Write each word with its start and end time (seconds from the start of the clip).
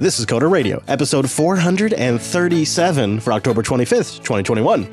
This 0.00 0.20
is 0.20 0.26
Coder 0.26 0.48
Radio, 0.48 0.80
episode 0.86 1.28
437 1.28 3.18
for 3.18 3.32
October 3.32 3.64
25th, 3.64 4.22
2021. 4.22 4.84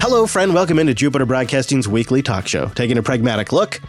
Hello, 0.00 0.26
friend. 0.26 0.52
Welcome 0.52 0.80
into 0.80 0.94
Jupiter 0.94 1.24
Broadcasting's 1.26 1.86
weekly 1.86 2.22
talk 2.22 2.48
show, 2.48 2.66
taking 2.70 2.98
a 2.98 3.04
pragmatic 3.04 3.52
look 3.52 3.80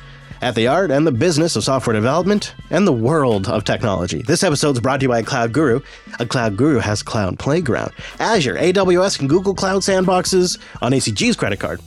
at 0.44 0.54
the 0.54 0.68
art 0.68 0.92
and 0.92 1.08
the 1.08 1.12
business 1.12 1.56
of 1.56 1.64
software 1.64 1.96
development 1.96 2.54
and 2.70 2.86
the 2.86 2.94
world 2.94 3.48
of 3.48 3.64
technology. 3.64 4.22
This 4.22 4.44
episode 4.44 4.76
is 4.76 4.80
brought 4.80 5.00
to 5.00 5.06
you 5.06 5.10
by 5.10 5.24
Cloud 5.24 5.54
Guru. 5.54 5.80
A 6.20 6.26
Cloud 6.28 6.56
Guru 6.56 6.78
has 6.78 7.02
Cloud 7.02 7.40
Playground, 7.40 7.94
Azure, 8.20 8.58
AWS, 8.58 9.22
and 9.22 9.28
Google 9.28 9.56
Cloud 9.56 9.82
sandboxes 9.82 10.60
on 10.84 10.92
ACG's 10.92 11.36
credit 11.36 11.60
card. 11.60 11.82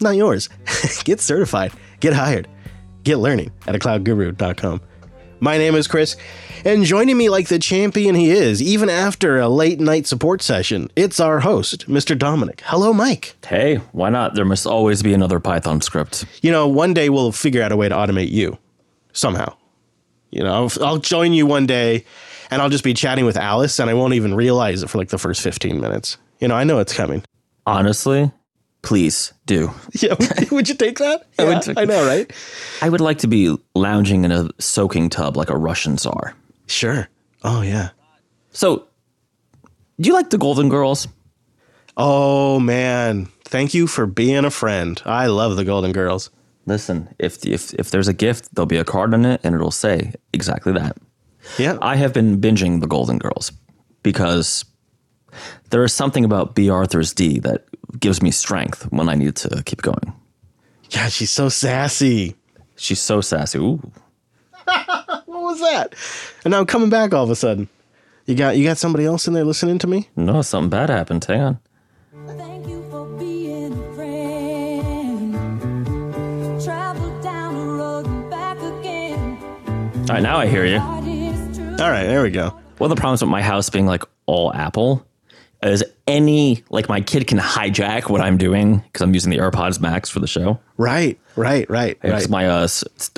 Not 0.00 0.16
yours. 0.16 0.48
get 1.04 1.20
certified, 1.20 1.72
get 2.00 2.14
hired, 2.14 2.48
get 3.04 3.18
learning 3.18 3.50
at 3.66 3.74
cloudguru.com. 3.76 4.80
My 5.40 5.56
name 5.56 5.76
is 5.76 5.86
Chris, 5.86 6.16
and 6.64 6.84
joining 6.84 7.16
me 7.16 7.30
like 7.30 7.46
the 7.46 7.60
champion 7.60 8.16
he 8.16 8.30
is, 8.30 8.60
even 8.60 8.90
after 8.90 9.38
a 9.38 9.48
late 9.48 9.78
night 9.78 10.04
support 10.08 10.42
session, 10.42 10.90
it's 10.96 11.20
our 11.20 11.38
host, 11.38 11.88
Mr. 11.88 12.18
Dominick. 12.18 12.62
Hello, 12.64 12.92
Mike. 12.92 13.36
Hey, 13.46 13.76
why 13.92 14.10
not? 14.10 14.34
There 14.34 14.44
must 14.44 14.66
always 14.66 15.00
be 15.00 15.14
another 15.14 15.38
Python 15.38 15.80
script. 15.80 16.24
You 16.42 16.50
know, 16.50 16.66
one 16.66 16.92
day 16.92 17.08
we'll 17.08 17.30
figure 17.30 17.62
out 17.62 17.70
a 17.70 17.76
way 17.76 17.88
to 17.88 17.94
automate 17.94 18.32
you 18.32 18.58
somehow. 19.12 19.54
You 20.30 20.42
know, 20.42 20.52
I'll, 20.52 20.84
I'll 20.84 20.98
join 20.98 21.32
you 21.32 21.46
one 21.46 21.66
day 21.66 22.04
and 22.50 22.60
I'll 22.60 22.68
just 22.68 22.84
be 22.84 22.94
chatting 22.94 23.24
with 23.24 23.36
Alice 23.36 23.78
and 23.78 23.88
I 23.88 23.94
won't 23.94 24.14
even 24.14 24.34
realize 24.34 24.82
it 24.82 24.90
for 24.90 24.98
like 24.98 25.08
the 25.10 25.18
first 25.18 25.40
15 25.42 25.80
minutes. 25.80 26.18
You 26.40 26.48
know, 26.48 26.56
I 26.56 26.64
know 26.64 26.80
it's 26.80 26.92
coming. 26.92 27.22
Honestly, 27.64 28.30
please 28.88 29.32
do. 29.44 29.70
Yeah, 30.00 30.14
would, 30.50 30.68
you 30.68 30.74
take 30.74 30.96
that? 30.98 31.26
I 31.38 31.42
Yeah, 31.42 31.48
would 31.48 31.62
take- 31.62 31.78
I 31.78 31.84
know, 31.84 32.06
right? 32.06 32.32
I 32.80 32.88
would 32.88 33.00
like 33.02 33.18
to 33.18 33.26
be 33.28 33.54
lounging 33.74 34.24
in 34.24 34.32
a 34.32 34.48
soaking 34.58 35.10
tub 35.10 35.36
like 35.36 35.50
a 35.50 35.56
Russian 35.56 35.98
czar. 35.98 36.34
Sure. 36.66 37.08
Oh, 37.44 37.60
yeah. 37.62 37.90
So, 38.52 38.88
do 40.00 40.08
you 40.08 40.14
like 40.14 40.30
the 40.30 40.38
Golden 40.38 40.68
Girls? 40.70 41.06
Oh, 41.96 42.58
man. 42.60 43.28
Thank 43.44 43.74
you 43.74 43.86
for 43.86 44.06
being 44.06 44.44
a 44.44 44.50
friend. 44.50 45.00
I 45.04 45.26
love 45.26 45.56
the 45.56 45.64
Golden 45.64 45.92
Girls. 45.92 46.30
Listen, 46.66 47.08
if 47.18 47.44
if 47.46 47.72
if 47.74 47.90
there's 47.90 48.08
a 48.08 48.12
gift, 48.12 48.54
there'll 48.54 48.66
be 48.66 48.76
a 48.80 48.84
card 48.84 49.14
on 49.14 49.24
it, 49.24 49.40
and 49.42 49.54
it'll 49.54 49.70
say 49.70 50.12
exactly 50.32 50.72
that. 50.74 50.96
Yeah. 51.58 51.78
I 51.82 51.96
have 51.96 52.12
been 52.12 52.40
binging 52.40 52.80
the 52.80 52.86
Golden 52.86 53.18
Girls 53.18 53.52
because 54.02 54.64
there 55.70 55.84
is 55.84 55.92
something 55.92 56.24
about 56.24 56.54
Bea 56.54 56.70
Arthur's 56.70 57.12
D 57.12 57.38
that 57.40 57.64
gives 57.98 58.22
me 58.22 58.30
strength 58.30 58.84
when 58.92 59.08
I 59.08 59.14
need 59.14 59.36
to 59.36 59.62
keep 59.64 59.82
going. 59.82 60.12
yeah, 60.90 61.08
she's 61.08 61.30
so 61.30 61.48
sassy. 61.48 62.34
She's 62.76 63.00
so 63.00 63.20
sassy. 63.20 63.58
Ooh. 63.58 63.80
What 65.26 65.42
was 65.54 65.60
that? 65.60 65.94
And 66.44 66.50
now 66.52 66.58
I'm 66.60 66.66
coming 66.66 66.90
back 66.90 67.14
all 67.14 67.24
of 67.24 67.30
a 67.30 67.36
sudden. 67.36 67.68
You 68.26 68.34
got 68.34 68.56
you 68.58 68.64
got 68.64 68.76
somebody 68.76 69.04
else 69.06 69.26
in 69.28 69.32
there 69.34 69.44
listening 69.44 69.78
to 69.78 69.86
me? 69.86 70.08
No, 70.16 70.42
something 70.42 70.68
bad 70.68 70.90
happened. 70.90 71.24
Hang 71.24 71.40
on. 71.40 71.58
Thank 72.36 72.66
you 72.66 72.84
for 72.90 73.06
being 73.18 73.72
a 73.72 73.94
friend. 73.94 75.32
Travel 76.62 77.22
down 77.22 77.54
the 77.54 77.64
road 77.64 78.06
and 78.06 78.30
back 78.30 78.58
again. 78.58 79.38
All 79.94 80.06
right, 80.08 80.22
now 80.22 80.36
I 80.38 80.46
hear 80.46 80.64
you. 80.66 80.78
Heart 80.80 81.04
is 81.06 81.56
true. 81.56 81.70
All 81.72 81.90
right, 81.90 82.04
there 82.04 82.22
we 82.22 82.30
go. 82.30 82.50
One 82.78 82.90
of 82.90 82.96
the 82.96 83.00
problems 83.00 83.22
with 83.22 83.30
my 83.30 83.42
house 83.42 83.70
being 83.70 83.86
like 83.86 84.02
all 84.26 84.52
Apple 84.52 85.06
is 85.62 85.84
any 86.06 86.62
like 86.70 86.88
my 86.88 87.00
kid 87.00 87.26
can 87.26 87.38
hijack 87.38 88.08
what 88.10 88.20
I'm 88.20 88.38
doing 88.38 88.78
because 88.78 89.02
I'm 89.02 89.12
using 89.14 89.30
the 89.30 89.38
AirPods 89.38 89.80
Max 89.80 90.08
for 90.08 90.20
the 90.20 90.26
show. 90.26 90.58
Right, 90.76 91.18
right, 91.36 91.68
right, 91.68 91.98
It's 92.02 92.12
right. 92.12 92.28
My 92.30 92.46
uh, 92.48 92.62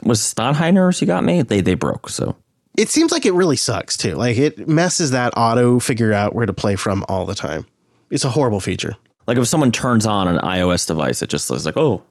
was 0.05 0.21
Sennheisers 0.21 1.01
you 1.01 1.07
got 1.07 1.23
me. 1.25 1.43
They 1.43 1.61
they 1.61 1.75
broke. 1.75 2.09
So 2.09 2.37
It 2.77 2.89
seems 2.89 3.13
like 3.13 3.27
it 3.27 3.33
really 3.35 3.57
sucks 3.57 3.97
too. 3.97 4.15
Like 4.15 4.39
it 4.39 4.67
messes 4.69 5.11
that 5.11 5.35
auto 5.37 5.79
figure 5.81 6.13
out 6.13 6.35
where 6.35 6.47
to 6.47 6.53
play 6.53 6.77
from 6.77 7.05
all 7.09 7.27
the 7.27 7.35
time. 7.35 7.67
It's 8.11 8.25
a 8.25 8.31
horrible 8.31 8.61
feature. 8.61 8.97
like 9.27 9.37
if 9.39 9.47
someone 9.47 9.71
turns 9.73 10.07
on 10.07 10.27
an 10.27 10.39
iOS 10.39 10.87
device, 10.87 11.21
it 11.23 11.29
just 11.31 11.51
looks 11.51 11.67
like 11.67 11.77
oh, 11.77 12.03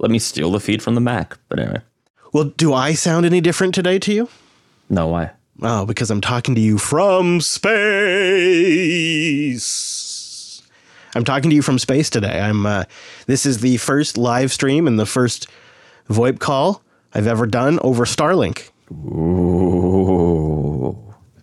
let 0.00 0.10
me 0.10 0.18
steal 0.18 0.50
the 0.50 0.60
feed 0.60 0.82
from 0.82 0.94
the 0.96 1.00
Mac. 1.00 1.38
But 1.48 1.60
anyway, 1.60 1.80
Well, 2.32 2.44
do 2.44 2.74
I 2.74 2.94
sound 2.94 3.24
any 3.26 3.40
different 3.40 3.74
today 3.74 3.98
to 4.00 4.12
you? 4.12 4.28
no 4.90 5.06
why. 5.06 5.30
Oh, 5.60 5.84
because 5.86 6.10
I'm 6.10 6.20
talking 6.20 6.54
to 6.54 6.60
you 6.60 6.78
from 6.78 7.40
space. 7.40 7.82
I'm 11.14 11.24
talking 11.24 11.50
to 11.50 11.56
you 11.56 11.62
from 11.62 11.78
space 11.80 12.10
today. 12.10 12.38
I'm. 12.40 12.64
Uh, 12.64 12.84
this 13.26 13.44
is 13.44 13.58
the 13.58 13.76
first 13.78 14.16
live 14.16 14.52
stream 14.52 14.86
and 14.86 15.00
the 15.00 15.06
first 15.06 15.48
VoIP 16.08 16.38
call 16.38 16.82
I've 17.12 17.26
ever 17.26 17.46
done 17.46 17.80
over 17.80 18.04
Starlink. 18.04 18.70
Ooh. 18.92 19.36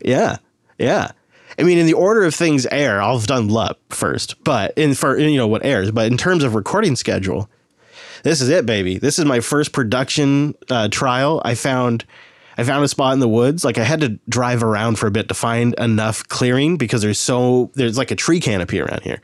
Yeah, 0.01 0.37
yeah. 0.77 1.11
I 1.57 1.63
mean, 1.63 1.77
in 1.77 1.85
the 1.85 1.93
order 1.93 2.23
of 2.23 2.33
things 2.33 2.65
air, 2.67 3.01
have 3.01 3.27
done 3.27 3.49
LUP 3.49 3.77
first, 3.93 4.41
but 4.43 4.73
in 4.77 4.93
for 4.93 5.17
you 5.17 5.37
know 5.37 5.47
what 5.47 5.65
airs. 5.65 5.91
But 5.91 6.09
in 6.09 6.17
terms 6.17 6.43
of 6.45 6.55
recording 6.55 6.95
schedule, 6.95 7.49
this 8.23 8.39
is 8.39 8.47
it, 8.49 8.65
baby. 8.65 8.97
This 8.97 9.19
is 9.19 9.25
my 9.25 9.41
first 9.41 9.73
production 9.73 10.55
uh, 10.69 10.87
trial. 10.89 11.41
I 11.43 11.55
found 11.55 12.05
I 12.57 12.63
found 12.63 12.83
a 12.83 12.87
spot 12.87 13.13
in 13.13 13.19
the 13.19 13.27
woods. 13.27 13.65
Like 13.65 13.77
I 13.77 13.83
had 13.83 14.01
to 14.01 14.19
drive 14.29 14.63
around 14.63 14.97
for 14.97 15.07
a 15.07 15.11
bit 15.11 15.27
to 15.27 15.33
find 15.33 15.73
enough 15.77 16.27
clearing 16.27 16.77
because 16.77 17.01
there's 17.01 17.19
so 17.19 17.71
there's 17.73 17.97
like 17.97 18.11
a 18.11 18.15
tree 18.15 18.39
canopy 18.39 18.79
around 18.79 19.01
here. 19.03 19.21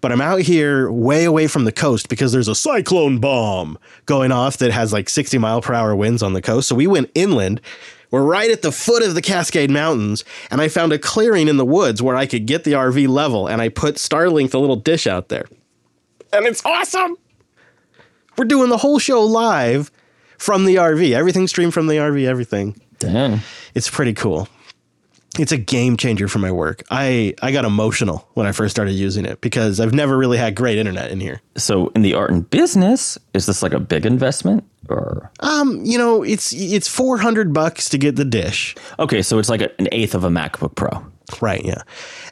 But 0.00 0.12
I'm 0.12 0.20
out 0.20 0.40
here 0.40 0.90
way 0.90 1.24
away 1.24 1.48
from 1.48 1.64
the 1.64 1.72
coast 1.72 2.08
because 2.08 2.32
there's 2.32 2.48
a 2.48 2.54
cyclone 2.54 3.18
bomb 3.18 3.78
going 4.06 4.30
off 4.30 4.58
that 4.58 4.70
has 4.70 4.92
like 4.92 5.08
60 5.08 5.38
mile 5.38 5.60
per 5.60 5.74
hour 5.74 5.96
winds 5.96 6.22
on 6.22 6.34
the 6.34 6.42
coast. 6.42 6.68
So 6.68 6.76
we 6.76 6.86
went 6.86 7.10
inland. 7.14 7.60
We're 8.10 8.22
right 8.22 8.50
at 8.50 8.62
the 8.62 8.72
foot 8.72 9.02
of 9.02 9.14
the 9.14 9.20
Cascade 9.20 9.70
Mountains, 9.70 10.24
and 10.50 10.62
I 10.62 10.68
found 10.68 10.94
a 10.94 10.98
clearing 10.98 11.46
in 11.46 11.58
the 11.58 11.64
woods 11.64 12.00
where 12.00 12.16
I 12.16 12.24
could 12.24 12.46
get 12.46 12.64
the 12.64 12.72
RV 12.72 13.06
level, 13.06 13.46
and 13.46 13.60
I 13.60 13.68
put 13.68 13.96
Starlink, 13.96 14.50
the 14.50 14.58
little 14.58 14.76
dish 14.76 15.06
out 15.06 15.28
there. 15.28 15.44
And 16.32 16.46
it's 16.46 16.64
awesome. 16.64 17.16
We're 18.38 18.46
doing 18.46 18.70
the 18.70 18.78
whole 18.78 18.98
show 18.98 19.20
live 19.20 19.90
from 20.38 20.64
the 20.64 20.76
RV. 20.76 21.12
Everything 21.12 21.46
streamed 21.46 21.74
from 21.74 21.86
the 21.86 21.94
RV, 21.96 22.24
everything. 22.24 22.80
Damn. 22.98 23.40
It's 23.74 23.90
pretty 23.90 24.14
cool. 24.14 24.48
It's 25.38 25.52
a 25.52 25.58
game 25.58 25.96
changer 25.96 26.26
for 26.26 26.40
my 26.40 26.50
work. 26.50 26.82
I, 26.90 27.34
I 27.42 27.52
got 27.52 27.64
emotional 27.64 28.28
when 28.34 28.46
I 28.46 28.52
first 28.52 28.74
started 28.74 28.92
using 28.92 29.24
it 29.24 29.40
because 29.40 29.78
I've 29.78 29.92
never 29.92 30.16
really 30.16 30.38
had 30.38 30.56
great 30.56 30.78
internet 30.78 31.12
in 31.12 31.20
here. 31.20 31.40
So 31.56 31.88
in 31.88 32.02
the 32.02 32.14
art 32.14 32.30
and 32.30 32.48
business, 32.48 33.18
is 33.34 33.46
this 33.46 33.62
like 33.62 33.72
a 33.72 33.78
big 33.78 34.04
investment 34.04 34.64
or? 34.88 35.30
Um, 35.40 35.84
you 35.84 35.96
know, 35.96 36.24
it's 36.24 36.52
it's 36.52 36.88
400 36.88 37.52
bucks 37.52 37.88
to 37.90 37.98
get 37.98 38.16
the 38.16 38.24
dish. 38.24 38.74
Okay, 38.98 39.22
so 39.22 39.38
it's 39.38 39.48
like 39.48 39.60
a, 39.60 39.70
an 39.80 39.88
eighth 39.92 40.14
of 40.14 40.24
a 40.24 40.28
MacBook 40.28 40.74
Pro. 40.74 41.06
Right, 41.40 41.64
yeah. 41.64 41.82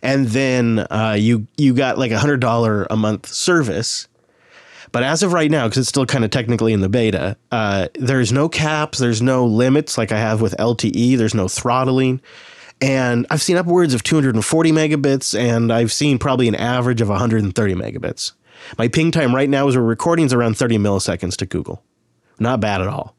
And 0.03 0.27
then 0.29 0.87
uh, 0.91 1.17
you 1.19 1.47
you 1.57 1.75
got 1.75 1.99
like 1.99 2.11
a 2.11 2.19
hundred 2.19 2.41
dollar 2.41 2.87
a 2.91 2.97
month 2.97 3.29
service. 3.29 4.09
But 4.97 5.03
as 5.03 5.23
of 5.23 5.35
right 5.35 5.51
now, 5.51 5.67
because 5.67 5.77
it's 5.77 5.91
still 5.91 6.07
kind 6.07 6.25
of 6.25 6.31
technically 6.31 6.73
in 6.73 6.81
the 6.81 6.89
beta, 6.89 7.37
uh, 7.53 7.89
there's 7.97 8.33
no 8.33 8.49
caps, 8.49 8.97
there's 8.97 9.21
no 9.21 9.45
limits 9.45 9.99
like 9.99 10.11
I 10.11 10.19
have 10.19 10.41
with 10.41 10.57
LTE, 10.57 11.19
there's 11.19 11.35
no 11.35 11.49
throttling. 11.49 12.23
And 12.81 13.27
I've 13.29 13.43
seen 13.43 13.59
upwards 13.59 13.93
of 13.93 14.03
240 14.03 14.73
megabits, 14.73 15.39
and 15.39 15.71
I've 15.71 15.93
seen 15.93 16.19
probably 16.19 16.49
an 16.49 16.55
average 16.55 17.03
of 17.03 17.11
130 17.11 17.75
megabits. 17.75 18.33
My 18.79 18.89
ping 18.89 19.11
time 19.11 19.35
right 19.35 19.51
now 19.51 19.69
as 19.69 19.77
we're 19.77 19.83
recording 19.83 20.25
is 20.25 20.33
around 20.33 20.57
30 20.57 20.79
milliseconds 20.79 21.37
to 21.37 21.45
Google. 21.45 21.83
Not 22.39 22.61
bad 22.61 22.81
at 22.81 22.89
all 22.89 23.15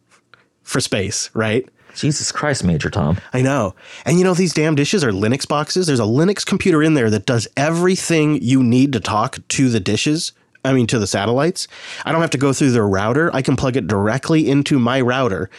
for 0.63 0.81
space, 0.81 1.29
right? 1.35 1.69
Jesus 1.93 2.31
Christ, 2.31 2.63
Major 2.63 2.89
Tom. 2.89 3.19
I 3.33 3.43
know. 3.43 3.75
And 4.03 4.17
you 4.17 4.23
know, 4.23 4.33
these 4.33 4.53
damn 4.53 4.73
dishes 4.73 5.03
are 5.03 5.11
Linux 5.11 5.47
boxes. 5.47 5.85
There's 5.85 5.99
a 5.99 6.03
Linux 6.03 6.43
computer 6.43 6.81
in 6.81 6.95
there 6.95 7.11
that 7.11 7.27
does 7.27 7.47
everything 7.55 8.41
you 8.41 8.63
need 8.63 8.93
to 8.93 8.99
talk 8.99 9.37
to 9.49 9.69
the 9.69 9.79
dishes. 9.79 10.31
I 10.67 10.73
mean, 10.73 10.87
to 10.87 10.99
the 10.99 11.07
satellites. 11.07 11.67
I 12.05 12.11
don't 12.11 12.21
have 12.21 12.29
to 12.31 12.37
go 12.37 12.53
through 12.53 12.71
their 12.71 12.87
router. 12.87 13.33
I 13.33 13.41
can 13.41 13.55
plug 13.55 13.77
it 13.77 13.87
directly 13.87 14.49
into 14.49 14.79
my 14.79 15.01
router 15.01 15.49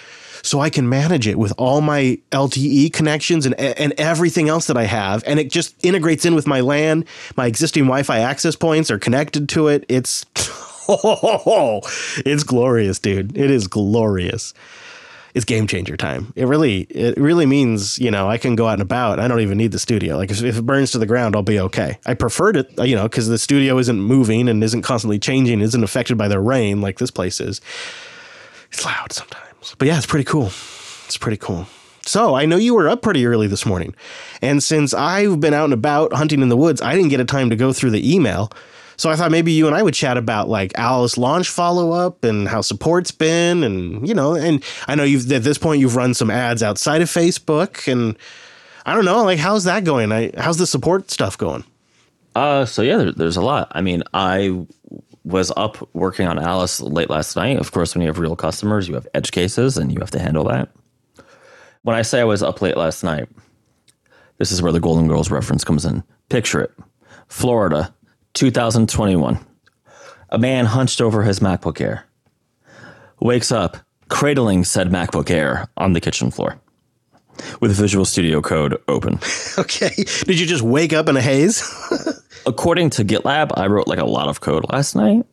so 0.43 0.61
I 0.61 0.71
can 0.71 0.89
manage 0.89 1.27
it 1.27 1.39
with 1.39 1.53
all 1.59 1.81
my 1.81 2.19
LTE 2.31 2.93
connections 2.93 3.47
and, 3.47 3.55
and 3.59 3.93
everything 3.99 4.49
else 4.49 4.67
that 4.67 4.77
I 4.77 4.85
have. 4.85 5.25
And 5.27 5.41
it 5.41 5.51
just 5.51 5.75
integrates 5.85 6.25
in 6.25 6.35
with 6.35 6.47
my 6.47 6.61
LAN. 6.61 7.05
My 7.37 7.47
existing 7.47 7.85
Wi 7.85 8.03
Fi 8.03 8.21
access 8.21 8.55
points 8.55 8.91
are 8.91 8.99
connected 8.99 9.49
to 9.51 9.69
it. 9.69 9.85
It's, 9.89 10.25
oh, 10.89 11.81
it's 12.25 12.45
glorious, 12.45 12.99
dude. 12.99 13.37
It 13.37 13.51
is 13.51 13.67
glorious 13.67 14.55
it's 15.35 15.45
game 15.45 15.67
changer 15.67 15.97
time. 15.97 16.33
It 16.37 16.47
really, 16.47 16.81
it 16.91 17.17
really 17.19 17.47
means, 17.47 17.99
you 17.99 18.11
know, 18.11 18.29
I 18.29 18.39
can 18.39 18.57
go 18.57 18.67
out 18.67 18.75
and 18.75 18.83
about. 18.83 19.21
I 19.21 19.29
don't 19.29 19.41
even 19.41 19.59
need 19.59 19.73
the 19.73 19.79
studio. 19.79 20.17
Like 20.17 20.31
if, 20.31 20.43
if 20.43 20.59
it 20.59 20.63
burns 20.63 20.91
to 20.93 20.99
the 20.99 21.07
ground, 21.07 21.37
I'll 21.37 21.43
be 21.43 21.61
okay. 21.61 21.99
I 22.07 22.15
preferred 22.15 22.57
it, 22.57 22.79
uh, 22.79 22.85
you 22.85 22.97
know, 22.97 23.05
because 23.05 23.29
the 23.29 23.39
studio 23.39 23.79
isn't 23.79 24.01
moving 24.01 24.49
and 24.49 24.63
isn't 24.63 24.83
constantly 24.83 25.19
changing, 25.19 25.61
isn't 25.61 25.85
affected 25.85 26.17
by 26.17 26.29
the 26.29 26.41
rain 26.41 26.81
like 26.81 26.99
this 26.99 27.11
place 27.11 27.41
is. 27.41 27.61
It's 28.71 28.85
loud 28.85 29.13
sometimes, 29.13 29.75
but 29.79 29.89
yeah, 29.89 29.97
it's 29.97 30.07
pretty 30.07 30.25
cool. 30.25 30.47
It's 31.07 31.17
pretty 31.19 31.39
cool. 31.39 31.67
So 32.03 32.35
I 32.35 32.47
know 32.47 32.57
you 32.57 32.75
were 32.75 32.89
up 32.89 33.03
pretty 33.03 33.27
early 33.27 33.49
this 33.49 33.67
morning. 33.67 33.95
And 34.41 34.63
since 34.63 34.95
I've 34.95 35.41
been 35.41 35.53
out 35.53 35.65
and 35.65 35.75
about 35.75 36.15
hunting 36.15 36.41
in 36.41 36.49
the 36.49 36.57
woods, 36.57 36.81
I 36.81 36.95
didn't 36.95 37.11
get 37.11 37.21
a 37.21 37.25
time 37.25 37.51
to 37.51 37.57
go 37.57 37.73
through 37.73 37.91
the 37.91 38.15
email. 38.15 38.51
So 38.99 39.09
I 39.09 39.17
thought 39.17 39.31
maybe 39.31 39.53
you 39.53 39.69
and 39.69 39.77
I 39.77 39.83
would 39.83 39.95
chat 39.95 40.17
about 40.17 40.49
like 40.49 40.73
Alice 40.77 41.17
launch 41.17 41.49
follow 41.49 41.93
up 41.93 42.25
and 42.25 42.49
how 42.49 42.61
support's 42.61 43.13
been, 43.13 43.63
and 43.63 44.07
you 44.07 44.13
know, 44.13 44.35
and 44.35 44.63
I 44.87 44.97
know 44.97 45.05
you've 45.05 45.31
at 45.33 45.45
this 45.45 45.57
point 45.57 45.81
you've 45.81 45.97
run 45.97 46.15
some 46.15 46.31
ads 46.31 46.63
outside 46.63 47.01
of 47.01 47.09
Facebook, 47.09 47.91
and 47.91 48.19
I 48.85 48.95
don't 48.95 49.05
know, 49.05 49.23
like 49.23 49.39
how's 49.39 49.65
that 49.65 49.85
going? 49.85 50.11
I, 50.13 50.33
how's 50.37 50.59
the 50.59 50.67
support 50.67 51.11
stuff 51.11 51.39
going? 51.39 51.65
Uh, 52.35 52.65
so 52.65 52.83
yeah, 52.83 52.97
there, 52.97 53.13
there's 53.13 53.37
a 53.37 53.43
lot. 53.43 53.71
I 53.73 53.81
mean, 53.81 54.03
I 54.15 54.67
was 55.25 55.53
up 55.57 55.89
working 55.95 56.27
on 56.27 56.39
Alice 56.39 56.81
late 56.81 57.11
last 57.11 57.37
night. 57.37 57.59
Of 57.59 57.71
course, 57.71 57.95
when 57.95 58.03
you 58.03 58.09
have 58.09 58.19
real 58.19 58.37
customers, 58.37 58.89
you 58.89 58.95
have 58.95 59.07
edge 59.15 59.31
cases 59.31 59.77
and 59.77 59.93
you 59.93 60.01
have 60.01 60.11
to 60.13 60.19
handle 60.19 60.45
that. 60.45 60.71
When 61.83 61.95
I 61.95 62.03
say 62.03 62.21
I 62.21 62.25
was 62.25 62.43
up 62.43 62.61
late 62.61 62.77
last 62.77 63.05
night, 63.05 63.29
this 64.39 64.51
is 64.51 64.61
where 64.63 64.73
the 64.73 64.81
Golden 64.81 65.07
Girls 65.07 65.31
reference 65.31 65.65
comes 65.65 65.85
in. 65.85 66.03
Picture 66.29 66.61
it 66.63 66.73
Florida, 67.29 67.95
2021. 68.35 69.39
A 70.31 70.39
man 70.39 70.67
hunched 70.67 71.01
over 71.01 71.23
his 71.23 71.41
MacBook 71.41 71.81
Air, 71.81 72.05
wakes 73.21 73.51
up, 73.51 73.79
cradling 74.09 74.65
said 74.65 74.91
MacBook 74.91 75.31
Air 75.31 75.69
on 75.77 75.93
the 75.93 76.01
kitchen 76.01 76.31
floor 76.31 76.61
with 77.61 77.73
Visual 77.73 78.05
Studio 78.05 78.41
Code 78.41 78.81
open. 78.89 79.19
Okay, 79.59 79.91
did 80.23 80.39
you 80.39 80.47
just 80.47 80.63
wake 80.63 80.93
up 80.93 81.09
in 81.09 81.17
a 81.17 81.21
haze? 81.21 81.61
according 82.47 82.91
to 82.91 83.05
GitLab, 83.05 83.51
I 83.57 83.67
wrote 83.67 83.89
like 83.89 83.99
a 83.99 84.05
lot 84.05 84.29
of 84.29 84.41
code 84.41 84.65
last 84.71 84.95
night. 84.95 85.27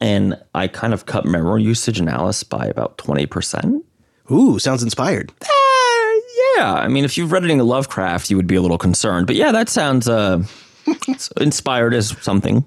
And 0.00 0.36
I 0.54 0.68
kind 0.68 0.92
of 0.92 1.06
cut 1.06 1.24
memory 1.24 1.62
usage 1.62 2.00
in 2.00 2.08
Alice 2.08 2.42
by 2.42 2.66
about 2.66 2.98
20%. 2.98 3.82
Ooh, 4.30 4.58
sounds 4.58 4.82
inspired. 4.82 5.32
Uh, 5.40 6.20
yeah. 6.56 6.74
I 6.74 6.88
mean, 6.88 7.04
if 7.04 7.16
you've 7.16 7.32
read 7.32 7.44
any 7.44 7.60
Lovecraft, 7.60 8.30
you 8.30 8.36
would 8.36 8.46
be 8.46 8.56
a 8.56 8.62
little 8.62 8.78
concerned. 8.78 9.26
But 9.26 9.36
yeah, 9.36 9.52
that 9.52 9.68
sounds 9.68 10.08
uh, 10.08 10.42
inspired 11.40 11.94
as 11.94 12.16
something. 12.22 12.64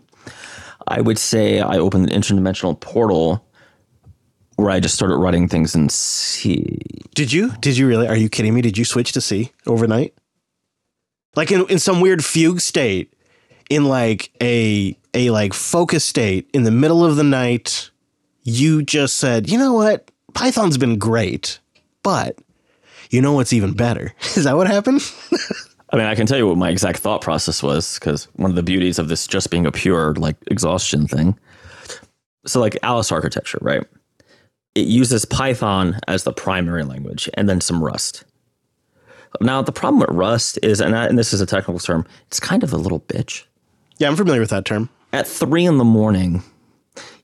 I 0.88 1.02
would 1.02 1.18
say 1.18 1.60
I 1.60 1.78
opened 1.78 2.12
an 2.12 2.22
interdimensional 2.22 2.80
portal 2.80 3.46
where 4.56 4.70
I 4.70 4.80
just 4.80 4.96
started 4.96 5.18
writing 5.18 5.48
things 5.48 5.76
in 5.76 5.90
C. 5.90 6.80
Did 7.14 7.34
you? 7.34 7.52
Did 7.60 7.78
you 7.78 7.88
really? 7.88 8.08
Are 8.08 8.16
you 8.16 8.30
kidding 8.30 8.54
me? 8.54 8.62
Did 8.62 8.78
you 8.78 8.86
switch 8.86 9.12
to 9.14 9.22
C 9.22 9.52
overnight? 9.66 10.14
Like 11.36 11.52
in, 11.52 11.66
in 11.68 11.80
some 11.80 12.02
weird 12.02 12.24
fugue 12.24 12.62
state, 12.62 13.14
in 13.70 13.86
like 13.86 14.32
a 14.42 14.98
a 15.14 15.30
like 15.32 15.54
focus 15.54 16.04
state 16.04 16.50
in 16.54 16.64
the 16.64 16.72
middle 16.72 17.04
of 17.04 17.16
the 17.16 17.24
night, 17.24 17.90
you 18.44 18.84
just 18.84 19.16
said, 19.16 19.50
you 19.50 19.58
know 19.58 19.74
what? 19.74 20.12
Python's 20.34 20.78
been 20.78 20.98
great, 20.98 21.60
but 22.04 22.38
you 23.10 23.22
know 23.22 23.34
what's 23.34 23.54
even 23.54 23.74
better? 23.74 24.14
Is 24.36 24.44
that 24.44 24.56
what 24.56 24.68
happened? 24.68 25.02
I 25.96 25.98
mean, 25.98 26.08
I 26.08 26.16
can 26.16 26.28
tell 26.28 26.38
you 26.38 26.48
what 26.48 26.58
my 26.58 26.70
exact 26.70 27.00
thought 27.00 27.22
process 27.22 27.64
was 27.64 27.98
because 27.98 28.26
one 28.36 28.50
of 28.50 28.56
the 28.56 28.64
beauties 28.64 29.00
of 29.00 29.08
this 29.08 29.26
just 29.26 29.50
being 29.50 29.66
a 29.66 29.72
pure 29.72 30.14
like 30.16 30.36
exhaustion 30.48 31.08
thing. 31.08 31.40
So, 32.46 32.60
like 32.60 32.78
Alice 32.84 33.12
architecture, 33.12 33.58
right? 33.62 33.84
It 34.76 34.88
uses 34.88 35.26
Python 35.26 36.00
as 36.08 36.24
the 36.24 36.34
primary 36.34 36.84
language 36.84 37.30
and 37.36 37.48
then 37.48 37.62
some 37.62 37.82
Rust. 37.84 38.26
Now, 39.40 39.62
the 39.62 39.72
problem 39.72 40.02
with 40.02 40.10
Rust 40.10 40.60
is, 40.62 40.82
and, 40.82 40.96
I, 40.96 41.06
and 41.06 41.18
this 41.18 41.34
is 41.34 41.42
a 41.42 41.46
technical 41.46 41.80
term, 41.80 42.06
it's 42.28 42.40
kind 42.40 42.64
of 42.64 42.74
a 42.74 42.78
little 42.78 43.00
bitch. 43.00 43.46
yeah, 43.98 44.10
I'm 44.10 44.16
familiar 44.16 44.42
with 44.42 44.50
that 44.50 44.66
term. 44.66 44.90
At 45.14 45.28
three 45.28 45.66
in 45.66 45.78
the 45.78 45.86
morning, 45.86 46.44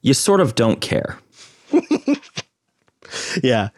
you 0.01 0.13
sort 0.13 0.39
of 0.39 0.55
don't 0.55 0.79
care. 0.81 1.19
Yeah. 3.43 3.69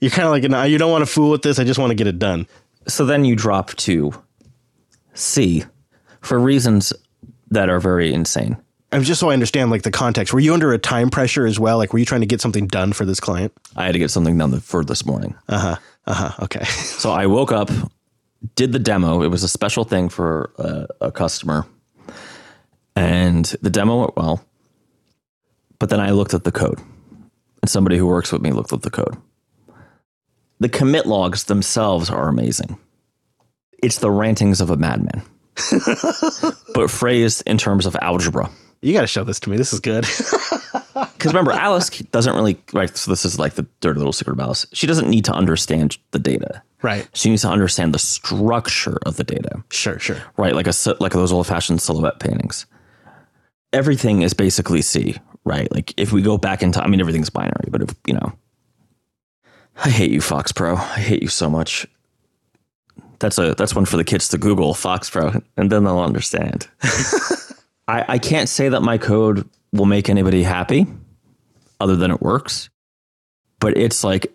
You're 0.00 0.10
kind 0.10 0.26
of 0.26 0.30
like, 0.30 0.42
no, 0.44 0.62
you 0.64 0.78
don't 0.78 0.90
want 0.90 1.02
to 1.02 1.10
fool 1.10 1.30
with 1.30 1.42
this. 1.42 1.58
I 1.58 1.64
just 1.64 1.78
want 1.78 1.90
to 1.90 1.94
get 1.94 2.06
it 2.06 2.18
done. 2.18 2.46
So 2.86 3.06
then 3.06 3.24
you 3.24 3.36
drop 3.36 3.74
to 3.76 4.12
C 5.14 5.64
for 6.20 6.38
reasons 6.38 6.92
that 7.50 7.68
are 7.68 7.80
very 7.80 8.12
insane. 8.12 8.56
I'm 8.92 9.02
just 9.02 9.18
so 9.18 9.30
I 9.30 9.32
understand 9.32 9.70
like 9.70 9.82
the 9.82 9.90
context. 9.90 10.32
Were 10.32 10.40
you 10.40 10.54
under 10.54 10.72
a 10.72 10.78
time 10.78 11.10
pressure 11.10 11.46
as 11.46 11.58
well? 11.58 11.78
Like, 11.78 11.92
were 11.92 11.98
you 11.98 12.04
trying 12.04 12.20
to 12.20 12.28
get 12.28 12.40
something 12.40 12.68
done 12.68 12.92
for 12.92 13.04
this 13.04 13.18
client? 13.18 13.52
I 13.74 13.86
had 13.86 13.92
to 13.92 13.98
get 13.98 14.10
something 14.10 14.38
done 14.38 14.60
for 14.60 14.84
this 14.84 15.04
morning. 15.04 15.34
Uh 15.48 15.58
huh. 15.58 15.76
Uh 16.06 16.14
huh. 16.14 16.44
Okay. 16.44 16.64
So 17.04 17.10
I 17.10 17.26
woke 17.26 17.52
up, 17.52 17.70
did 18.54 18.72
the 18.72 18.78
demo. 18.78 19.22
It 19.22 19.28
was 19.28 19.42
a 19.42 19.48
special 19.48 19.84
thing 19.84 20.08
for 20.08 20.52
a, 20.58 20.86
a 21.06 21.12
customer, 21.12 21.66
and 22.96 23.44
the 23.60 23.68
demo 23.68 24.00
went 24.00 24.16
well. 24.16 24.44
But 25.78 25.90
then 25.90 26.00
I 26.00 26.10
looked 26.12 26.32
at 26.32 26.44
the 26.44 26.52
code, 26.52 26.78
and 27.60 27.68
somebody 27.68 27.98
who 27.98 28.06
works 28.06 28.32
with 28.32 28.40
me 28.42 28.52
looked 28.52 28.72
at 28.72 28.82
the 28.82 28.90
code. 28.90 29.16
The 30.60 30.68
commit 30.68 31.04
logs 31.04 31.44
themselves 31.44 32.08
are 32.08 32.28
amazing. 32.28 32.78
It's 33.84 33.98
the 33.98 34.10
rantings 34.10 34.60
of 34.60 34.70
a 34.70 34.76
madman, 34.76 35.22
but 36.74 36.90
phrased 36.90 37.42
in 37.46 37.58
terms 37.58 37.86
of 37.86 37.96
algebra. 38.00 38.50
you 38.82 38.92
got 38.92 39.02
to 39.02 39.06
show 39.06 39.24
this 39.24 39.40
to 39.40 39.50
me. 39.50 39.56
This 39.56 39.72
is 39.72 39.80
good. 39.80 40.06
Because 40.94 41.32
remember, 41.32 41.52
Alice 41.52 41.88
doesn't 41.88 42.34
really 42.34 42.56
right. 42.74 42.94
So 42.96 43.10
this 43.10 43.24
is 43.24 43.38
like 43.38 43.54
the 43.54 43.66
dirty 43.80 43.98
little 43.98 44.12
secret 44.12 44.34
of 44.34 44.40
Alice. 44.40 44.66
She 44.74 44.86
doesn't 44.86 45.08
need 45.08 45.24
to 45.24 45.32
understand 45.32 45.96
the 46.12 46.18
data. 46.18 46.62
right. 46.82 47.08
She 47.14 47.30
needs 47.30 47.42
to 47.42 47.48
understand 47.48 47.94
the 47.94 47.98
structure 47.98 48.98
of 49.06 49.16
the 49.16 49.24
data. 49.24 49.64
Sure. 49.70 49.98
Sure. 49.98 50.18
right? 50.36 50.54
Like 50.54 50.66
a 50.68 50.72
like 51.00 51.12
those 51.12 51.32
old 51.32 51.46
fashioned 51.46 51.80
silhouette 51.80 52.20
paintings. 52.20 52.66
Everything 53.72 54.20
is 54.22 54.34
basically 54.34 54.82
C, 54.82 55.16
right? 55.44 55.70
Like 55.72 55.94
if 55.98 56.12
we 56.12 56.20
go 56.22 56.36
back 56.38 56.62
in 56.62 56.70
time, 56.72 56.84
I 56.84 56.88
mean 56.88 57.00
everything's 57.00 57.30
binary, 57.30 57.70
but 57.70 57.82
if 57.82 57.94
you 58.06 58.14
know, 58.14 58.32
I 59.82 59.88
hate 59.90 60.10
you, 60.10 60.20
FoxPro. 60.20 60.76
I 60.76 61.00
hate 61.00 61.22
you 61.22 61.28
so 61.28 61.48
much. 61.50 61.86
That's 63.18 63.38
a 63.38 63.54
that's 63.54 63.74
one 63.74 63.84
for 63.84 63.96
the 63.96 64.04
kids 64.04 64.28
to 64.28 64.38
Google 64.38 64.74
FoxPro, 64.74 65.42
and 65.56 65.70
then 65.70 65.84
they'll 65.84 65.98
understand. 65.98 66.68
I, 67.88 68.04
I 68.08 68.18
can't 68.18 68.48
say 68.48 68.68
that 68.68 68.80
my 68.80 68.98
code 68.98 69.48
will 69.72 69.86
make 69.86 70.08
anybody 70.08 70.42
happy, 70.42 70.86
other 71.80 71.96
than 71.96 72.10
it 72.10 72.20
works. 72.22 72.70
But 73.60 73.76
it's 73.76 74.04
like 74.04 74.34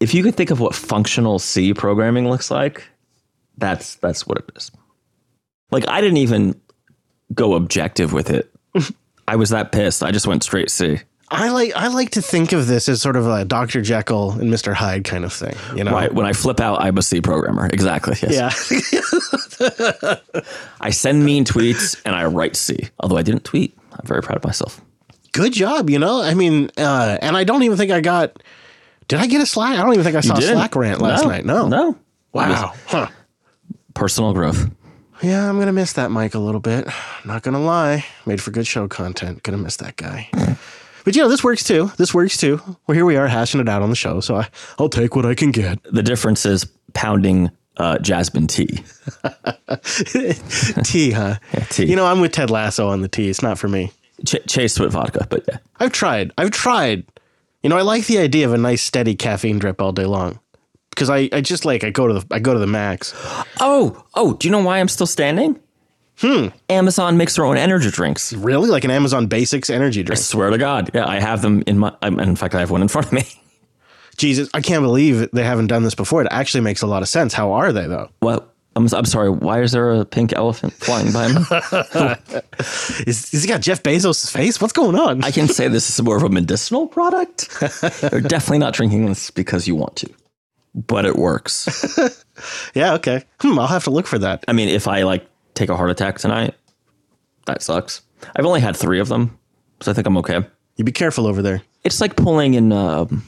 if 0.00 0.14
you 0.14 0.22
could 0.22 0.34
think 0.34 0.50
of 0.50 0.60
what 0.60 0.74
functional 0.74 1.38
C 1.38 1.74
programming 1.74 2.28
looks 2.28 2.50
like, 2.50 2.84
that's 3.56 3.96
that's 3.96 4.26
what 4.26 4.38
it 4.38 4.50
is. 4.56 4.70
Like 5.70 5.88
I 5.88 6.00
didn't 6.00 6.18
even 6.18 6.60
go 7.34 7.54
objective 7.54 8.12
with 8.12 8.30
it. 8.30 8.52
I 9.28 9.36
was 9.36 9.50
that 9.50 9.72
pissed. 9.72 10.02
I 10.02 10.10
just 10.10 10.26
went 10.26 10.44
straight 10.44 10.70
C. 10.70 11.00
I 11.28 11.48
like 11.50 11.74
I 11.74 11.88
like 11.88 12.10
to 12.10 12.22
think 12.22 12.52
of 12.52 12.66
this 12.68 12.88
as 12.88 13.02
sort 13.02 13.16
of 13.16 13.26
a 13.26 13.44
Dr. 13.44 13.82
Jekyll 13.82 14.32
and 14.32 14.52
Mr. 14.52 14.72
Hyde 14.74 15.04
kind 15.04 15.24
of 15.24 15.32
thing. 15.32 15.54
You 15.76 15.82
know. 15.84 15.92
Right. 15.92 16.12
When 16.12 16.24
I 16.24 16.32
flip 16.32 16.60
out, 16.60 16.80
I'm 16.80 16.96
a 16.98 17.02
C 17.02 17.20
programmer. 17.20 17.66
Exactly. 17.66 18.14
Yes. 18.22 18.70
Yeah. 18.92 20.16
I 20.80 20.90
send 20.90 21.24
mean 21.24 21.44
tweets 21.44 22.00
and 22.04 22.14
I 22.14 22.26
write 22.26 22.54
C. 22.54 22.88
Although 23.00 23.16
I 23.16 23.22
didn't 23.22 23.44
tweet. 23.44 23.76
I'm 23.92 24.06
very 24.06 24.22
proud 24.22 24.36
of 24.36 24.44
myself. 24.44 24.80
Good 25.32 25.52
job. 25.52 25.90
You 25.90 25.98
know. 25.98 26.22
I 26.22 26.34
mean, 26.34 26.70
uh, 26.76 27.18
and 27.20 27.36
I 27.36 27.42
don't 27.44 27.62
even 27.64 27.76
think 27.76 27.90
I 27.90 28.00
got. 28.00 28.40
Did 29.08 29.18
I 29.20 29.26
get 29.26 29.40
a 29.40 29.46
Slack? 29.46 29.78
I 29.78 29.82
don't 29.82 29.92
even 29.94 30.04
think 30.04 30.16
I 30.16 30.20
saw 30.20 30.36
a? 30.36 30.42
Slack 30.42 30.76
rant 30.76 31.00
last 31.00 31.22
No. 31.24 31.28
night. 31.28 31.44
No. 31.44 31.68
No. 31.68 31.96
Wow. 32.32 32.72
Huh. 32.86 33.08
Personal 33.94 34.32
growth. 34.32 34.70
Yeah, 35.22 35.48
I'm 35.48 35.58
gonna 35.58 35.72
miss 35.72 35.94
that 35.94 36.10
Mike 36.10 36.34
a 36.34 36.38
little 36.38 36.60
bit. 36.60 36.86
Not 37.24 37.42
gonna 37.42 37.60
lie. 37.60 38.04
Made 38.26 38.40
for 38.42 38.50
good 38.50 38.66
show 38.66 38.86
content. 38.86 39.42
Gonna 39.42 39.58
miss 39.58 39.76
that 39.78 39.96
guy. 39.96 40.28
But 41.06 41.14
you 41.14 41.22
know, 41.22 41.28
this 41.28 41.44
works 41.44 41.62
too. 41.62 41.92
This 41.98 42.12
works 42.12 42.36
too. 42.36 42.60
Well, 42.86 42.96
here 42.96 43.04
we 43.04 43.14
are 43.14 43.28
hashing 43.28 43.60
it 43.60 43.68
out 43.68 43.80
on 43.80 43.90
the 43.90 43.96
show. 43.96 44.18
So 44.18 44.34
I, 44.34 44.48
I'll 44.76 44.88
take 44.88 45.14
what 45.14 45.24
I 45.24 45.36
can 45.36 45.52
get. 45.52 45.78
The 45.84 46.02
difference 46.02 46.44
is 46.44 46.66
pounding 46.94 47.52
uh, 47.76 47.98
jasmine 47.98 48.48
tea. 48.48 48.66
tea, 50.82 51.12
huh? 51.12 51.36
tea. 51.70 51.84
You 51.84 51.94
know, 51.94 52.06
I'm 52.06 52.18
with 52.20 52.32
Ted 52.32 52.50
Lasso 52.50 52.88
on 52.88 53.02
the 53.02 53.08
tea. 53.08 53.28
It's 53.30 53.40
not 53.40 53.56
for 53.56 53.68
me. 53.68 53.92
Ch- 54.26 54.44
chased 54.48 54.80
with 54.80 54.94
vodka, 54.94 55.28
but 55.30 55.44
yeah. 55.46 55.58
I've 55.78 55.92
tried. 55.92 56.32
I've 56.38 56.50
tried. 56.50 57.06
You 57.62 57.70
know, 57.70 57.78
I 57.78 57.82
like 57.82 58.06
the 58.06 58.18
idea 58.18 58.44
of 58.44 58.52
a 58.52 58.58
nice 58.58 58.82
steady 58.82 59.14
caffeine 59.14 59.60
drip 59.60 59.80
all 59.80 59.92
day 59.92 60.06
long. 60.06 60.40
Because 60.90 61.08
I, 61.08 61.28
I 61.32 61.40
just 61.40 61.64
like 61.64 61.84
I 61.84 61.90
go 61.90 62.08
to 62.08 62.14
the 62.14 62.26
I 62.32 62.40
go 62.40 62.52
to 62.52 62.58
the 62.58 62.66
max. 62.66 63.14
Oh, 63.60 64.04
oh, 64.14 64.34
do 64.34 64.48
you 64.48 64.52
know 64.52 64.62
why 64.62 64.80
I'm 64.80 64.88
still 64.88 65.06
standing? 65.06 65.58
Hmm. 66.18 66.48
Amazon 66.70 67.16
makes 67.16 67.36
their 67.36 67.44
own 67.44 67.56
energy 67.56 67.90
drinks. 67.90 68.32
Really? 68.32 68.70
Like 68.70 68.84
an 68.84 68.90
Amazon 68.90 69.26
Basics 69.26 69.68
energy 69.68 70.02
drink. 70.02 70.18
I 70.18 70.22
swear 70.22 70.50
to 70.50 70.58
God. 70.58 70.90
Yeah, 70.94 71.06
I 71.06 71.20
have 71.20 71.42
them 71.42 71.62
in 71.66 71.78
my, 71.78 71.94
in 72.02 72.36
fact, 72.36 72.54
I 72.54 72.60
have 72.60 72.70
one 72.70 72.82
in 72.82 72.88
front 72.88 73.08
of 73.08 73.12
me. 73.12 73.24
Jesus, 74.16 74.48
I 74.54 74.62
can't 74.62 74.82
believe 74.82 75.30
they 75.32 75.44
haven't 75.44 75.66
done 75.66 75.82
this 75.82 75.94
before. 75.94 76.22
It 76.22 76.28
actually 76.30 76.62
makes 76.62 76.80
a 76.80 76.86
lot 76.86 77.02
of 77.02 77.08
sense. 77.08 77.34
How 77.34 77.52
are 77.52 77.70
they 77.70 77.86
though? 77.86 78.08
What? 78.20 78.50
I'm, 78.76 78.88
I'm 78.92 79.04
sorry. 79.06 79.30
Why 79.30 79.62
is 79.62 79.72
there 79.72 79.92
a 79.92 80.04
pink 80.04 80.34
elephant 80.34 80.72
flying 80.74 81.10
by 81.10 81.28
me? 81.28 81.40
Is, 83.06 83.32
is 83.32 83.42
he 83.42 83.48
got 83.48 83.62
Jeff 83.62 83.82
Bezos' 83.82 84.30
face? 84.30 84.60
What's 84.60 84.74
going 84.74 84.96
on? 84.96 85.24
I 85.24 85.30
can 85.30 85.48
say 85.48 85.68
this 85.68 85.88
is 85.88 86.02
more 86.02 86.18
of 86.18 86.22
a 86.22 86.28
medicinal 86.28 86.86
product. 86.86 87.48
You're 88.12 88.20
definitely 88.20 88.58
not 88.58 88.74
drinking 88.74 89.06
this 89.06 89.30
because 89.30 89.66
you 89.66 89.74
want 89.76 89.96
to, 89.96 90.10
but 90.74 91.06
it 91.06 91.16
works. 91.16 91.98
yeah, 92.74 92.92
okay. 92.94 93.24
Hmm, 93.40 93.58
I'll 93.58 93.66
have 93.66 93.84
to 93.84 93.90
look 93.90 94.06
for 94.06 94.18
that. 94.18 94.44
I 94.46 94.52
mean, 94.52 94.68
if 94.68 94.86
I 94.86 95.04
like 95.04 95.26
take 95.56 95.68
a 95.70 95.76
heart 95.76 95.90
attack 95.90 96.18
tonight, 96.18 96.54
that 97.46 97.62
sucks. 97.62 98.02
I've 98.36 98.46
only 98.46 98.60
had 98.60 98.76
three 98.76 99.00
of 99.00 99.08
them, 99.08 99.36
so 99.80 99.90
I 99.90 99.94
think 99.94 100.06
I'm 100.06 100.16
okay. 100.18 100.44
You 100.76 100.84
be 100.84 100.92
careful 100.92 101.26
over 101.26 101.42
there. 101.42 101.62
It's 101.82 102.00
like 102.00 102.16
pulling 102.16 102.54
in 102.54 102.72
um, 102.72 103.24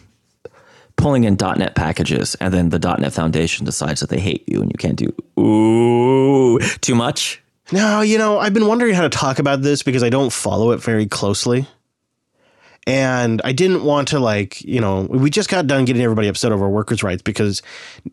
pulling 0.96 1.24
in 1.24 1.36
.NET 1.40 1.74
packages, 1.74 2.34
and 2.36 2.52
then 2.52 2.68
the 2.68 2.78
.NET 2.78 3.12
Foundation 3.12 3.64
decides 3.64 4.00
that 4.00 4.10
they 4.10 4.20
hate 4.20 4.46
you 4.46 4.60
and 4.60 4.70
you 4.70 4.76
can't 4.78 4.96
do 4.96 5.14
ooh 5.40 6.58
too 6.80 6.94
much. 6.94 7.42
No, 7.70 8.00
you 8.00 8.18
know, 8.18 8.38
I've 8.38 8.54
been 8.54 8.66
wondering 8.66 8.94
how 8.94 9.02
to 9.02 9.10
talk 9.10 9.38
about 9.38 9.62
this 9.62 9.82
because 9.82 10.02
I 10.02 10.08
don't 10.08 10.32
follow 10.32 10.70
it 10.72 10.78
very 10.78 11.06
closely. 11.06 11.66
And 12.88 13.42
I 13.44 13.52
didn't 13.52 13.84
want 13.84 14.08
to 14.08 14.18
like, 14.18 14.62
you 14.62 14.80
know, 14.80 15.02
we 15.10 15.28
just 15.28 15.50
got 15.50 15.66
done 15.66 15.84
getting 15.84 16.00
everybody 16.00 16.26
upset 16.26 16.52
over 16.52 16.66
workers' 16.70 17.02
rights 17.02 17.20
because 17.20 17.60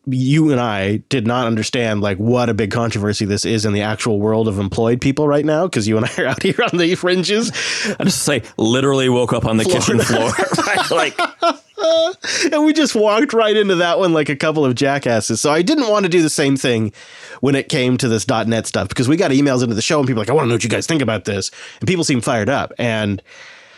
you 0.06 0.52
and 0.52 0.60
I 0.60 0.98
did 1.08 1.26
not 1.26 1.48
understand 1.48 2.02
like 2.02 2.18
what 2.18 2.50
a 2.50 2.54
big 2.54 2.72
controversy 2.72 3.24
this 3.24 3.46
is 3.46 3.64
in 3.64 3.72
the 3.72 3.84
actual 3.84 4.20
world 4.20 4.50
of 4.50 4.60
employed 4.60 5.00
people 5.00 5.30
right 5.30 5.46
now. 5.46 5.66
Because 5.66 5.88
you 5.88 5.96
and 5.96 6.06
I 6.06 6.22
are 6.22 6.26
out 6.28 6.44
here 6.44 6.60
on 6.62 6.78
the 6.78 6.94
fringes, 6.96 7.52
I 7.98 8.04
just 8.04 8.24
say 8.24 8.44
literally 8.58 9.08
woke 9.08 9.32
up 9.32 9.46
on 9.46 9.56
the 9.56 9.64
kitchen 9.64 9.98
floor. 9.98 10.30
right? 10.68 10.92
Like 10.92 11.20
and 12.52 12.66
we 12.66 12.74
just 12.74 12.96
walked 12.96 13.32
right 13.32 13.56
into 13.56 13.76
that 13.76 13.98
one 13.98 14.12
like 14.12 14.28
a 14.28 14.36
couple 14.36 14.66
of 14.66 14.76
jackasses. 14.76 15.40
So 15.40 15.52
I 15.52 15.62
didn't 15.62 15.88
want 15.88 16.04
to 16.04 16.10
do 16.10 16.22
the 16.22 16.30
same 16.30 16.58
thing 16.58 16.92
when 17.40 17.56
it 17.56 17.70
came 17.70 17.96
to 18.00 18.10
this 18.10 18.28
.net 18.28 18.68
stuff 18.68 18.90
because 18.90 19.08
we 19.08 19.16
got 19.16 19.32
emails 19.32 19.64
into 19.64 19.76
the 19.76 19.82
show 19.82 20.00
and 20.00 20.08
people 20.08 20.20
were 20.20 20.24
like, 20.24 20.30
I 20.30 20.34
want 20.34 20.48
to 20.48 20.50
know 20.50 20.56
what 20.56 20.66
you 20.66 20.70
guys 20.70 20.86
think 20.86 21.02
about 21.02 21.24
this, 21.24 21.50
and 21.80 21.88
people 21.88 22.04
seem 22.04 22.20
fired 22.20 22.50
up 22.50 22.74
and. 22.78 23.22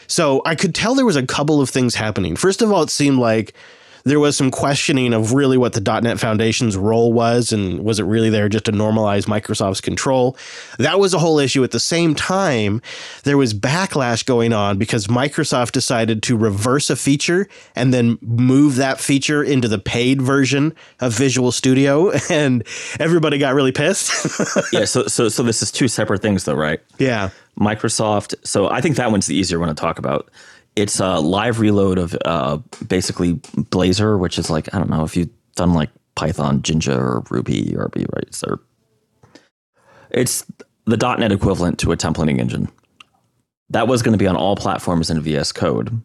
So 0.08 0.42
I 0.46 0.56
could 0.56 0.74
tell 0.74 0.96
there 0.96 1.06
was 1.06 1.16
a 1.16 1.26
couple 1.26 1.62
of 1.62 1.70
things 1.70 1.96
happening. 1.96 2.36
First 2.36 2.62
of 2.62 2.72
all, 2.72 2.84
it 2.84 2.90
seemed 2.90 3.20
like 3.20 3.54
there 4.08 4.20
was 4.20 4.38
some 4.38 4.52
questioning 4.52 5.14
of 5.14 5.34
really 5.34 5.58
what 5.58 5.74
the 5.74 5.82
.NET 6.02 6.20
Foundation's 6.20 6.78
role 6.78 7.12
was, 7.12 7.52
and 7.52 7.84
was 7.84 8.00
it 8.00 8.04
really 8.04 8.30
there 8.30 8.48
just 8.48 8.66
to 8.66 8.72
normalize 8.72 9.26
Microsoft's 9.26 9.82
control? 9.82 10.38
That 10.80 11.00
was 11.00 11.14
a 11.14 11.20
whole 11.20 11.40
issue. 11.40 11.64
At 11.64 11.72
the 11.72 11.80
same 11.80 12.16
time, 12.16 12.82
there 13.24 13.38
was 13.38 13.54
backlash 13.54 14.26
going 14.26 14.54
on 14.54 14.78
because 14.78 15.08
Microsoft 15.08 15.74
decided 15.74 16.24
to 16.24 16.38
reverse 16.38 16.90
a 16.90 16.96
feature 16.96 17.48
and 17.76 17.94
then 17.94 18.18
move 18.22 18.78
that 18.78 19.00
feature 19.00 19.44
into 19.44 19.68
the 19.68 19.80
paid 19.80 20.22
version 20.22 20.74
of 21.02 21.14
Visual 21.14 21.52
Studio, 21.52 22.12
and 22.30 22.66
everybody 23.00 23.38
got 23.38 23.54
really 23.54 23.74
pissed. 23.74 24.72
yeah, 24.74 24.86
so 24.86 25.08
so 25.08 25.28
so 25.28 25.44
this 25.44 25.62
is 25.62 25.72
two 25.72 25.88
separate 25.88 26.22
things 26.22 26.46
though, 26.46 26.56
right? 26.56 26.80
yeah. 26.98 27.30
Microsoft. 27.60 28.36
So 28.44 28.70
I 28.70 28.82
think 28.82 28.96
that 28.98 29.12
one's 29.12 29.26
the 29.26 29.36
easier 29.36 29.60
one 29.60 29.70
to 29.70 29.76
talk 29.76 30.00
about. 30.00 30.30
It's 30.76 31.00
a 31.00 31.20
live 31.20 31.60
reload 31.60 31.98
of 31.98 32.16
uh, 32.24 32.58
basically 32.88 33.36
Blazor, 33.36 34.20
which 34.20 34.38
is 34.38 34.50
like 34.50 34.74
I 34.74 34.78
don't 34.78 34.90
know 34.90 35.04
if 35.04 35.18
you've 35.18 35.30
done 35.56 35.74
like 35.74 35.90
Python, 36.16 36.62
Jinja, 36.62 36.98
or 36.98 37.24
Ruby, 37.30 37.74
Ruby, 37.76 38.06
right? 38.14 38.34
So 38.34 38.60
it's 40.12 40.46
the 40.86 40.98
.NET 40.98 41.32
equivalent 41.32 41.80
to 41.80 41.92
a 41.92 41.98
templating 41.98 42.40
engine. 42.40 42.70
That 43.70 43.88
was 43.88 44.02
going 44.02 44.14
to 44.14 44.18
be 44.18 44.28
on 44.28 44.36
all 44.36 44.56
platforms 44.56 45.10
in 45.10 45.20
VS 45.20 45.52
Code, 45.52 46.02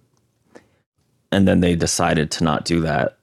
and 1.31 1.47
then 1.47 1.61
they 1.61 1.77
decided 1.77 2.31
to 2.33 2.45
not 2.45 2.65
do 2.65 2.81
that. 2.81 3.19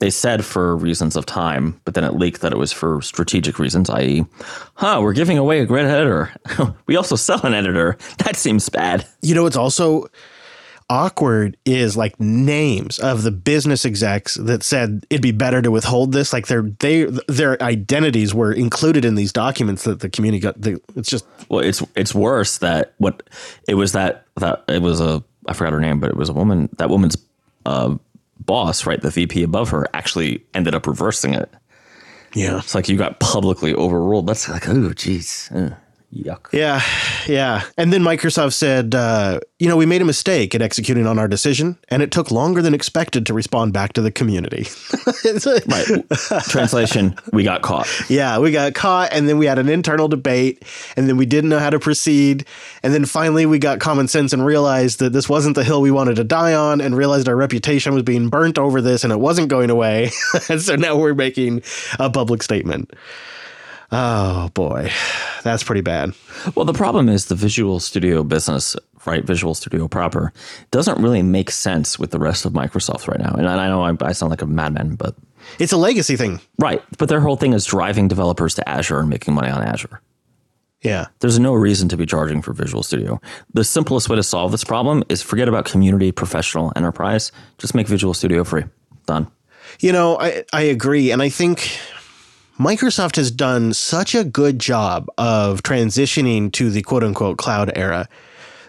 They 0.00 0.10
said 0.10 0.44
for 0.44 0.76
reasons 0.76 1.16
of 1.16 1.24
time, 1.24 1.80
but 1.84 1.94
then 1.94 2.04
it 2.04 2.14
leaked 2.14 2.40
that 2.40 2.52
it 2.52 2.58
was 2.58 2.72
for 2.72 3.00
strategic 3.00 3.58
reasons, 3.58 3.88
i.e., 3.90 4.24
huh, 4.74 4.98
we're 5.02 5.12
giving 5.12 5.38
away 5.38 5.60
a 5.60 5.66
great 5.66 5.86
editor. 5.86 6.34
we 6.86 6.96
also 6.96 7.16
sell 7.16 7.40
an 7.46 7.54
editor. 7.54 7.96
That 8.18 8.36
seems 8.36 8.68
bad. 8.68 9.06
You 9.22 9.34
know, 9.34 9.46
it's 9.46 9.56
also 9.56 10.08
awkward 10.90 11.56
is 11.64 11.96
like 11.96 12.18
names 12.20 12.98
of 12.98 13.22
the 13.22 13.30
business 13.30 13.84
execs 13.84 14.34
that 14.34 14.62
said 14.62 15.06
it'd 15.08 15.22
be 15.22 15.32
better 15.32 15.62
to 15.62 15.70
withhold 15.70 16.12
this. 16.12 16.32
Like 16.32 16.46
their 16.46 16.62
they 16.62 17.04
their 17.28 17.62
identities 17.62 18.34
were 18.34 18.52
included 18.52 19.04
in 19.04 19.14
these 19.14 19.32
documents 19.32 19.84
that 19.84 20.00
the 20.00 20.10
community 20.10 20.40
got. 20.40 20.60
The, 20.60 20.80
it's 20.96 21.08
just 21.08 21.24
Well, 21.48 21.60
it's 21.60 21.82
it's 21.96 22.14
worse 22.14 22.58
that 22.58 22.94
what 22.98 23.22
it 23.68 23.74
was 23.74 23.92
that 23.92 24.26
that 24.36 24.64
it 24.68 24.82
was 24.82 25.00
a 25.00 25.22
I 25.46 25.52
forgot 25.52 25.72
her 25.72 25.80
name, 25.80 26.00
but 26.00 26.10
it 26.10 26.16
was 26.16 26.28
a 26.28 26.32
woman. 26.32 26.68
That 26.78 26.90
woman's 26.90 27.16
uh, 27.66 27.96
boss, 28.46 28.86
right, 28.86 29.00
the 29.00 29.10
VP 29.10 29.42
above 29.42 29.70
her, 29.70 29.86
actually 29.94 30.44
ended 30.54 30.74
up 30.74 30.86
reversing 30.86 31.34
it. 31.34 31.52
yeah. 32.34 32.58
It's 32.58 32.74
like 32.74 32.88
you 32.88 32.96
got 32.96 33.20
publicly 33.20 33.74
overruled. 33.74 34.26
That's 34.26 34.48
like, 34.48 34.68
oh, 34.68 34.90
jeez, 34.90 35.50
Ugh, 35.54 35.76
yuck. 36.14 36.52
Yeah, 36.52 36.82
yeah. 37.26 37.62
And 37.76 37.92
then 37.92 38.02
Microsoft 38.02 38.52
said, 38.54 38.94
uh, 38.94 39.40
you 39.58 39.68
know, 39.68 39.76
we 39.76 39.86
made 39.86 40.02
a 40.02 40.04
mistake 40.04 40.54
in 40.54 40.62
executing 40.62 41.06
on 41.06 41.18
our 41.18 41.28
decision, 41.28 41.78
and 41.88 42.02
it 42.02 42.10
took 42.10 42.30
longer 42.30 42.62
than 42.62 42.74
expected 42.74 43.26
to 43.26 43.34
respond 43.34 43.72
back 43.72 43.92
to 43.94 44.02
the 44.02 44.10
community. 44.10 44.66
Right. 45.66 45.86
Translation: 46.48 47.16
We 47.32 47.44
got 47.44 47.62
caught. 47.62 47.88
Yeah, 48.08 48.38
we 48.38 48.52
got 48.52 48.74
caught, 48.74 49.12
and 49.12 49.28
then 49.28 49.38
we 49.38 49.46
had 49.46 49.58
an 49.58 49.68
internal 49.68 50.06
debate, 50.06 50.62
and 50.96 51.08
then 51.08 51.16
we 51.16 51.26
didn't 51.26 51.50
know 51.50 51.58
how 51.58 51.70
to 51.70 51.78
proceed, 51.78 52.44
and 52.82 52.92
then 52.92 53.04
finally 53.04 53.46
we 53.46 53.58
got 53.58 53.80
common 53.80 54.06
sense 54.06 54.32
and 54.32 54.44
realized 54.44 54.98
that 55.00 55.12
this 55.12 55.28
wasn't 55.28 55.54
the 55.54 55.64
hill 55.64 55.80
we 55.80 55.90
wanted 55.90 56.16
to 56.16 56.24
die 56.24 56.54
on, 56.54 56.80
and 56.80 56.96
realized 56.96 57.28
our 57.28 57.36
reputation 57.36 57.94
was 57.94 58.02
being 58.02 58.28
burnt 58.28 58.58
over 58.58 58.80
this, 58.80 59.02
and 59.04 59.12
it 59.12 59.18
wasn't 59.18 59.48
going 59.48 59.70
away, 59.70 60.10
and 60.48 60.60
so 60.62 60.76
now 60.76 60.96
we're 60.96 61.14
making 61.14 61.62
a 61.98 62.10
public 62.10 62.42
statement. 62.42 62.92
Oh 63.92 64.48
boy, 64.54 64.90
that's 65.42 65.62
pretty 65.62 65.80
bad. 65.82 66.12
Well, 66.54 66.64
the 66.64 66.72
problem 66.72 67.08
is 67.08 67.26
the 67.26 67.34
Visual 67.34 67.80
Studio 67.80 68.22
business, 68.24 68.76
right? 69.06 69.24
Visual 69.24 69.54
Studio 69.54 69.86
proper 69.88 70.32
doesn't 70.70 71.00
really 71.02 71.22
make 71.22 71.50
sense 71.50 71.98
with 71.98 72.10
the 72.10 72.18
rest 72.18 72.44
of 72.44 72.52
Microsoft 72.52 73.06
right 73.08 73.20
now. 73.20 73.34
And 73.34 73.46
I 73.48 73.68
know 73.68 73.82
I, 73.82 73.94
I 74.00 74.12
sound 74.12 74.30
like 74.30 74.42
a 74.42 74.46
madman, 74.46 74.96
but 74.96 75.14
It's 75.58 75.72
a 75.72 75.76
legacy 75.76 76.16
thing. 76.16 76.40
right. 76.58 76.82
But 76.98 77.08
their 77.08 77.20
whole 77.20 77.36
thing 77.36 77.52
is 77.52 77.64
driving 77.66 78.08
developers 78.08 78.54
to 78.56 78.68
Azure 78.68 79.00
and 79.00 79.08
making 79.10 79.34
money 79.34 79.50
on 79.50 79.62
Azure. 79.62 80.00
Yeah. 80.82 81.06
There's 81.20 81.38
no 81.38 81.54
reason 81.54 81.88
to 81.90 81.96
be 81.96 82.04
charging 82.04 82.42
for 82.42 82.52
Visual 82.52 82.82
Studio. 82.82 83.20
The 83.54 83.64
simplest 83.64 84.08
way 84.10 84.16
to 84.16 84.22
solve 84.22 84.50
this 84.52 84.64
problem 84.64 85.02
is 85.08 85.22
forget 85.22 85.48
about 85.48 85.64
community, 85.64 86.12
professional, 86.12 86.72
enterprise. 86.76 87.32
Just 87.58 87.74
make 87.74 87.86
Visual 87.86 88.12
Studio 88.12 88.44
free. 88.44 88.64
Done. 89.06 89.28
You 89.80 89.92
know, 89.92 90.18
I, 90.18 90.44
I 90.52 90.62
agree. 90.62 91.10
And 91.10 91.22
I 91.22 91.30
think 91.30 91.78
Microsoft 92.58 93.16
has 93.16 93.32
done 93.32 93.72
such 93.72 94.14
a 94.14 94.22
good 94.22 94.60
job 94.60 95.08
of 95.18 95.62
transitioning 95.64 96.52
to 96.52 96.70
the 96.70 96.82
quote 96.82 97.02
unquote 97.02 97.36
cloud 97.36 97.72
era 97.74 98.08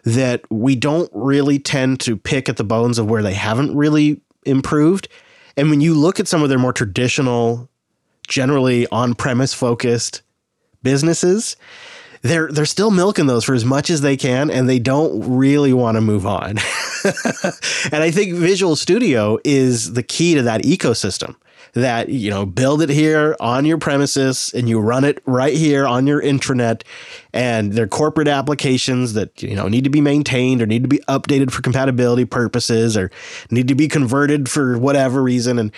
that 0.03 0.41
we 0.51 0.75
don't 0.75 1.09
really 1.13 1.59
tend 1.59 1.99
to 1.99 2.17
pick 2.17 2.49
at 2.49 2.57
the 2.57 2.63
bones 2.63 2.97
of 2.97 3.07
where 3.07 3.21
they 3.21 3.33
haven't 3.33 3.75
really 3.75 4.21
improved. 4.43 5.07
And 5.55 5.69
when 5.69 5.81
you 5.81 5.93
look 5.93 6.19
at 6.19 6.27
some 6.27 6.41
of 6.41 6.49
their 6.49 6.57
more 6.57 6.73
traditional, 6.73 7.69
generally 8.27 8.87
on 8.87 9.13
premise 9.13 9.53
focused 9.53 10.23
businesses, 10.81 11.55
they're 12.23 12.51
they're 12.51 12.65
still 12.65 12.89
milking 12.89 13.27
those 13.27 13.43
for 13.43 13.53
as 13.53 13.65
much 13.65 13.91
as 13.91 14.01
they 14.01 14.17
can 14.17 14.49
and 14.49 14.67
they 14.67 14.79
don't 14.79 15.37
really 15.37 15.73
want 15.73 15.95
to 15.95 16.01
move 16.01 16.25
on. 16.25 16.49
and 17.91 18.01
I 18.01 18.09
think 18.09 18.33
Visual 18.33 18.75
Studio 18.75 19.37
is 19.43 19.93
the 19.93 20.01
key 20.01 20.33
to 20.33 20.41
that 20.41 20.63
ecosystem 20.63 21.35
that 21.75 22.07
you 22.07 22.29
know 22.29 22.45
build 22.45 22.81
it 22.81 22.89
here 22.89 23.35
on 23.39 23.65
your 23.65 23.77
premises 23.77 24.51
and 24.55 24.67
you 24.67 24.79
run 24.79 25.03
it 25.03 25.21
right 25.25 25.55
here 25.55 25.85
on 25.85 26.07
your 26.07 26.21
intranet 26.21 26.83
and 27.33 27.73
they're 27.73 27.87
corporate 27.87 28.29
applications 28.29 29.13
that 29.13 29.43
you 29.43 29.55
know 29.55 29.67
need 29.67 29.83
to 29.83 29.89
be 29.89 30.01
maintained 30.01 30.61
or 30.61 30.65
need 30.65 30.83
to 30.83 30.89
be 30.89 30.99
updated 31.09 31.51
for 31.51 31.61
compatibility 31.61 32.25
purposes 32.25 32.95
or 32.95 33.11
need 33.51 33.67
to 33.67 33.75
be 33.75 33.89
converted 33.89 34.49
for 34.49 34.77
whatever 34.77 35.21
reason 35.21 35.59
and 35.59 35.71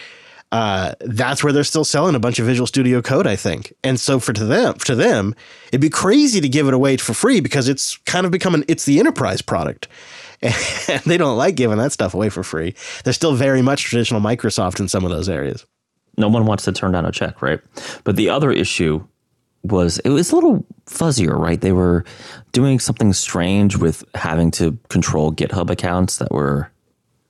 uh, 0.51 0.94
that's 1.01 1.44
where 1.44 1.51
they're 1.51 1.63
still 1.66 1.84
selling 1.84 2.16
a 2.16 2.20
bunch 2.20 2.39
of 2.39 2.46
Visual 2.46 2.66
Studio 2.66 3.01
Code, 3.01 3.27
I 3.27 3.36
think. 3.36 3.74
And 3.84 4.00
so 4.00 4.18
for 4.18 4.32
to 4.32 4.46
them, 4.46 4.75
to 4.86 4.96
them, 4.96 5.36
it'd 5.70 5.82
be 5.82 5.89
crazy 5.89 6.39
to 6.39 6.48
give 6.48 6.70
it 6.70 6.74
away 6.74 6.96
for 6.96 7.13
free 7.13 7.42
because 7.42 7.68
it's 7.68 7.98
kind 8.06 8.25
of 8.25 8.32
becoming 8.32 8.63
it's 8.70 8.86
the 8.86 8.98
enterprise 9.00 9.42
product, 9.42 9.89
and 10.42 11.01
they 11.06 11.18
don't 11.18 11.36
like 11.36 11.56
giving 11.56 11.77
that 11.80 11.92
stuff 11.92 12.13
away 12.13 12.30
for 12.30 12.44
free. 12.44 12.75
They're 13.04 13.12
still 13.12 13.36
very 13.36 13.62
much 13.62 13.84
traditional 13.84 14.22
Microsoft 14.22 14.80
in 14.80 14.88
some 14.88 15.04
of 15.04 15.12
those 15.12 15.27
areas. 15.27 15.66
No 16.17 16.27
one 16.27 16.45
wants 16.45 16.65
to 16.65 16.71
turn 16.71 16.93
down 16.93 17.05
a 17.05 17.12
check, 17.12 17.41
right? 17.41 17.59
But 18.03 18.15
the 18.15 18.29
other 18.29 18.51
issue 18.51 19.05
was 19.63 20.00
it 20.00 20.09
was 20.09 20.31
a 20.31 20.36
little 20.36 20.65
fuzzier, 20.86 21.38
right? 21.38 21.59
They 21.59 21.71
were 21.71 22.05
doing 22.51 22.79
something 22.79 23.13
strange 23.13 23.77
with 23.77 24.03
having 24.15 24.51
to 24.51 24.77
control 24.89 25.31
GitHub 25.31 25.69
accounts 25.69 26.17
that 26.17 26.31
were 26.31 26.71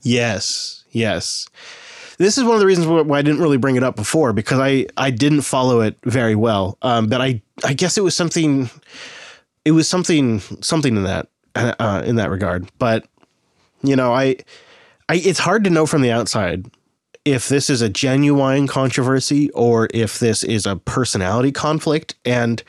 Yes, 0.01 0.85
yes. 0.91 1.47
This 2.17 2.37
is 2.37 2.43
one 2.43 2.53
of 2.53 2.59
the 2.59 2.65
reasons 2.65 2.87
why 2.87 3.19
I 3.19 3.21
didn't 3.21 3.41
really 3.41 3.57
bring 3.57 3.75
it 3.75 3.83
up 3.83 3.95
before 3.95 4.33
because 4.33 4.59
I 4.59 4.87
I 4.97 5.11
didn't 5.11 5.41
follow 5.41 5.81
it 5.81 5.97
very 6.03 6.35
well. 6.35 6.77
Um, 6.81 7.07
but 7.07 7.21
I 7.21 7.41
I 7.63 7.73
guess 7.73 7.97
it 7.97 8.01
was 8.01 8.15
something. 8.15 8.69
It 9.65 9.71
was 9.71 9.87
something 9.87 10.39
something 10.61 10.95
in 10.95 11.03
that 11.03 11.27
uh, 11.55 12.03
in 12.05 12.15
that 12.15 12.31
regard. 12.31 12.69
But 12.79 13.05
you 13.83 13.95
know, 13.95 14.13
I 14.13 14.37
I 15.09 15.15
it's 15.15 15.39
hard 15.39 15.63
to 15.65 15.69
know 15.69 15.85
from 15.85 16.01
the 16.01 16.11
outside 16.11 16.65
if 17.27 17.49
this 17.49 17.69
is 17.69 17.81
a 17.81 17.89
genuine 17.89 18.67
controversy 18.67 19.51
or 19.51 19.89
if 19.93 20.19
this 20.19 20.45
is 20.45 20.65
a 20.65 20.77
personality 20.77 21.51
conflict. 21.51 22.15
And 22.23 22.63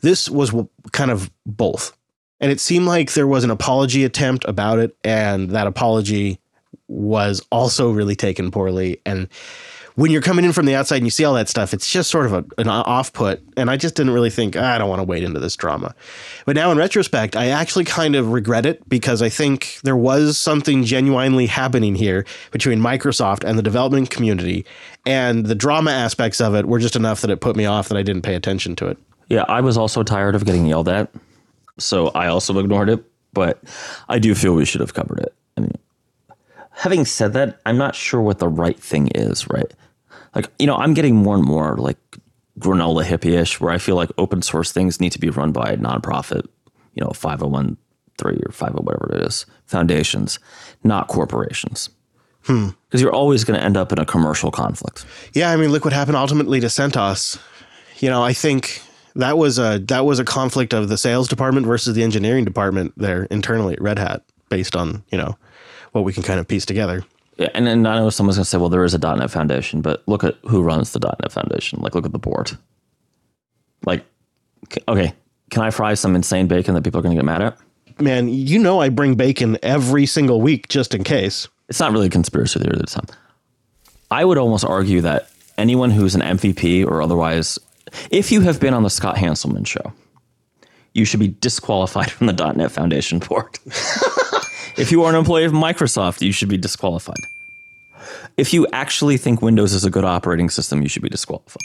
this 0.00 0.28
was 0.28 0.52
kind 0.90 1.12
of 1.12 1.30
both. 1.46 1.96
And 2.40 2.50
it 2.50 2.58
seemed 2.58 2.86
like 2.86 3.12
there 3.12 3.28
was 3.28 3.44
an 3.44 3.50
apology 3.50 4.04
attempt 4.04 4.44
about 4.46 4.80
it, 4.80 4.96
and 5.04 5.50
that 5.50 5.68
apology 5.68 6.40
was 6.88 7.40
also 7.50 7.92
really 7.92 8.16
taken 8.16 8.50
poorly. 8.50 9.00
And 9.06 9.28
when 9.96 10.10
you're 10.10 10.22
coming 10.22 10.44
in 10.44 10.52
from 10.52 10.66
the 10.66 10.74
outside 10.74 10.96
and 10.96 11.06
you 11.06 11.10
see 11.10 11.24
all 11.24 11.34
that 11.34 11.48
stuff, 11.48 11.72
it's 11.72 11.90
just 11.90 12.10
sort 12.10 12.26
of 12.26 12.32
a, 12.32 12.44
an 12.58 12.68
off 12.68 13.12
put. 13.12 13.40
And 13.56 13.70
I 13.70 13.76
just 13.76 13.94
didn't 13.94 14.12
really 14.12 14.30
think, 14.30 14.56
"Ah, 14.56 14.74
I 14.74 14.78
don't 14.78 14.88
want 14.88 14.98
to 14.98 15.04
wade 15.04 15.22
into 15.22 15.38
this 15.38 15.54
drama. 15.56 15.94
But 16.46 16.56
now 16.56 16.72
in 16.72 16.78
retrospect, 16.78 17.36
I 17.36 17.48
actually 17.48 17.84
kind 17.84 18.16
of 18.16 18.32
regret 18.32 18.66
it 18.66 18.86
because 18.88 19.22
I 19.22 19.28
think 19.28 19.78
there 19.84 19.96
was 19.96 20.36
something 20.36 20.82
genuinely 20.84 21.46
happening 21.46 21.94
here 21.94 22.24
between 22.50 22.80
Microsoft 22.80 23.44
and 23.44 23.56
the 23.56 23.62
development 23.62 24.10
community. 24.10 24.66
And 25.06 25.46
the 25.46 25.54
drama 25.54 25.92
aspects 25.92 26.40
of 26.40 26.54
it 26.54 26.66
were 26.66 26.80
just 26.80 26.96
enough 26.96 27.20
that 27.20 27.30
it 27.30 27.40
put 27.40 27.54
me 27.54 27.66
off 27.66 27.88
that 27.88 27.96
I 27.96 28.02
didn't 28.02 28.22
pay 28.22 28.34
attention 28.34 28.74
to 28.76 28.88
it. 28.88 28.98
Yeah, 29.28 29.44
I 29.48 29.60
was 29.60 29.76
also 29.76 30.02
tired 30.02 30.34
of 30.34 30.44
getting 30.44 30.66
yelled 30.66 30.88
at, 30.88 31.10
so 31.78 32.08
I 32.08 32.26
also 32.26 32.58
ignored 32.58 32.88
it. 32.88 33.04
But 33.32 33.62
I 34.08 34.18
do 34.18 34.34
feel 34.34 34.54
we 34.54 34.64
should 34.64 34.80
have 34.80 34.94
covered 34.94 35.18
it. 35.18 35.34
I 35.56 35.62
mean, 35.62 35.72
having 36.74 37.04
said 37.04 37.32
that, 37.32 37.60
I'm 37.66 37.78
not 37.78 37.94
sure 37.94 38.20
what 38.20 38.38
the 38.38 38.48
right 38.48 38.78
thing 38.78 39.08
is. 39.14 39.48
Right, 39.48 39.72
like 40.34 40.50
you 40.58 40.66
know, 40.66 40.76
I'm 40.76 40.94
getting 40.94 41.16
more 41.16 41.34
and 41.34 41.44
more 41.44 41.76
like 41.76 41.98
granola 42.58 43.04
hippie-ish, 43.04 43.60
where 43.60 43.72
I 43.72 43.78
feel 43.78 43.96
like 43.96 44.10
open 44.18 44.42
source 44.42 44.72
things 44.72 45.00
need 45.00 45.12
to 45.12 45.18
be 45.18 45.30
run 45.30 45.52
by 45.52 45.72
a 45.72 45.76
nonprofit, 45.76 46.46
you 46.94 47.02
know, 47.02 47.10
501 47.10 47.76
three 48.18 48.40
or 48.46 48.52
five 48.52 48.74
or 48.74 48.82
whatever 48.82 49.12
it 49.12 49.26
is, 49.26 49.46
foundations, 49.66 50.38
not 50.82 51.08
corporations. 51.08 51.90
Hmm. 52.42 52.70
Because 52.86 53.00
you're 53.00 53.12
always 53.12 53.44
going 53.44 53.58
to 53.58 53.64
end 53.64 53.76
up 53.76 53.90
in 53.90 53.98
a 53.98 54.04
commercial 54.04 54.50
conflict. 54.50 55.06
Yeah, 55.32 55.50
I 55.50 55.56
mean, 55.56 55.70
look 55.70 55.84
what 55.84 55.94
happened 55.94 56.16
ultimately 56.16 56.60
to 56.60 56.66
CentOS. 56.66 57.40
You 57.98 58.10
know, 58.10 58.22
I 58.22 58.32
think 58.32 58.82
that 59.16 59.38
was 59.38 59.58
a 59.58 59.78
that 59.88 60.04
was 60.04 60.18
a 60.18 60.24
conflict 60.24 60.74
of 60.74 60.88
the 60.88 60.98
sales 60.98 61.28
department 61.28 61.66
versus 61.66 61.94
the 61.94 62.02
engineering 62.02 62.44
department 62.44 62.92
there 62.96 63.24
internally 63.24 63.74
at 63.74 63.80
Red 63.80 63.98
Hat, 63.98 64.22
based 64.48 64.76
on 64.76 65.02
you 65.10 65.16
know 65.16 65.36
what 65.94 66.04
we 66.04 66.12
can 66.12 66.24
kind 66.24 66.40
of 66.40 66.48
piece 66.48 66.66
together. 66.66 67.04
Yeah, 67.36 67.48
and, 67.54 67.68
and 67.68 67.86
I 67.86 67.96
know 67.96 68.10
someone's 68.10 68.36
going 68.36 68.44
to 68.44 68.50
say, 68.50 68.58
well, 68.58 68.68
there 68.68 68.84
is 68.84 68.94
a 68.94 68.98
.NET 68.98 69.30
Foundation, 69.30 69.80
but 69.80 70.02
look 70.06 70.24
at 70.24 70.36
who 70.42 70.62
runs 70.62 70.92
the 70.92 70.98
.NET 70.98 71.30
Foundation. 71.32 71.80
Like, 71.80 71.94
look 71.94 72.04
at 72.04 72.12
the 72.12 72.18
board. 72.18 72.52
Like, 73.86 74.04
okay, 74.88 75.14
can 75.50 75.62
I 75.62 75.70
fry 75.70 75.94
some 75.94 76.16
insane 76.16 76.48
bacon 76.48 76.74
that 76.74 76.82
people 76.82 76.98
are 76.98 77.02
going 77.02 77.14
to 77.14 77.18
get 77.18 77.24
mad 77.24 77.42
at? 77.42 77.58
Man, 78.00 78.28
you 78.28 78.58
know 78.58 78.80
I 78.80 78.88
bring 78.88 79.14
bacon 79.14 79.56
every 79.62 80.04
single 80.06 80.40
week 80.40 80.68
just 80.68 80.94
in 80.94 81.04
case. 81.04 81.46
It's 81.68 81.78
not 81.78 81.92
really 81.92 82.08
a 82.08 82.10
conspiracy 82.10 82.58
theory 82.58 82.76
this 82.76 82.94
time. 82.94 83.06
I 84.10 84.24
would 84.24 84.38
almost 84.38 84.64
argue 84.64 85.00
that 85.02 85.30
anyone 85.56 85.90
who's 85.90 86.16
an 86.16 86.22
MVP 86.22 86.84
or 86.84 87.02
otherwise, 87.02 87.58
if 88.10 88.32
you 88.32 88.40
have 88.40 88.60
been 88.60 88.74
on 88.74 88.82
the 88.82 88.90
Scott 88.90 89.16
Hanselman 89.16 89.66
show, 89.66 89.92
you 90.92 91.04
should 91.04 91.20
be 91.20 91.28
disqualified 91.28 92.10
from 92.10 92.26
the 92.26 92.52
.NET 92.52 92.72
Foundation 92.72 93.20
board. 93.20 93.58
if 94.76 94.90
you 94.90 95.02
are 95.04 95.10
an 95.10 95.16
employee 95.16 95.44
of 95.44 95.52
Microsoft, 95.52 96.20
you 96.22 96.32
should 96.32 96.48
be 96.48 96.56
disqualified. 96.58 97.26
If 98.36 98.52
you 98.52 98.66
actually 98.72 99.16
think 99.16 99.40
Windows 99.42 99.72
is 99.72 99.84
a 99.84 99.90
good 99.90 100.04
operating 100.04 100.50
system, 100.50 100.82
you 100.82 100.88
should 100.88 101.02
be 101.02 101.08
disqualified. 101.08 101.62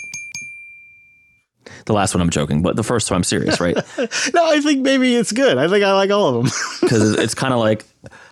The 1.85 1.93
last 1.93 2.13
one 2.13 2.21
I'm 2.21 2.29
joking, 2.29 2.61
but 2.61 2.75
the 2.75 2.83
first 2.83 3.09
one 3.09 3.17
I'm 3.17 3.23
serious, 3.23 3.59
right? 3.59 3.75
No, 4.33 4.45
I 4.45 4.61
think 4.61 4.81
maybe 4.81 5.15
it's 5.15 5.31
good. 5.31 5.57
I 5.57 5.67
think 5.67 5.83
I 5.83 5.93
like 5.93 6.11
all 6.11 6.27
of 6.27 6.43
them. 6.43 6.51
because 6.81 7.13
it's 7.15 7.33
kind 7.33 7.53
of 7.53 7.59
like 7.59 7.85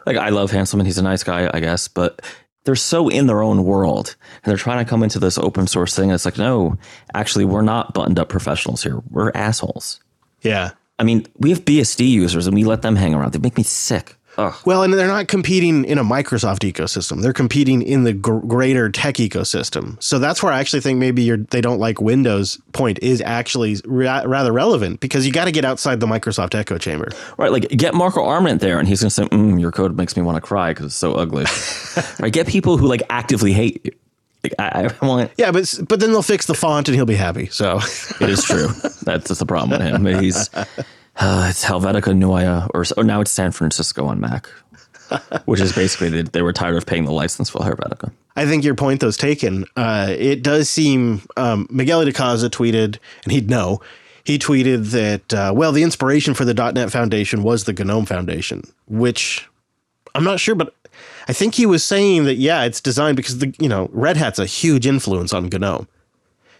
like 0.05 0.17
I 0.17 0.29
love 0.29 0.51
Hanselman. 0.51 0.86
He's 0.86 0.98
a 0.98 1.03
nice 1.03 1.24
guy, 1.24 1.50
I 1.53 1.60
guess, 1.60 1.88
but 1.88 2.22
they're 2.65 2.75
so 2.75 3.07
in 3.10 3.27
their 3.27 3.41
own 3.41 3.63
world 3.63 4.15
and 4.43 4.51
they're 4.51 4.57
trying 4.57 4.84
to 4.84 4.89
come 4.89 5.01
into 5.01 5.19
this 5.19 5.38
open 5.38 5.67
source 5.67 5.96
thing. 5.96 6.12
It's 6.12 6.25
like, 6.25 6.38
no, 6.38 6.77
actually, 7.13 7.46
we're 7.46 7.62
not 7.62 7.93
buttoned 7.93 8.19
up 8.19 8.29
professionals 8.29 8.84
here. 8.84 9.01
We're 9.10 9.31
assholes. 9.34 10.00
yeah. 10.41 10.72
I 11.00 11.03
mean, 11.03 11.27
we 11.38 11.51
have 11.51 11.63
BSD 11.63 12.10
users 12.10 12.48
and 12.48 12.55
we 12.55 12.63
let 12.63 12.81
them 12.81 12.96
hang 12.96 13.13
around. 13.13 13.31
They 13.34 13.38
make 13.39 13.55
me 13.55 13.62
sick. 13.63 14.16
Ugh. 14.38 14.53
Well, 14.65 14.84
and 14.84 14.94
they're 14.94 15.08
not 15.08 15.27
competing 15.27 15.84
in 15.86 15.98
a 15.98 16.03
Microsoft 16.03 16.60
ecosystem. 16.60 17.22
They're 17.22 17.34
competing 17.34 17.82
in 17.82 18.03
the 18.03 18.13
gr- 18.13 18.38
greater 18.39 18.89
tech 18.89 19.15
ecosystem. 19.15 20.01
So 20.01 20.20
that's 20.20 20.44
where 20.44 20.53
I 20.53 20.60
actually 20.60 20.82
think 20.82 21.00
maybe 21.00 21.24
you're, 21.24 21.38
they 21.38 21.60
don't 21.62 21.79
like 21.79 22.00
Windows 22.00 22.60
point 22.72 23.00
is 23.01 23.20
actually 23.22 23.77
ra- 23.86 24.24
rather 24.25 24.51
relevant 24.51 25.00
because 25.00 25.25
you 25.25 25.32
got 25.34 25.46
to 25.46 25.51
get 25.51 25.65
outside 25.65 26.00
the 26.00 26.06
Microsoft 26.08 26.53
echo 26.53 26.77
chamber. 26.77 27.10
Right, 27.38 27.51
like 27.51 27.67
get 27.70 27.94
Marco 27.96 28.24
Arment 28.24 28.62
there, 28.62 28.77
and 28.79 28.88
he's 28.88 29.01
gonna 29.01 29.10
say, 29.10 29.24
mm, 29.25 29.60
"Your 29.60 29.72
code 29.72 29.98
makes 29.98 30.15
me 30.15 30.22
want 30.24 30.36
to 30.36 30.41
cry 30.41 30.72
because 30.72 30.86
it's 30.88 30.96
so 30.96 31.13
ugly." 31.15 31.46
right, 32.20 32.32
get 32.32 32.48
people 32.48 32.77
who 32.77 32.88
like 32.88 33.01
actively 33.10 33.53
hate 33.53 33.82
you. 33.86 33.91
Like, 34.44 34.53
I, 34.60 34.89
I 35.01 35.06
want. 35.06 35.32
Yeah, 35.38 35.51
but 35.51 35.79
but 35.88 36.00
then 36.00 36.12
they'll 36.12 36.22
fix 36.22 36.46
the 36.46 36.53
font 36.53 36.88
and 36.88 36.96
he'll 36.96 37.06
be 37.06 37.15
happy. 37.15 37.48
So 37.48 37.79
It 38.22 38.29
is 38.29 38.44
true. 38.44 38.67
That's 39.03 39.27
just 39.27 39.39
the 39.39 39.46
problem 39.48 39.72
with 39.79 39.82
him. 39.82 40.06
He's 40.22 40.50
uh, 41.19 41.47
it's 41.50 41.63
Helvetica 41.63 42.15
Neue, 42.15 42.67
or, 42.74 42.83
or 42.95 43.03
now 43.03 43.21
it's 43.21 43.31
San 43.31 43.51
Francisco 43.51 44.05
on 44.05 44.19
Mac, 44.19 44.47
which 45.45 45.59
is 45.59 45.74
basically 45.74 46.09
they, 46.09 46.21
they 46.21 46.41
were 46.41 46.53
tired 46.53 46.75
of 46.75 46.86
paying 46.86 47.06
the 47.06 47.12
license 47.12 47.49
for 47.49 47.60
Helvetica. 47.60 48.12
I 48.36 48.45
think 48.45 48.63
your 48.63 48.75
point 48.75 48.99
though's 49.01 49.17
taken. 49.17 49.65
Uh, 49.75 50.08
it 50.17 50.43
does 50.43 50.69
seem 50.69 51.23
um, 51.36 51.67
Miguel 51.71 52.06
de 52.06 52.13
Icaza 52.13 52.49
tweeted, 52.49 52.99
and 53.23 53.32
he'd 53.32 53.49
know. 53.49 53.82
He 54.23 54.38
tweeted 54.38 54.91
that 54.91 55.34
uh, 55.34 55.53
well, 55.56 55.71
the 55.71 55.84
inspiration 55.84 56.34
for 56.34 56.45
the 56.45 56.53
.NET 56.53 56.91
Foundation 56.91 57.43
was 57.43 57.63
the 57.63 57.73
GNOME 57.73 58.06
Foundation, 58.06 58.62
which 58.86 59.47
I'm 60.13 60.23
not 60.23 60.39
sure, 60.39 60.53
but 60.53 60.75
I 61.27 61.34
think 61.34 61.56
he 61.56 61.65
was 61.65 61.84
saying 61.84 62.25
that 62.25 62.36
yeah, 62.36 62.63
it's 62.63 62.82
designed 62.82 63.17
because 63.17 63.39
the 63.39 63.56
you 63.58 63.69
know 63.69 63.89
Red 63.91 64.17
Hat's 64.17 64.38
a 64.38 64.45
huge 64.45 64.86
influence 64.86 65.34
on 65.34 65.49
GNOME, 65.49 65.88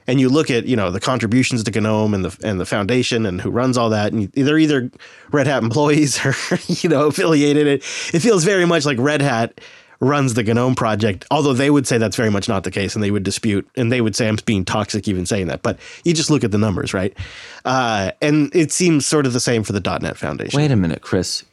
and 0.08 0.20
you 0.20 0.30
look 0.30 0.50
at 0.50 0.65
you 0.65 0.76
know 0.76 0.89
the 0.89 1.00
contributions 1.00 1.63
to 1.63 1.82
GNOME 1.82 2.13
and 2.13 2.26
the 2.26 2.38
and 2.48 2.60
the 2.60 2.65
foundation 2.65 3.26
and 3.26 3.41
who 3.41 3.50
runs 3.50 3.78
all 3.78 3.89
that, 3.89 4.13
and 4.13 4.32
they're 4.32 4.58
either 4.58 4.89
Red 5.32 5.48
Hat 5.48 5.62
employees 5.62 6.26
or 6.26 6.34
you 6.67 6.89
know 6.89 7.08
affiliated. 7.08 7.67
It 7.67 7.84
it 8.13 8.20
feels 8.20 8.43
very 8.43 8.65
much 8.65 8.86
like 8.86 8.98
Red 9.00 9.22
Hat 9.22 9.60
runs 10.00 10.36
the 10.36 10.43
GNOME 10.43 10.76
project, 10.76 11.26
although 11.32 11.54
they 11.54 11.70
would 11.70 11.88
say 11.88 11.98
that's 11.98 12.15
very 12.15 12.30
much 12.30 12.48
not 12.48 12.63
the 12.63 12.72
case, 12.72 12.96
and 12.96 13.04
they 13.04 13.12
would 13.12 13.24
dispute, 13.24 13.67
and 13.76 13.91
they 13.91 14.02
would 14.02 14.15
say 14.15 14.28
I'm 14.28 14.38
being 14.46 14.63
toxic 14.63 15.08
even 15.08 15.26
saying 15.26 15.48
that. 15.48 15.63
But 15.63 15.80
you 16.04 16.13
just 16.13 16.30
look 16.30 16.43
at 16.43 16.52
the 16.52 16.58
numbers, 16.58 16.93
right? 16.93 17.17
Uh, 17.65 18.12
and 18.22 18.56
it 18.56 18.72
seems 18.72 19.06
sort 19.06 19.26
of 19.26 19.34
the 19.34 19.39
same 19.39 19.63
for 19.63 19.74
the 19.74 20.00
.NET 20.00 20.17
Foundation. 20.17 20.58
Wait 20.58 20.72
a 20.72 20.76
minute, 20.76 21.02
Chris. 21.02 21.43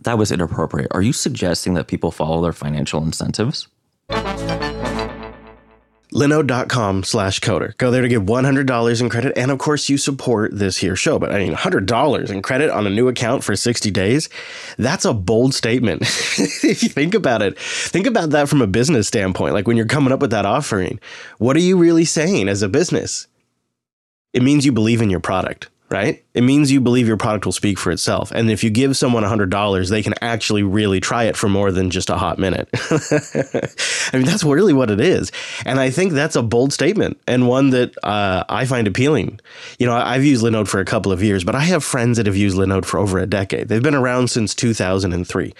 That 0.00 0.16
was 0.16 0.32
inappropriate. 0.32 0.88
Are 0.92 1.02
you 1.02 1.12
suggesting 1.12 1.74
that 1.74 1.88
people 1.88 2.10
follow 2.10 2.40
their 2.40 2.52
financial 2.52 3.02
incentives? 3.02 3.68
linode.com 6.18 7.04
slash 7.04 7.40
coder. 7.40 7.76
Go 7.76 7.90
there 7.90 8.02
to 8.02 8.08
get 8.08 8.26
$100 8.26 9.00
in 9.00 9.08
credit. 9.08 9.36
And 9.36 9.50
of 9.50 9.58
course, 9.58 9.88
you 9.88 9.96
support 9.96 10.56
this 10.56 10.78
here 10.78 10.96
show. 10.96 11.18
But 11.18 11.32
I 11.32 11.38
mean, 11.38 11.54
$100 11.54 12.30
in 12.30 12.42
credit 12.42 12.70
on 12.70 12.86
a 12.86 12.90
new 12.90 13.08
account 13.08 13.44
for 13.44 13.54
60 13.54 13.90
days, 13.90 14.28
that's 14.76 15.04
a 15.04 15.14
bold 15.14 15.54
statement. 15.54 16.02
if 16.02 16.82
you 16.82 16.88
think 16.88 17.14
about 17.14 17.42
it, 17.42 17.58
think 17.58 18.06
about 18.06 18.30
that 18.30 18.48
from 18.48 18.62
a 18.62 18.66
business 18.66 19.08
standpoint. 19.08 19.54
Like 19.54 19.66
when 19.66 19.76
you're 19.76 19.86
coming 19.86 20.12
up 20.12 20.20
with 20.20 20.30
that 20.30 20.46
offering, 20.46 20.98
what 21.38 21.56
are 21.56 21.60
you 21.60 21.76
really 21.76 22.04
saying 22.04 22.48
as 22.48 22.62
a 22.62 22.68
business? 22.68 23.26
It 24.32 24.42
means 24.42 24.66
you 24.66 24.72
believe 24.72 25.00
in 25.00 25.10
your 25.10 25.20
product. 25.20 25.68
Right? 25.90 26.22
It 26.34 26.42
means 26.42 26.70
you 26.70 26.82
believe 26.82 27.08
your 27.08 27.16
product 27.16 27.46
will 27.46 27.52
speak 27.52 27.78
for 27.78 27.90
itself. 27.90 28.30
And 28.30 28.50
if 28.50 28.62
you 28.62 28.68
give 28.68 28.94
someone 28.94 29.22
$100, 29.22 29.88
they 29.88 30.02
can 30.02 30.12
actually 30.20 30.62
really 30.62 31.00
try 31.00 31.24
it 31.24 31.36
for 31.36 31.48
more 31.48 31.72
than 31.72 31.88
just 31.90 32.10
a 32.10 32.16
hot 32.18 32.38
minute. 32.38 32.68
I 32.74 34.16
mean, 34.16 34.26
that's 34.26 34.44
really 34.44 34.74
what 34.74 34.90
it 34.90 35.00
is. 35.00 35.32
And 35.64 35.80
I 35.80 35.88
think 35.88 36.12
that's 36.12 36.36
a 36.36 36.42
bold 36.42 36.74
statement 36.74 37.18
and 37.26 37.48
one 37.48 37.70
that 37.70 37.96
uh, 38.04 38.44
I 38.50 38.66
find 38.66 38.86
appealing. 38.86 39.40
You 39.78 39.86
know, 39.86 39.94
I've 39.94 40.24
used 40.24 40.44
Linode 40.44 40.68
for 40.68 40.78
a 40.78 40.84
couple 40.84 41.10
of 41.10 41.22
years, 41.22 41.42
but 41.42 41.54
I 41.54 41.60
have 41.60 41.82
friends 41.82 42.18
that 42.18 42.26
have 42.26 42.36
used 42.36 42.58
Linode 42.58 42.84
for 42.84 42.98
over 42.98 43.18
a 43.18 43.26
decade. 43.26 43.68
They've 43.68 43.82
been 43.82 43.94
around 43.94 44.28
since 44.28 44.54
2003. 44.54 45.54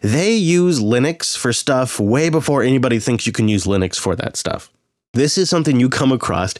They 0.00 0.34
use 0.34 0.80
Linux 0.80 1.38
for 1.38 1.52
stuff 1.52 2.00
way 2.00 2.30
before 2.30 2.62
anybody 2.64 2.98
thinks 2.98 3.26
you 3.26 3.32
can 3.32 3.46
use 3.46 3.64
Linux 3.64 3.96
for 3.96 4.16
that 4.16 4.36
stuff. 4.36 4.70
This 5.14 5.38
is 5.38 5.48
something 5.48 5.80
you 5.80 5.88
come 5.88 6.12
across 6.12 6.52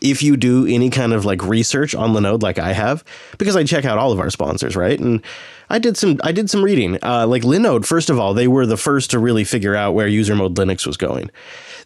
if 0.00 0.22
you 0.22 0.36
do 0.36 0.64
any 0.64 0.90
kind 0.90 1.12
of 1.12 1.24
like 1.24 1.42
research 1.42 1.92
on 1.92 2.12
Linode, 2.12 2.40
like 2.40 2.56
I 2.56 2.72
have, 2.72 3.02
because 3.36 3.56
I 3.56 3.64
check 3.64 3.84
out 3.84 3.98
all 3.98 4.12
of 4.12 4.20
our 4.20 4.30
sponsors, 4.30 4.76
right? 4.76 4.98
And 4.98 5.22
I 5.70 5.80
did 5.80 5.96
some 5.96 6.20
I 6.22 6.30
did 6.30 6.48
some 6.48 6.62
reading. 6.62 6.98
Uh, 7.02 7.26
like 7.26 7.42
Linode, 7.42 7.84
first 7.84 8.08
of 8.08 8.20
all, 8.20 8.32
they 8.32 8.46
were 8.46 8.64
the 8.64 8.76
first 8.76 9.10
to 9.10 9.18
really 9.18 9.42
figure 9.42 9.74
out 9.74 9.94
where 9.94 10.06
user 10.06 10.36
mode 10.36 10.54
Linux 10.54 10.86
was 10.86 10.96
going. 10.96 11.32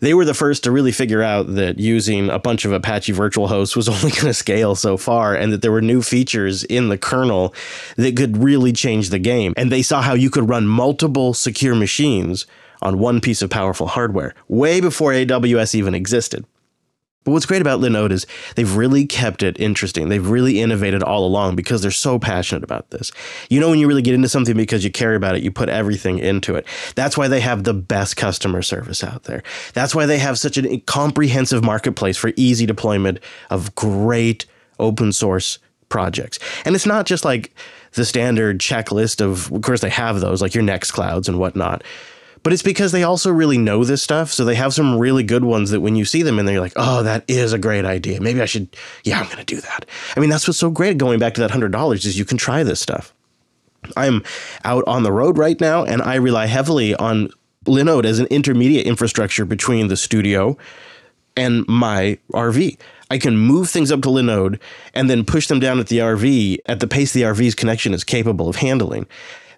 They 0.01 0.13
were 0.13 0.27
the 0.27 0.35
first 0.35 0.65
to 0.65 0.71
really 0.71 0.93
figure 0.93 1.23
out 1.23 1.55
that 1.55 1.79
using 1.79 2.29
a 2.29 2.39
bunch 2.39 2.67
of 2.67 2.73
Apache 2.73 3.13
virtual 3.13 3.49
hosts 3.49 3.75
was 3.75 3.89
only 3.89 4.11
going 4.11 4.27
to 4.27 4.35
scale 4.35 4.75
so 4.75 4.99
far, 4.99 5.35
and 5.35 5.51
that 5.55 5.63
there 5.63 5.73
were 5.73 5.81
new 5.81 6.03
features 6.03 6.65
in 6.65 6.91
the 6.91 6.99
kernel 6.99 7.55
that 7.97 8.15
could 8.15 8.37
really 8.37 8.75
change 8.75 9.09
the 9.09 9.19
game. 9.19 9.55
And 9.57 9.73
they 9.73 9.81
saw 9.81 10.03
how 10.03 10.13
you 10.13 10.29
could 10.29 10.51
run 10.51 10.69
multiple 10.69 11.33
secure 11.33 11.75
machines 11.75 12.47
on 12.83 12.99
one 12.99 13.21
piece 13.21 13.43
of 13.43 13.51
powerful 13.51 13.87
hardware, 13.87 14.35
way 14.49 14.81
before 14.81 15.12
AWS 15.12 15.75
even 15.75 15.95
existed. 15.95 16.45
But 17.25 17.33
what's 17.33 17.45
great 17.45 17.61
about 17.61 17.81
Linode 17.81 18.12
is 18.12 18.27
they've 18.55 18.77
really 18.77 19.05
kept 19.05 19.43
it 19.43 19.61
interesting. 19.61 20.09
They've 20.09 20.27
really 20.27 20.59
innovated 20.59 21.03
all 21.03 21.27
along 21.27 21.55
because 21.55 21.83
they're 21.83 21.90
so 21.90 22.19
passionate 22.19 22.64
about 22.64 22.90
this. 22.90 23.12
You 23.51 23.61
know, 23.61 23.69
when 23.69 23.79
you 23.79 23.87
really 23.87 24.01
get 24.01 24.14
into 24.14 24.29
something 24.29 24.57
because 24.57 24.85
you 24.85 24.90
care 24.90 25.14
about 25.14 25.37
it, 25.37 25.43
you 25.43 25.51
put 25.51 25.69
everything 25.69 26.19
into 26.19 26.55
it. 26.55 26.66
That's 26.95 27.19
why 27.19 27.29
they 27.29 27.40
have 27.40 27.64
the 27.64 27.75
best 27.75 28.16
customer 28.16 28.62
service 28.62 29.05
out 29.05 29.25
there. 29.25 29.43
That's 29.75 29.95
why 29.95 30.07
they 30.07 30.19
have 30.19 30.38
such 30.38 30.57
a 30.57 30.79
comprehensive 30.87 31.62
marketplace 31.62 32.16
for 32.16 32.33
easy 32.37 32.64
deployment 32.64 33.19
of 33.51 33.75
great 33.75 34.47
open 34.79 35.12
source 35.12 35.59
projects. 35.90 36.38
And 36.64 36.75
it's 36.75 36.87
not 36.87 37.05
just 37.05 37.27
like 37.27 37.55
the 37.93 38.07
standard 38.07 38.61
checklist 38.61 39.21
of, 39.21 39.53
of 39.53 39.61
course, 39.61 39.83
they 39.83 39.90
have 39.90 40.21
those, 40.21 40.40
like 40.40 40.55
your 40.55 40.64
Nextclouds 40.64 41.29
and 41.29 41.38
whatnot 41.38 41.83
but 42.42 42.53
it's 42.53 42.62
because 42.62 42.92
they 42.92 43.03
also 43.03 43.31
really 43.31 43.59
know 43.59 43.85
this 43.85 44.03
stuff. 44.03 44.31
So 44.31 44.44
they 44.44 44.55
have 44.55 44.72
some 44.74 44.98
really 44.98 45.22
good 45.22 45.44
ones 45.44 45.70
that 45.70 45.81
when 45.81 45.96
you 45.96 46.05
see 46.05 46.22
them 46.22 46.38
and 46.38 46.48
they're 46.48 46.61
like, 46.61 46.72
oh, 46.76 47.03
that 47.03 47.24
is 47.29 47.53
a 47.53 47.59
great 47.59 47.85
idea. 47.85 48.20
Maybe 48.20 48.40
I 48.40 48.46
should, 48.46 48.74
yeah, 49.05 49.18
I'm 49.18 49.26
going 49.26 49.38
to 49.38 49.44
do 49.44 49.61
that. 49.61 49.87
I 50.16 50.20
mean, 50.20 50.31
that's 50.31 50.48
what's 50.48 50.59
so 50.59 50.70
great 50.70 50.98
going 50.98 51.18
back 51.18 51.35
to 51.35 51.40
that 51.40 51.50
$100 51.50 51.94
is 51.94 52.18
you 52.18 52.24
can 52.24 52.38
try 52.38 52.62
this 52.62 52.81
stuff. 52.81 53.14
I'm 53.96 54.22
out 54.64 54.85
on 54.87 55.03
the 55.03 55.12
road 55.12 55.38
right 55.38 55.61
now 55.61 55.85
and 55.85 56.03
I 56.03 56.16
rely 56.16 56.46
heavily 56.46 56.94
on 56.94 57.31
Linode 57.66 58.05
as 58.05 58.18
an 58.18 58.26
intermediate 58.26 58.87
infrastructure 58.87 59.44
between 59.44 59.88
the 59.88 59.96
studio, 59.96 60.57
and 61.37 61.66
my 61.68 62.18
RV. 62.33 62.79
I 63.11 63.18
can 63.18 63.37
move 63.37 63.68
things 63.68 63.90
up 63.90 64.03
to 64.03 64.09
Linode 64.09 64.61
and 64.94 65.11
then 65.11 65.24
push 65.24 65.48
them 65.48 65.61
down 65.61 65.81
at 65.81 65.88
the 65.88 65.98
RV 65.98 66.59
at 66.66 66.81
the 66.81 66.87
pace 66.87 67.12
the 67.12 67.22
RV's 67.22 67.55
connection 67.55 67.92
is 67.92 68.05
capable 68.05 68.48
of 68.48 68.57
handling. 68.57 69.07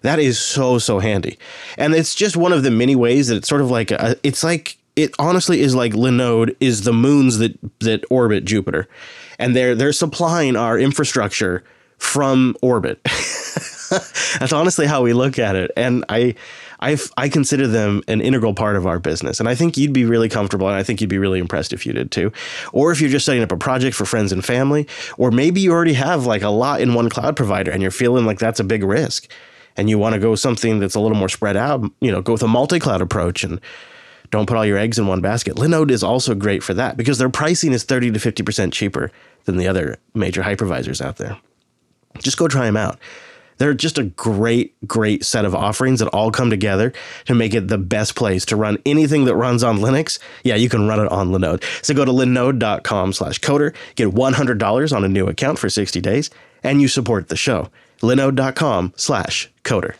That 0.03 0.19
is 0.19 0.37
so 0.37 0.79
so 0.79 0.99
handy, 0.99 1.39
and 1.77 1.95
it's 1.95 2.13
just 2.13 2.35
one 2.35 2.51
of 2.51 2.63
the 2.63 2.71
many 2.71 2.93
ways 2.93 3.29
that 3.29 3.37
it's 3.37 3.47
sort 3.47 3.61
of 3.61 3.71
like 3.71 3.89
a, 3.89 4.17
it's 4.21 4.43
like 4.43 4.77
it 4.97 5.13
honestly 5.17 5.61
is 5.61 5.73
like 5.73 5.93
Linode 5.93 6.55
is 6.59 6.83
the 6.83 6.91
moons 6.91 7.37
that 7.37 7.57
that 7.79 8.03
orbit 8.09 8.43
Jupiter, 8.43 8.87
and 9.39 9.55
they're 9.55 9.75
they're 9.75 9.93
supplying 9.93 10.57
our 10.57 10.77
infrastructure 10.77 11.63
from 11.97 12.55
orbit. 12.61 13.01
That's 13.09 14.51
honestly 14.51 14.87
how 14.87 15.03
we 15.03 15.13
look 15.13 15.39
at 15.39 15.55
it, 15.55 15.71
and 15.75 16.05
I. 16.09 16.35
I, 16.79 16.97
I 17.15 17.29
consider 17.29 17.65
them 17.65 18.03
an 18.09 18.19
integral 18.19 18.53
part 18.53 18.75
of 18.75 18.85
our 18.85 18.99
business. 18.99 19.39
And 19.39 19.47
I 19.47 19.55
think 19.55 19.77
you'd 19.77 19.93
be 19.93 20.03
really 20.03 20.27
comfortable 20.27 20.67
and 20.67 20.75
I 20.75 20.83
think 20.83 20.99
you'd 20.99 21.09
be 21.09 21.17
really 21.17 21.39
impressed 21.39 21.71
if 21.71 21.85
you 21.85 21.93
did 21.93 22.11
too. 22.11 22.33
Or 22.73 22.91
if 22.91 22.99
you're 22.99 23.09
just 23.09 23.25
setting 23.25 23.41
up 23.41 23.53
a 23.53 23.57
project 23.57 23.95
for 23.95 24.03
friends 24.03 24.33
and 24.33 24.43
family, 24.43 24.85
or 25.17 25.31
maybe 25.31 25.61
you 25.61 25.71
already 25.71 25.93
have 25.93 26.25
like 26.25 26.41
a 26.41 26.49
lot 26.49 26.81
in 26.81 26.93
one 26.93 27.07
cloud 27.07 27.37
provider 27.37 27.71
and 27.71 27.81
you're 27.81 27.89
feeling 27.89 28.25
like 28.25 28.37
that's 28.37 28.59
a 28.59 28.65
big 28.65 28.83
risk 28.83 29.29
and 29.77 29.89
you 29.89 29.97
want 29.97 30.13
to 30.13 30.19
go 30.19 30.35
something 30.35 30.79
that's 30.79 30.95
a 30.95 30.99
little 30.99 31.17
more 31.17 31.29
spread 31.29 31.57
out, 31.57 31.83
you 31.99 32.11
know, 32.11 32.21
go 32.21 32.33
with 32.33 32.43
a 32.43 32.47
multi 32.47 32.79
cloud 32.79 33.01
approach 33.01 33.43
and 33.43 33.59
don't 34.29 34.47
put 34.47 34.57
all 34.57 34.65
your 34.65 34.77
eggs 34.77 34.97
in 34.97 35.07
one 35.07 35.21
basket. 35.21 35.55
Linode 35.55 35.91
is 35.91 36.03
also 36.03 36.33
great 36.33 36.63
for 36.63 36.73
that 36.73 36.97
because 36.97 37.17
their 37.17 37.29
pricing 37.29 37.71
is 37.71 37.83
30 37.83 38.11
to 38.11 38.19
50% 38.19 38.73
cheaper 38.73 39.11
than 39.45 39.57
the 39.57 39.67
other 39.67 39.97
major 40.13 40.41
hypervisors 40.41 41.05
out 41.05 41.17
there. 41.17 41.37
Just 42.19 42.37
go 42.37 42.47
try 42.47 42.65
them 42.65 42.77
out. 42.77 42.99
They're 43.57 43.73
just 43.73 43.97
a 43.97 44.03
great, 44.03 44.75
great 44.87 45.23
set 45.23 45.45
of 45.45 45.53
offerings 45.53 45.99
that 45.99 46.07
all 46.09 46.31
come 46.31 46.49
together 46.49 46.93
to 47.25 47.35
make 47.35 47.53
it 47.53 47.67
the 47.67 47.77
best 47.77 48.15
place 48.15 48.45
to 48.45 48.55
run 48.55 48.77
anything 48.85 49.25
that 49.25 49.35
runs 49.35 49.63
on 49.63 49.77
Linux. 49.77 50.19
Yeah, 50.43 50.55
you 50.55 50.69
can 50.69 50.87
run 50.87 50.99
it 50.99 51.11
on 51.11 51.29
Linode. 51.29 51.63
So 51.85 51.93
go 51.93 52.05
to 52.05 52.11
linode.com 52.11 53.13
slash 53.13 53.39
coder, 53.39 53.75
get 53.95 54.09
$100 54.09 54.95
on 54.95 55.03
a 55.03 55.07
new 55.07 55.27
account 55.27 55.59
for 55.59 55.69
60 55.69 56.01
days, 56.01 56.29
and 56.63 56.81
you 56.81 56.87
support 56.87 57.29
the 57.29 57.35
show. 57.35 57.69
linode.com 58.03 58.93
slash 58.95 59.49
coder. 59.63 59.95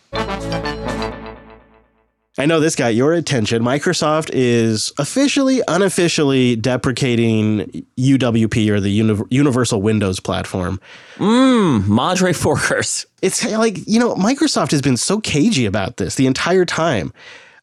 I 2.36 2.48
know 2.48 2.60
this 2.60 2.76
got 2.76 2.96
your 2.96 3.14
attention. 3.14 3.62
Microsoft 3.62 4.32
is 4.34 4.92
officially, 4.98 5.62
unofficially 5.68 6.56
deprecating 6.56 7.86
UWP 8.00 8.70
or 8.70 8.80
the 8.80 8.90
Uni- 8.90 9.22
Universal 9.30 9.84
Windows 9.84 10.20
Platform. 10.20 10.80
Mmm, 11.18 11.88
Madre 11.88 12.32
forkers. 12.34 13.06
It's 13.22 13.46
like, 13.52 13.88
you 13.88 14.00
know, 14.00 14.16
Microsoft 14.16 14.72
has 14.72 14.82
been 14.82 14.98
so 14.98 15.22
cagey 15.22 15.68
about 15.68 15.98
this 15.98 16.16
the 16.16 16.26
entire 16.26 16.66
time. 16.66 17.14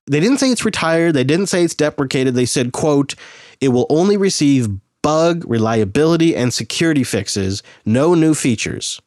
They 0.07 0.20
didn't 0.20 0.38
say 0.38 0.50
it's 0.50 0.64
retired, 0.64 1.14
they 1.14 1.24
didn't 1.24 1.46
say 1.48 1.64
it's 1.64 1.74
deprecated. 1.74 2.35
They 2.35 2.46
said, 2.46 2.70
quote, 2.70 3.16
it 3.61 3.68
will 3.68 3.87
only 3.90 4.16
receive 4.16 4.68
bug, 5.03 5.44
reliability, 5.48 6.37
and 6.37 6.55
security 6.55 7.03
fixes, 7.03 7.64
no 7.85 8.14
new 8.14 8.35
features. 8.35 9.00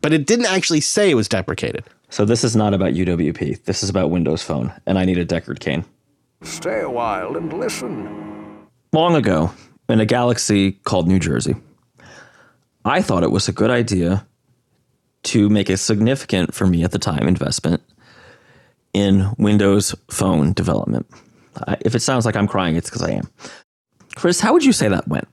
But 0.00 0.12
it 0.12 0.26
didn't 0.26 0.46
actually 0.46 0.80
say 0.80 1.10
it 1.10 1.14
was 1.14 1.28
deprecated. 1.28 1.84
So 2.08 2.24
this 2.24 2.42
is 2.42 2.56
not 2.56 2.74
about 2.74 2.94
UWP. 2.94 3.64
This 3.64 3.82
is 3.82 3.90
about 3.90 4.10
Windows 4.10 4.42
Phone, 4.42 4.72
and 4.86 4.98
I 4.98 5.04
need 5.04 5.18
a 5.18 5.26
Deckard 5.26 5.60
Cain. 5.60 5.84
Stay 6.42 6.80
a 6.80 6.90
while 6.90 7.36
and 7.36 7.52
listen. 7.52 8.66
Long 8.92 9.14
ago, 9.14 9.52
in 9.88 10.00
a 10.00 10.06
galaxy 10.06 10.72
called 10.72 11.06
New 11.06 11.18
Jersey, 11.18 11.54
I 12.84 13.02
thought 13.02 13.22
it 13.22 13.30
was 13.30 13.46
a 13.46 13.52
good 13.52 13.70
idea 13.70 14.26
to 15.24 15.48
make 15.50 15.68
a 15.68 15.76
significant, 15.76 16.54
for 16.54 16.66
me 16.66 16.82
at 16.82 16.92
the 16.92 16.98
time, 16.98 17.28
investment 17.28 17.82
in 18.92 19.32
Windows 19.38 19.94
Phone 20.10 20.52
development. 20.52 21.06
I, 21.66 21.76
if 21.82 21.94
it 21.94 22.00
sounds 22.00 22.24
like 22.24 22.36
I'm 22.36 22.48
crying, 22.48 22.76
it's 22.76 22.88
because 22.88 23.02
I 23.02 23.12
am. 23.12 23.28
Chris, 24.16 24.40
how 24.40 24.52
would 24.52 24.64
you 24.64 24.72
say 24.72 24.88
that 24.88 25.06
went? 25.08 25.28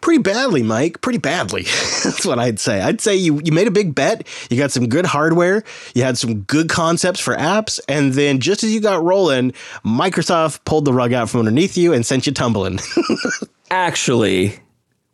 Pretty 0.00 0.22
badly, 0.22 0.62
Mike. 0.62 1.00
Pretty 1.00 1.18
badly. 1.18 1.62
That's 2.04 2.24
what 2.24 2.38
I'd 2.38 2.58
say. 2.58 2.80
I'd 2.80 3.00
say 3.00 3.14
you, 3.14 3.40
you 3.44 3.52
made 3.52 3.68
a 3.68 3.70
big 3.72 3.94
bet. 3.94 4.26
You 4.50 4.56
got 4.56 4.72
some 4.72 4.88
good 4.88 5.04
hardware. 5.06 5.62
You 5.94 6.02
had 6.02 6.16
some 6.18 6.40
good 6.42 6.68
concepts 6.68 7.20
for 7.20 7.36
apps. 7.36 7.78
And 7.88 8.14
then 8.14 8.40
just 8.40 8.64
as 8.64 8.72
you 8.72 8.80
got 8.80 9.04
rolling, 9.04 9.52
Microsoft 9.84 10.64
pulled 10.64 10.86
the 10.86 10.92
rug 10.92 11.12
out 11.12 11.28
from 11.30 11.40
underneath 11.40 11.76
you 11.76 11.92
and 11.92 12.04
sent 12.06 12.26
you 12.26 12.32
tumbling. 12.32 12.78
Actually, 13.70 14.58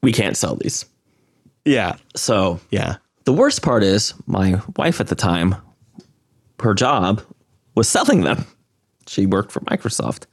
we 0.03 0.13
can't 0.13 0.37
sell 0.37 0.55
these. 0.57 0.85
yeah. 1.65 1.97
So 2.17 2.61
Yeah. 2.71 2.97
The 3.25 3.33
worst 3.35 3.61
part 3.61 3.83
is 3.83 4.15
my 4.27 4.63
wife 4.77 5.01
at 5.03 5.09
the 5.09 5.15
time, 5.15 5.55
her 6.61 6.73
job 6.73 7.21
was 7.75 7.87
selling 7.87 8.23
them. 8.23 8.47
She 9.07 9.27
worked 9.27 9.53
for 9.53 9.61
Microsoft. 9.61 10.25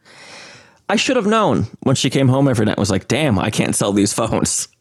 I 0.87 0.95
should 0.97 1.15
have 1.15 1.25
known 1.25 1.67
when 1.81 1.95
she 1.95 2.09
came 2.09 2.27
home 2.27 2.47
every 2.47 2.65
night 2.65 2.73
and 2.73 2.79
was 2.79 2.91
like, 2.91 3.07
damn, 3.07 3.39
I 3.39 3.49
can't 3.49 3.75
sell 3.75 3.91
these 3.91 4.13
phones. 4.13 4.67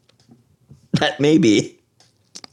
That 1.00 1.18
may 1.18 1.38
be 1.38 1.80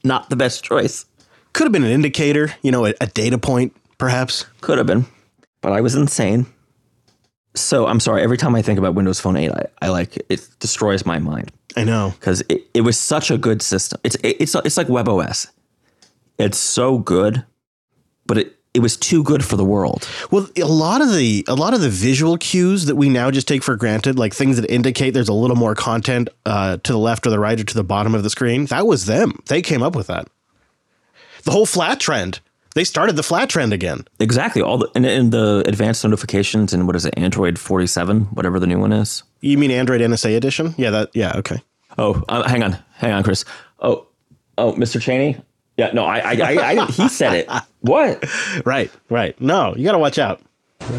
not 0.04 0.32
the 0.32 0.36
best 0.36 0.64
choice. 0.64 1.06
Could 1.54 1.66
have 1.66 1.72
been 1.72 1.84
an 1.84 1.92
indicator, 1.92 2.52
you 2.64 2.72
know, 2.72 2.88
a, 2.88 2.96
a 3.00 3.06
data 3.06 3.38
point, 3.38 3.76
perhaps. 4.00 4.48
Could 4.62 4.80
have 4.80 4.88
been, 4.88 5.06
but 5.62 5.74
I 5.74 5.82
was 5.82 5.94
insane. 5.94 6.48
So 7.54 7.86
I'm 7.86 8.00
sorry. 8.00 8.24
Every 8.24 8.38
time 8.38 8.56
I 8.56 8.64
think 8.64 8.80
about 8.80 8.96
Windows 8.96 9.20
Phone 9.20 9.36
8, 9.36 9.52
I, 9.52 9.66
I 9.84 9.90
like 9.90 10.18
it 10.28 10.48
destroys 10.60 11.06
my 11.06 11.20
mind 11.20 11.52
I 11.76 11.84
know. 11.84 12.16
because 12.20 12.42
it, 12.50 12.68
it 12.74 12.82
was 12.82 12.98
such 13.00 13.30
a 13.30 13.38
good 13.38 13.62
system. 13.62 14.00
It's 14.04 14.16
it, 14.16 14.38
it's 14.40 14.56
it's 14.56 14.78
like 14.78 14.88
WebOS. 14.88 15.52
It's 16.40 16.58
so 16.58 16.98
good, 16.98 17.46
but 18.26 18.40
it 18.40 18.58
it 18.74 18.80
was 18.80 18.96
too 18.96 19.24
good 19.24 19.44
for 19.44 19.58
the 19.58 19.66
world. 19.66 20.08
Well, 20.30 20.48
a 20.58 20.64
lot 20.64 21.02
of 21.02 21.14
the 21.14 21.44
a 21.48 21.56
lot 21.56 21.74
of 21.74 21.82
the 21.82 21.90
visual 21.90 22.38
cues 22.38 22.86
that 22.86 22.96
we 22.96 23.10
now 23.10 23.30
just 23.32 23.48
take 23.48 23.64
for 23.64 23.76
granted, 23.76 24.18
like 24.18 24.34
things 24.34 24.60
that 24.60 24.70
indicate 24.72 25.12
there's 25.12 25.28
a 25.28 25.34
little 25.34 25.58
more 25.58 25.76
content 25.76 26.30
uh, 26.46 26.78
to 26.78 26.92
the 26.92 26.98
left 27.00 27.28
or 27.28 27.32
the 27.32 27.40
right 27.40 27.60
or 27.60 27.64
to 27.64 27.74
the 27.74 27.84
bottom 27.84 28.16
of 28.16 28.24
the 28.24 28.30
screen, 28.30 28.66
that 28.68 28.88
was 28.88 29.06
them. 29.06 29.40
They 29.48 29.62
came 29.62 29.84
up 29.84 29.96
with 29.96 30.08
that. 30.08 30.28
The 31.44 31.52
whole 31.52 31.66
flat 31.66 32.00
trend. 32.00 32.40
They 32.74 32.86
started 32.86 33.18
the 33.18 33.24
flat 33.24 33.50
trend 33.50 33.74
again. 33.74 34.08
Exactly. 34.20 34.62
All 34.62 34.78
the 34.78 34.90
and, 34.96 35.06
and 35.06 35.34
the 35.34 35.64
advanced 35.68 36.06
notifications 36.06 36.74
and 36.74 36.88
what 36.88 36.96
is 36.96 37.06
it, 37.06 37.14
Android 37.18 37.60
47, 37.60 38.22
whatever 38.26 38.60
the 38.60 38.68
new 38.68 38.80
one 38.80 38.94
is. 38.94 39.24
You 39.42 39.58
mean 39.58 39.72
Android 39.72 40.00
NSA 40.00 40.38
edition? 40.38 40.74
Yeah, 40.78 40.92
that. 40.92 41.10
Yeah, 41.14 41.34
okay. 41.38 41.62
Oh, 41.98 42.24
uh, 42.30 42.48
hang 42.48 42.64
on, 42.64 42.78
hang 42.94 43.12
on, 43.12 43.24
Chris. 43.24 43.44
Oh, 43.80 44.08
oh, 44.58 44.74
Mr. 44.74 45.02
Cheney. 45.02 45.38
Yeah, 45.82 45.90
no, 45.94 46.06
I, 46.06 46.20
I, 46.20 46.34
I, 46.34 46.84
I 46.84 46.86
he 46.86 47.10
said 47.10 47.34
it. 47.34 47.50
What? 47.80 48.24
Right, 48.64 48.92
right. 49.10 49.42
No, 49.42 49.74
you 49.76 49.84
got 49.84 49.94
to 49.94 49.98
watch 49.98 50.20
out. 50.20 50.40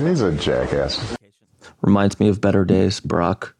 He's 0.01 0.21
a 0.21 0.33
jackass. 0.33 1.17
Reminds 1.81 2.19
me 2.19 2.27
of 2.29 2.41
better 2.41 2.65
days, 2.65 2.99
Brock, 2.99 3.55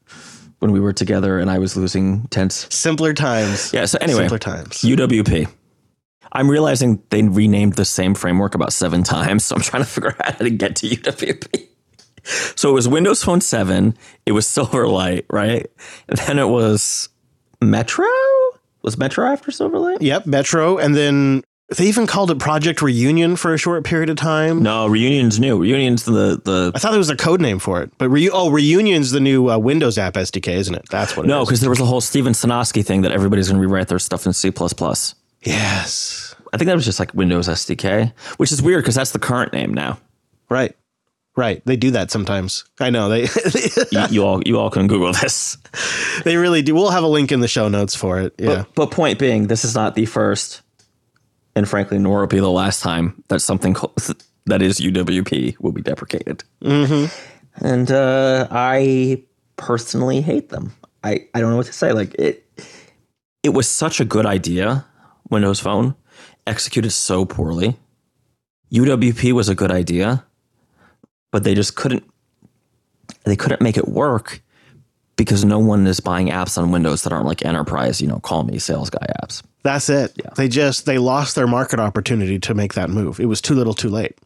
when 0.59 0.73
we 0.73 0.81
were 0.81 0.93
together 0.93 1.39
and 1.39 1.49
I 1.49 1.59
was 1.59 1.77
losing 1.77 2.27
tense. 2.29 2.67
Simpler 2.75 3.15
times. 3.15 3.73
Yeah. 3.73 3.85
So 3.85 3.99
anyway, 4.01 4.23
simpler 4.23 4.41
times. 4.41 4.79
UWP. 4.79 5.49
I'm 6.33 6.51
realizing 6.51 7.01
they 7.11 7.23
renamed 7.23 7.75
the 7.75 7.85
same 7.85 8.17
framework 8.17 8.57
about 8.57 8.73
seven 8.73 9.05
times, 9.05 9.45
so 9.45 9.55
I'm 9.55 9.63
trying 9.63 9.85
to 9.85 9.89
figure 9.89 10.17
out 10.19 10.35
how 10.35 10.39
to 10.39 10.51
get 10.51 10.75
to 10.77 10.89
UWP. 10.89 11.69
So 12.57 12.71
it 12.71 12.73
was 12.73 12.89
Windows 12.89 13.23
Phone 13.23 13.41
7, 13.41 13.97
it 14.27 14.33
was 14.33 14.47
Silverlight, 14.47 15.27
right? 15.31 15.71
And 16.09 16.19
then 16.19 16.41
it 16.41 16.49
was 16.49 17.09
Metro? 17.61 18.07
Was 18.83 18.99
Metro 18.99 19.27
after 19.27 19.51
Silverlight? 19.51 19.99
Yep, 20.01 20.27
Metro, 20.27 20.77
and 20.79 20.95
then 20.97 21.43
they 21.77 21.87
even 21.87 22.07
called 22.07 22.31
it 22.31 22.39
Project 22.39 22.83
Reunion 22.83 23.37
for 23.37 23.55
a 23.55 23.59
short 23.59 23.85
period 23.85 24.11
of 24.11 24.17
time. 24.17 24.63
No, 24.63 24.87
Reunion's 24.87 25.39
new. 25.41 25.59
Reunion's 25.63 26.05
the 26.05 26.41
the 26.45 26.73
I 26.75 26.79
thought 26.79 26.91
there 26.91 26.99
was 26.99 27.09
a 27.09 27.17
code 27.17 27.41
name 27.41 27.59
for 27.59 27.81
it, 27.81 27.91
but 27.99 28.11
Reu- 28.11 28.31
oh, 28.33 28.51
Reunion's 28.51 29.11
the 29.13 29.21
new 29.21 29.51
uh, 29.51 29.57
Windows 29.59 29.97
app 29.99 30.15
SDK, 30.15 30.49
isn't 30.55 30.75
it? 30.75 30.87
That's 30.91 31.17
what. 31.17 31.25
it 31.25 31.29
No, 31.29 31.43
is. 31.43 31.49
because 31.49 31.61
there 31.61 31.71
was 31.71 31.81
a 31.81 31.85
whole 31.87 32.01
Steven 32.01 32.33
Sinofsky 32.35 32.85
thing 32.85 33.03
that 33.03 33.13
everybody's 33.13 33.49
going 33.49 33.61
to 33.63 33.67
rewrite 33.67 33.89
their 33.89 33.99
stuff 33.99 34.27
in 34.27 34.33
C++. 34.33 34.51
yes, 35.43 36.35
I 36.53 36.57
think 36.57 36.67
that 36.67 36.75
was 36.75 36.85
just 36.85 36.99
like 37.01 37.15
Windows 37.15 37.49
SDK, 37.49 38.13
which 38.37 38.53
is 38.53 38.61
weird 38.63 38.83
because 38.83 38.95
that's 38.95 39.13
the 39.13 39.19
current 39.19 39.53
name 39.53 39.73
now. 39.73 39.99
right, 40.49 40.75
right. 41.37 41.63
They 41.65 41.77
do 41.77 41.91
that 41.93 42.11
sometimes. 42.11 42.65
I 42.81 42.91
know 42.91 43.09
they 43.09 43.23
You, 43.91 44.07
you 44.11 44.25
all 44.25 44.43
you 44.45 44.59
all 44.59 44.71
can 44.71 44.87
Google 44.87 45.13
this. 45.13 45.57
they 46.25 46.37
really 46.37 46.63
do. 46.63 46.75
We'll 46.75 46.91
have 46.91 47.05
a 47.05 47.09
link 47.09 47.33
in 47.33 47.41
the 47.41 47.49
show 47.49 47.69
notes 47.69 47.95
for 47.95 48.21
it. 48.21 48.35
Yeah, 48.39 48.65
But 48.75 48.91
point 48.91 49.19
being, 49.19 49.47
this 49.47 49.65
is 49.65 49.75
not 49.75 49.95
the 49.95 50.07
first, 50.07 50.63
and 51.55 51.69
frankly, 51.69 51.99
nor 51.99 52.21
will 52.21 52.27
be 52.27 52.39
the 52.41 52.51
last 52.51 52.83
time 52.83 53.23
that 53.29 53.41
something 53.41 53.75
called, 53.75 53.93
that 54.47 54.63
is 54.63 54.81
UWP 54.81 55.59
will 55.61 55.73
be 55.73 55.83
deprecated. 55.83 56.45
Mm-hmm. 56.63 57.65
And 57.65 57.91
uh, 57.91 58.49
I 58.51 59.23
personally 59.57 60.21
hate 60.21 60.49
them. 60.49 60.73
I, 61.05 61.27
I 61.35 61.41
don't 61.41 61.51
know 61.51 61.57
what 61.57 61.67
to 61.67 61.73
say. 61.73 61.93
Like 61.93 62.15
it, 62.15 62.45
it 63.43 63.51
was 63.51 63.69
such 63.69 64.01
a 64.01 64.05
good 64.05 64.27
idea. 64.27 64.87
Windows 65.31 65.61
Phone 65.61 65.95
executed 66.47 66.91
so 66.91 67.25
poorly. 67.25 67.77
UWP 68.73 69.33
was 69.33 69.49
a 69.49 69.55
good 69.55 69.71
idea, 69.71 70.25
but 71.33 71.43
they 71.43 71.55
just 71.55 71.75
couldn't. 71.75 72.05
They 73.25 73.37
couldn't 73.37 73.61
make 73.61 73.77
it 73.77 73.89
work 73.89 74.41
because 75.17 75.45
no 75.45 75.59
one 75.59 75.87
is 75.87 76.01
buying 76.01 76.29
apps 76.29 76.57
on 76.57 76.71
Windows 76.71 77.03
that 77.03 77.13
aren't 77.13 77.27
like 77.27 77.45
enterprise, 77.45 78.01
you 78.01 78.09
know, 78.09 78.21
call 78.21 78.45
me 78.45 78.59
sales 78.59 78.91
guy 78.91 79.07
apps. 79.23 79.43
that's 79.63 79.89
it. 79.89 80.17
They 80.37 80.49
just 80.49 80.87
they 80.87 80.99
lost 80.99 81.35
their 81.35 81.47
market 81.47 81.81
opportunity 81.81 82.39
to 82.41 82.55
make 82.55 82.75
that 82.75 82.91
move. 82.91 83.21
It 83.21 83.27
was 83.27 83.41
too 83.41 83.55
little, 83.55 83.75
too 83.75 83.89
late. 83.89 84.17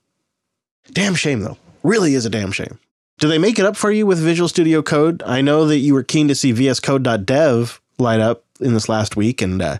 Damn 0.92 1.14
shame 1.14 1.40
though. 1.40 1.56
Really 1.82 2.14
is 2.14 2.26
a 2.26 2.30
damn 2.30 2.52
shame. 2.52 2.78
Do 3.18 3.28
they 3.28 3.38
make 3.38 3.58
it 3.58 3.64
up 3.64 3.76
for 3.76 3.90
you 3.90 4.06
with 4.06 4.18
Visual 4.18 4.48
Studio 4.48 4.82
Code? 4.82 5.22
I 5.24 5.40
know 5.40 5.66
that 5.66 5.78
you 5.78 5.94
were 5.94 6.02
keen 6.02 6.28
to 6.28 6.34
see 6.34 6.52
VSCode.dev 6.52 7.80
light 7.98 8.20
up 8.20 8.44
in 8.60 8.74
this 8.74 8.88
last 8.88 9.16
week, 9.16 9.40
and 9.40 9.62
uh, 9.62 9.78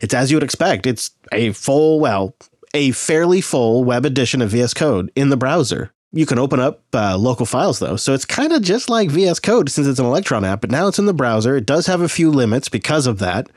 it's 0.00 0.14
as 0.14 0.30
you 0.30 0.36
would 0.36 0.44
expect. 0.44 0.86
It's 0.86 1.10
a 1.32 1.52
full, 1.52 1.98
well, 1.98 2.34
a 2.72 2.92
fairly 2.92 3.40
full 3.40 3.82
web 3.82 4.04
edition 4.04 4.40
of 4.40 4.50
VS 4.50 4.74
Code 4.74 5.10
in 5.16 5.30
the 5.30 5.36
browser. 5.36 5.92
You 6.12 6.26
can 6.26 6.38
open 6.38 6.58
up 6.58 6.82
uh, 6.92 7.16
local 7.16 7.46
files 7.46 7.78
though, 7.78 7.96
so 7.96 8.14
it's 8.14 8.24
kind 8.24 8.52
of 8.52 8.62
just 8.62 8.90
like 8.90 9.10
VS 9.10 9.38
Code 9.38 9.68
since 9.70 9.86
it's 9.86 10.00
an 10.00 10.06
Electron 10.06 10.44
app, 10.44 10.60
but 10.60 10.70
now 10.70 10.88
it's 10.88 10.98
in 10.98 11.06
the 11.06 11.14
browser. 11.14 11.56
It 11.56 11.66
does 11.66 11.86
have 11.86 12.00
a 12.00 12.08
few 12.08 12.30
limits 12.30 12.68
because 12.68 13.06
of 13.06 13.18
that. 13.20 13.48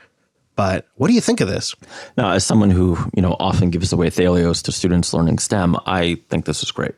But 0.56 0.88
what 0.96 1.08
do 1.08 1.14
you 1.14 1.22
think 1.22 1.42
of 1.42 1.48
this? 1.48 1.74
Now, 2.16 2.32
as 2.32 2.46
someone 2.46 2.70
who 2.70 2.98
you 3.16 3.22
know 3.24 3.36
often 3.40 3.72
gives 3.72 3.92
away 3.92 4.10
Thelios 4.12 4.62
to 4.64 4.72
students 4.72 5.14
learning 5.14 5.40
STEM, 5.40 5.76
I 5.88 6.20
think 6.30 6.46
this 6.46 6.62
is 6.62 6.72
great. 6.72 6.94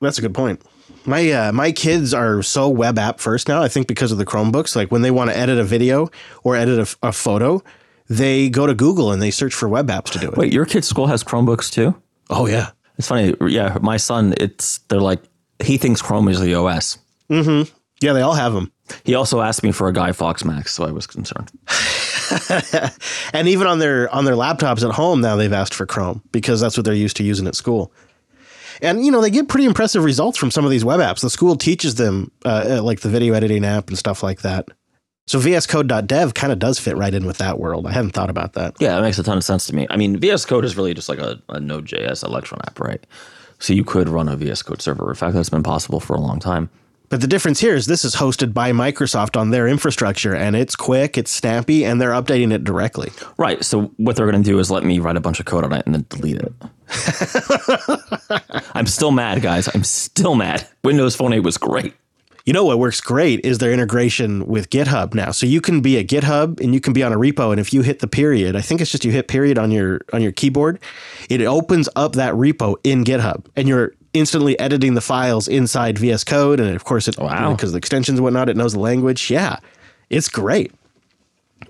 That's 0.00 0.18
a 0.18 0.22
good 0.22 0.34
point. 0.34 0.62
My 1.04 1.30
uh, 1.32 1.52
my 1.52 1.72
kids 1.72 2.14
are 2.14 2.42
so 2.42 2.68
web 2.68 2.98
app 2.98 3.18
first 3.18 3.48
now. 3.48 3.62
I 3.62 3.68
think 3.68 3.88
because 3.88 4.12
of 4.12 4.18
the 4.18 4.24
Chromebooks. 4.24 4.76
Like 4.76 4.92
when 4.92 5.02
they 5.02 5.10
want 5.10 5.30
to 5.30 5.36
edit 5.36 5.58
a 5.58 5.64
video 5.64 6.08
or 6.44 6.54
edit 6.54 6.96
a, 7.02 7.08
a 7.08 7.12
photo, 7.12 7.64
they 8.08 8.48
go 8.48 8.66
to 8.66 8.74
Google 8.74 9.10
and 9.10 9.20
they 9.20 9.30
search 9.30 9.54
for 9.54 9.68
web 9.68 9.88
apps 9.88 10.10
to 10.10 10.18
do 10.18 10.28
it. 10.28 10.36
Wait, 10.36 10.52
your 10.52 10.64
kid's 10.64 10.86
school 10.86 11.08
has 11.08 11.24
Chromebooks 11.24 11.70
too? 11.70 12.00
Oh 12.30 12.46
yeah, 12.46 12.70
It's 12.98 13.08
funny. 13.08 13.34
Yeah, 13.48 13.78
my 13.80 13.96
son, 13.96 14.34
it's 14.38 14.78
they're 14.88 15.00
like 15.00 15.20
he 15.62 15.78
thinks 15.78 16.02
Chrome 16.02 16.28
is 16.28 16.40
the 16.40 16.54
OS. 16.54 16.98
Mm-hmm. 17.30 17.72
yeah. 18.00 18.12
They 18.12 18.20
all 18.20 18.34
have 18.34 18.52
them. 18.52 18.70
He 19.04 19.14
also 19.14 19.40
asked 19.40 19.62
me 19.62 19.72
for 19.72 19.88
a 19.88 19.92
Guy 19.92 20.12
Fawkes 20.12 20.44
Max, 20.44 20.72
so 20.72 20.84
I 20.84 20.90
was 20.90 21.06
concerned. 21.06 21.50
and 23.32 23.48
even 23.48 23.66
on 23.66 23.78
their 23.78 24.12
on 24.14 24.24
their 24.24 24.34
laptops 24.34 24.86
at 24.86 24.94
home 24.94 25.20
now 25.20 25.36
they've 25.36 25.52
asked 25.52 25.74
for 25.74 25.86
Chrome 25.86 26.22
because 26.32 26.60
that's 26.60 26.76
what 26.76 26.84
they're 26.84 26.94
used 26.94 27.16
to 27.18 27.22
using 27.22 27.46
at 27.46 27.54
school. 27.54 27.92
And 28.82 29.04
you 29.04 29.10
know 29.10 29.20
they 29.20 29.30
get 29.30 29.48
pretty 29.48 29.66
impressive 29.66 30.04
results 30.04 30.36
from 30.36 30.50
some 30.50 30.64
of 30.64 30.70
these 30.70 30.84
web 30.84 31.00
apps. 31.00 31.20
The 31.20 31.30
school 31.30 31.56
teaches 31.56 31.94
them 31.94 32.30
uh, 32.44 32.76
uh, 32.78 32.82
like 32.82 33.00
the 33.00 33.08
video 33.08 33.34
editing 33.34 33.64
app 33.64 33.88
and 33.88 33.98
stuff 33.98 34.22
like 34.22 34.42
that. 34.42 34.68
So 35.26 35.38
VS 35.38 35.66
VSCode.dev 35.66 36.34
kind 36.34 36.52
of 36.52 36.58
does 36.58 36.78
fit 36.78 36.96
right 36.96 37.14
in 37.14 37.26
with 37.26 37.38
that 37.38 37.58
world. 37.58 37.86
I 37.86 37.92
hadn't 37.92 38.10
thought 38.10 38.28
about 38.28 38.52
that. 38.54 38.74
Yeah, 38.78 38.98
it 38.98 39.02
makes 39.02 39.18
a 39.18 39.22
ton 39.22 39.38
of 39.38 39.44
sense 39.44 39.66
to 39.68 39.74
me. 39.74 39.86
I 39.88 39.96
mean, 39.96 40.18
VS 40.18 40.44
Code 40.44 40.64
is 40.64 40.76
really 40.76 40.92
just 40.92 41.08
like 41.08 41.18
a, 41.18 41.40
a 41.48 41.60
Node.js 41.60 42.24
Electron 42.24 42.60
app, 42.66 42.78
right? 42.78 43.04
So 43.58 43.72
you 43.72 43.84
could 43.84 44.08
run 44.08 44.28
a 44.28 44.36
VS 44.36 44.62
Code 44.62 44.82
server. 44.82 45.08
In 45.08 45.14
fact, 45.14 45.34
that's 45.34 45.48
been 45.48 45.62
possible 45.62 46.00
for 46.00 46.14
a 46.14 46.20
long 46.20 46.40
time. 46.40 46.68
But 47.08 47.20
the 47.20 47.26
difference 47.26 47.60
here 47.60 47.74
is 47.74 47.86
this 47.86 48.04
is 48.04 48.16
hosted 48.16 48.52
by 48.52 48.72
Microsoft 48.72 49.38
on 49.38 49.50
their 49.50 49.68
infrastructure 49.68 50.34
and 50.34 50.56
it's 50.56 50.74
quick, 50.74 51.16
it's 51.16 51.30
snappy, 51.30 51.84
and 51.84 52.00
they're 52.00 52.10
updating 52.10 52.52
it 52.52 52.64
directly. 52.64 53.10
Right. 53.36 53.64
So 53.64 53.92
what 53.98 54.16
they're 54.16 54.30
going 54.30 54.42
to 54.42 54.50
do 54.50 54.58
is 54.58 54.70
let 54.70 54.84
me 54.84 54.98
write 54.98 55.16
a 55.16 55.20
bunch 55.20 55.38
of 55.38 55.46
code 55.46 55.64
on 55.64 55.72
it 55.72 55.86
and 55.86 55.94
then 55.94 56.06
delete 56.08 56.38
it. 56.38 56.52
I'm 58.74 58.86
still 58.86 59.10
mad, 59.10 59.42
guys. 59.42 59.68
I'm 59.74 59.84
still 59.84 60.34
mad. 60.34 60.66
Windows 60.82 61.14
Phone 61.14 61.32
8 61.32 61.40
was 61.40 61.56
great. 61.56 61.94
You 62.44 62.52
know 62.52 62.64
what 62.64 62.78
works 62.78 63.00
great 63.00 63.40
is 63.42 63.56
their 63.58 63.72
integration 63.72 64.46
with 64.46 64.68
GitHub 64.68 65.14
now. 65.14 65.30
So 65.30 65.46
you 65.46 65.62
can 65.62 65.80
be 65.80 65.98
at 65.98 66.06
GitHub 66.08 66.60
and 66.60 66.74
you 66.74 66.80
can 66.80 66.92
be 66.92 67.02
on 67.02 67.10
a 67.12 67.16
repo 67.16 67.50
and 67.52 67.58
if 67.58 67.72
you 67.72 67.80
hit 67.80 68.00
the 68.00 68.06
period, 68.06 68.54
I 68.54 68.60
think 68.60 68.82
it's 68.82 68.90
just 68.90 69.04
you 69.04 69.12
hit 69.12 69.28
period 69.28 69.56
on 69.58 69.70
your 69.70 70.02
on 70.12 70.20
your 70.20 70.32
keyboard, 70.32 70.78
it 71.30 71.40
opens 71.40 71.88
up 71.96 72.12
that 72.16 72.34
repo 72.34 72.76
in 72.84 73.02
GitHub 73.04 73.46
and 73.56 73.66
you're 73.66 73.92
instantly 74.12 74.58
editing 74.60 74.92
the 74.94 75.00
files 75.00 75.48
inside 75.48 75.98
VS 75.98 76.22
Code 76.24 76.60
and 76.60 76.76
of 76.76 76.84
course 76.84 77.08
it 77.08 77.18
Wow. 77.18 77.52
because 77.54 77.72
the 77.72 77.78
extensions 77.78 78.18
and 78.18 78.24
whatnot, 78.24 78.50
it 78.50 78.56
knows 78.58 78.74
the 78.74 78.78
language. 78.80 79.30
Yeah. 79.30 79.56
It's 80.10 80.28
great. 80.28 80.70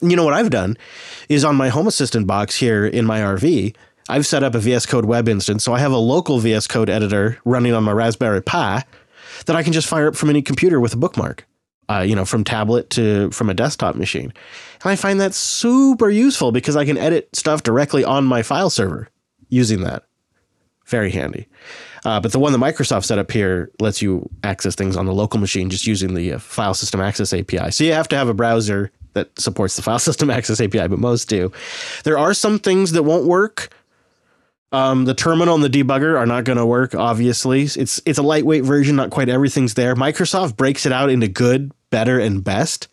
You 0.02 0.16
know 0.16 0.24
what 0.24 0.34
I've 0.34 0.50
done 0.50 0.76
is 1.28 1.44
on 1.44 1.54
my 1.54 1.68
Home 1.68 1.86
Assistant 1.86 2.26
box 2.26 2.56
here 2.56 2.84
in 2.84 3.06
my 3.06 3.20
RV, 3.20 3.76
I've 4.08 4.26
set 4.26 4.42
up 4.42 4.56
a 4.56 4.58
VS 4.58 4.86
Code 4.86 5.04
web 5.04 5.28
instance. 5.28 5.62
So 5.62 5.72
I 5.72 5.78
have 5.78 5.92
a 5.92 5.96
local 5.98 6.40
VS 6.40 6.66
Code 6.66 6.90
editor 6.90 7.38
running 7.44 7.72
on 7.72 7.84
my 7.84 7.92
Raspberry 7.92 8.42
Pi 8.42 8.82
that 9.46 9.56
I 9.56 9.62
can 9.62 9.72
just 9.72 9.88
fire 9.88 10.08
up 10.08 10.16
from 10.16 10.30
any 10.30 10.42
computer 10.42 10.80
with 10.80 10.94
a 10.94 10.96
bookmark. 10.96 11.46
Uh, 11.86 12.00
you 12.00 12.16
know, 12.16 12.24
from 12.24 12.44
tablet 12.44 12.88
to 12.88 13.30
from 13.30 13.50
a 13.50 13.54
desktop 13.54 13.94
machine. 13.94 14.32
And 14.82 14.90
I 14.90 14.96
find 14.96 15.20
that 15.20 15.34
super 15.34 16.08
useful 16.08 16.50
because 16.50 16.76
I 16.76 16.86
can 16.86 16.96
edit 16.96 17.28
stuff 17.36 17.62
directly 17.62 18.02
on 18.02 18.24
my 18.24 18.42
file 18.42 18.70
server 18.70 19.10
using 19.50 19.82
that. 19.82 20.04
Very 20.86 21.10
handy. 21.10 21.46
Uh, 22.04 22.20
but 22.20 22.32
the 22.32 22.38
one 22.38 22.52
that 22.52 22.58
Microsoft 22.58 23.04
set 23.04 23.18
up 23.18 23.30
here 23.30 23.70
lets 23.80 24.02
you 24.02 24.28
access 24.42 24.74
things 24.74 24.96
on 24.96 25.06
the 25.06 25.14
local 25.14 25.40
machine 25.40 25.70
just 25.70 25.86
using 25.86 26.14
the 26.14 26.34
uh, 26.34 26.38
File 26.38 26.74
System 26.74 27.00
Access 27.00 27.32
API. 27.32 27.70
So 27.70 27.84
you 27.84 27.92
have 27.92 28.08
to 28.08 28.16
have 28.16 28.28
a 28.28 28.34
browser 28.34 28.90
that 29.14 29.38
supports 29.38 29.76
the 29.76 29.82
File 29.82 29.98
System 30.10 30.30
Access 30.30 30.60
API, 30.60 30.88
but 30.88 30.98
most 30.98 31.28
do. 31.28 31.50
There 32.04 32.18
are 32.18 32.34
some 32.34 32.58
things 32.58 32.92
that 32.92 33.04
won't 33.04 33.26
work. 33.26 33.70
Um, 34.74 35.04
the 35.04 35.14
terminal 35.14 35.54
and 35.54 35.62
the 35.62 35.70
debugger 35.70 36.18
are 36.18 36.26
not 36.26 36.42
going 36.42 36.58
to 36.58 36.66
work. 36.66 36.96
Obviously, 36.96 37.62
it's 37.62 38.00
it's 38.04 38.18
a 38.18 38.22
lightweight 38.22 38.64
version. 38.64 38.96
Not 38.96 39.10
quite 39.10 39.28
everything's 39.28 39.74
there. 39.74 39.94
Microsoft 39.94 40.56
breaks 40.56 40.84
it 40.84 40.90
out 40.90 41.10
into 41.10 41.28
good, 41.28 41.70
better, 41.90 42.18
and 42.18 42.42
best. 42.42 42.88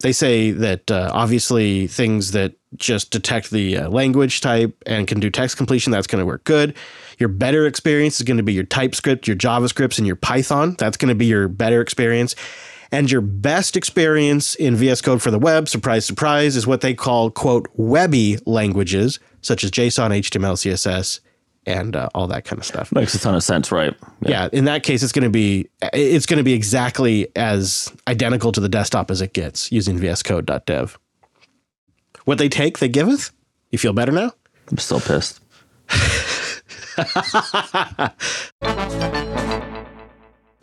They 0.00 0.12
say 0.12 0.50
that 0.50 0.90
uh, 0.90 1.10
obviously 1.14 1.86
things 1.86 2.32
that 2.32 2.52
just 2.76 3.10
detect 3.10 3.50
the 3.50 3.78
uh, 3.78 3.88
language 3.88 4.42
type 4.42 4.76
and 4.84 5.08
can 5.08 5.18
do 5.18 5.30
text 5.30 5.56
completion, 5.56 5.90
that's 5.90 6.06
going 6.06 6.20
to 6.20 6.26
work 6.26 6.44
good. 6.44 6.74
Your 7.18 7.30
better 7.30 7.66
experience 7.66 8.20
is 8.20 8.24
going 8.24 8.36
to 8.36 8.42
be 8.42 8.52
your 8.52 8.64
TypeScript, 8.64 9.26
your 9.26 9.36
JavaScripts, 9.36 9.96
and 9.96 10.06
your 10.06 10.16
Python. 10.16 10.76
That's 10.78 10.98
going 10.98 11.08
to 11.08 11.14
be 11.14 11.24
your 11.24 11.48
better 11.48 11.80
experience. 11.80 12.34
And 12.96 13.10
your 13.10 13.20
best 13.20 13.76
experience 13.76 14.54
in 14.54 14.74
VS 14.74 15.02
Code 15.02 15.20
for 15.20 15.30
the 15.30 15.38
web, 15.38 15.68
surprise, 15.68 16.06
surprise, 16.06 16.56
is 16.56 16.66
what 16.66 16.80
they 16.80 16.94
call, 16.94 17.30
quote, 17.30 17.68
webby 17.74 18.38
languages, 18.46 19.20
such 19.42 19.64
as 19.64 19.70
JSON, 19.70 20.18
HTML, 20.18 20.54
CSS, 20.54 21.20
and 21.66 21.94
uh, 21.94 22.08
all 22.14 22.26
that 22.28 22.46
kind 22.46 22.58
of 22.58 22.64
stuff. 22.64 22.90
Makes 22.92 23.14
a 23.14 23.18
ton 23.18 23.34
of 23.34 23.42
sense, 23.42 23.70
right? 23.70 23.94
Yeah, 24.22 24.48
in 24.50 24.64
that 24.64 24.82
case, 24.82 25.02
it's 25.02 25.12
going 25.12 25.24
to 25.24 25.30
be 25.30 25.68
it's 25.92 26.24
going 26.24 26.38
to 26.38 26.42
be 26.42 26.54
exactly 26.54 27.28
as 27.36 27.92
identical 28.08 28.50
to 28.52 28.60
the 28.60 28.68
desktop 28.70 29.10
as 29.10 29.20
it 29.20 29.34
gets 29.34 29.70
using 29.70 29.98
VSCode.dev. 29.98 30.98
What 32.24 32.38
they 32.38 32.48
take, 32.48 32.78
they 32.78 32.88
giveth. 32.88 33.30
You 33.72 33.78
feel 33.78 33.92
better 33.92 34.12
now? 34.12 34.32
I'm 34.70 34.78
still 34.78 35.02
pissed. 35.02 35.42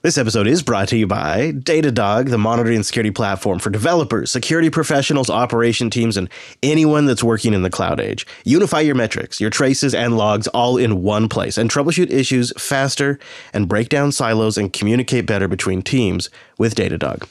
This 0.04 0.18
episode 0.18 0.48
is 0.48 0.64
brought 0.64 0.90
to 0.90 0.98
you 0.98 1.08
by 1.08 1.54
Datadog, 1.54 2.30
the 2.30 2.38
monitoring 2.38 2.76
and 2.76 2.86
security 2.86 3.10
platform 3.10 3.60
for 3.60 3.70
developers, 3.70 4.32
security 4.32 4.70
professionals, 4.70 5.30
operation 5.30 5.90
teams, 5.90 6.18
and 6.18 6.30
anyone 6.62 7.06
that's 7.06 7.24
working 7.24 7.54
in 7.54 7.62
the 7.62 7.70
cloud 7.70 8.02
age. 8.02 8.28
Unify 8.44 8.82
your 8.82 8.96
metrics, 8.96 9.40
your 9.40 9.50
traces, 9.50 9.96
and 9.96 10.18
logs 10.18 10.50
all 10.50 10.76
in 10.76 11.04
one 11.04 11.30
place 11.30 11.58
and 11.58 11.72
troubleshoot 11.72 12.12
issues 12.12 12.52
faster 12.62 13.18
and 13.54 13.70
break 13.70 13.88
down 13.88 14.12
silos 14.12 14.58
and 14.58 14.74
communicate 14.74 15.26
better 15.26 15.48
between 15.48 15.82
teams 15.82 16.30
with 16.58 16.76
Datadog. 16.76 17.26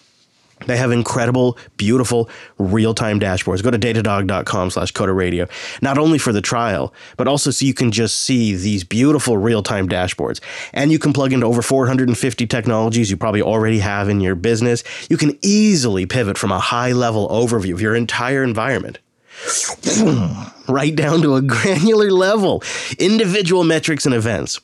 They 0.66 0.76
have 0.76 0.92
incredible, 0.92 1.58
beautiful, 1.76 2.28
real-time 2.58 3.20
dashboards. 3.20 3.62
Go 3.62 3.70
to 3.70 3.78
datadog.com 3.78 4.70
slash 4.70 4.90
coda 4.92 5.12
not 5.80 5.98
only 5.98 6.18
for 6.18 6.32
the 6.32 6.40
trial, 6.40 6.92
but 7.16 7.28
also 7.28 7.50
so 7.50 7.64
you 7.64 7.74
can 7.74 7.92
just 7.92 8.20
see 8.20 8.54
these 8.54 8.84
beautiful 8.84 9.36
real-time 9.36 9.88
dashboards. 9.88 10.40
And 10.72 10.90
you 10.90 10.98
can 10.98 11.12
plug 11.12 11.32
into 11.32 11.46
over 11.46 11.62
450 11.62 12.46
technologies 12.46 13.10
you 13.10 13.16
probably 13.16 13.42
already 13.42 13.78
have 13.80 14.08
in 14.08 14.20
your 14.20 14.34
business. 14.34 14.82
You 15.08 15.16
can 15.16 15.38
easily 15.42 16.06
pivot 16.06 16.38
from 16.38 16.52
a 16.52 16.58
high-level 16.58 17.28
overview 17.28 17.72
of 17.72 17.80
your 17.80 17.94
entire 17.94 18.42
environment 18.42 18.98
right 20.68 20.94
down 20.94 21.22
to 21.22 21.36
a 21.36 21.42
granular 21.54 22.10
level, 22.10 22.62
individual 22.98 23.64
metrics 23.64 24.06
and 24.06 24.14
events. 24.14 24.60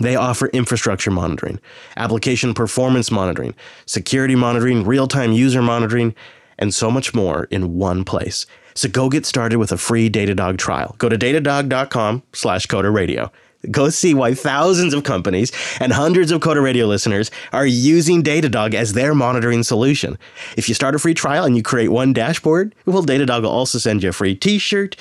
They 0.00 0.16
offer 0.16 0.48
infrastructure 0.48 1.10
monitoring, 1.10 1.60
application 1.96 2.54
performance 2.54 3.10
monitoring, 3.10 3.54
security 3.86 4.34
monitoring, 4.34 4.84
real 4.84 5.06
time 5.06 5.32
user 5.32 5.62
monitoring, 5.62 6.14
and 6.58 6.74
so 6.74 6.90
much 6.90 7.14
more 7.14 7.44
in 7.50 7.78
one 7.78 8.04
place. 8.04 8.46
So 8.74 8.88
go 8.88 9.08
get 9.08 9.24
started 9.24 9.58
with 9.58 9.70
a 9.70 9.78
free 9.78 10.10
Datadog 10.10 10.58
trial. 10.58 10.96
Go 10.98 11.08
to 11.08 11.16
datadog.com 11.16 12.22
slash 12.32 12.66
Coder 12.66 12.92
Radio. 12.92 13.30
Go 13.70 13.88
see 13.88 14.12
why 14.12 14.34
thousands 14.34 14.92
of 14.92 15.04
companies 15.04 15.50
and 15.80 15.92
hundreds 15.92 16.30
of 16.30 16.40
Coder 16.40 16.62
Radio 16.62 16.86
listeners 16.86 17.30
are 17.52 17.64
using 17.64 18.22
Datadog 18.22 18.74
as 18.74 18.92
their 18.92 19.14
monitoring 19.14 19.62
solution. 19.62 20.18
If 20.56 20.68
you 20.68 20.74
start 20.74 20.94
a 20.94 20.98
free 20.98 21.14
trial 21.14 21.44
and 21.44 21.56
you 21.56 21.62
create 21.62 21.88
one 21.88 22.12
dashboard, 22.12 22.74
well, 22.84 23.04
Datadog 23.04 23.42
will 23.42 23.50
also 23.50 23.78
send 23.78 24.02
you 24.02 24.10
a 24.10 24.12
free 24.12 24.34
t 24.34 24.58
shirt. 24.58 24.96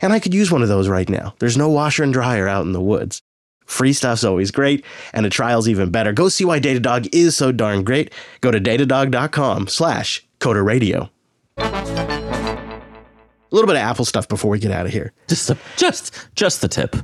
And 0.00 0.12
I 0.12 0.20
could 0.20 0.32
use 0.32 0.50
one 0.50 0.62
of 0.62 0.68
those 0.68 0.88
right 0.88 1.08
now. 1.08 1.34
There's 1.40 1.56
no 1.56 1.68
washer 1.68 2.04
and 2.04 2.12
dryer 2.12 2.46
out 2.46 2.64
in 2.64 2.72
the 2.72 2.80
woods. 2.80 3.20
Free 3.68 3.92
stuff's 3.92 4.24
always 4.24 4.50
great, 4.50 4.82
and 5.12 5.26
a 5.26 5.30
trial's 5.30 5.68
even 5.68 5.90
better. 5.90 6.12
Go 6.12 6.30
see 6.30 6.44
why 6.44 6.58
Datadog 6.58 7.06
is 7.12 7.36
so 7.36 7.52
darn 7.52 7.84
great. 7.84 8.12
Go 8.40 8.50
to 8.50 8.58
datadog.com 8.58 9.68
slash 9.68 10.26
Coder 10.40 10.64
Radio. 10.64 11.10
A 11.58 13.54
little 13.54 13.66
bit 13.66 13.76
of 13.76 13.82
Apple 13.82 14.06
stuff 14.06 14.26
before 14.26 14.50
we 14.50 14.58
get 14.58 14.72
out 14.72 14.86
of 14.86 14.92
here. 14.92 15.12
Just, 15.28 15.50
a, 15.50 15.58
just, 15.76 16.28
just 16.34 16.62
the 16.62 16.68
tip. 16.68 16.96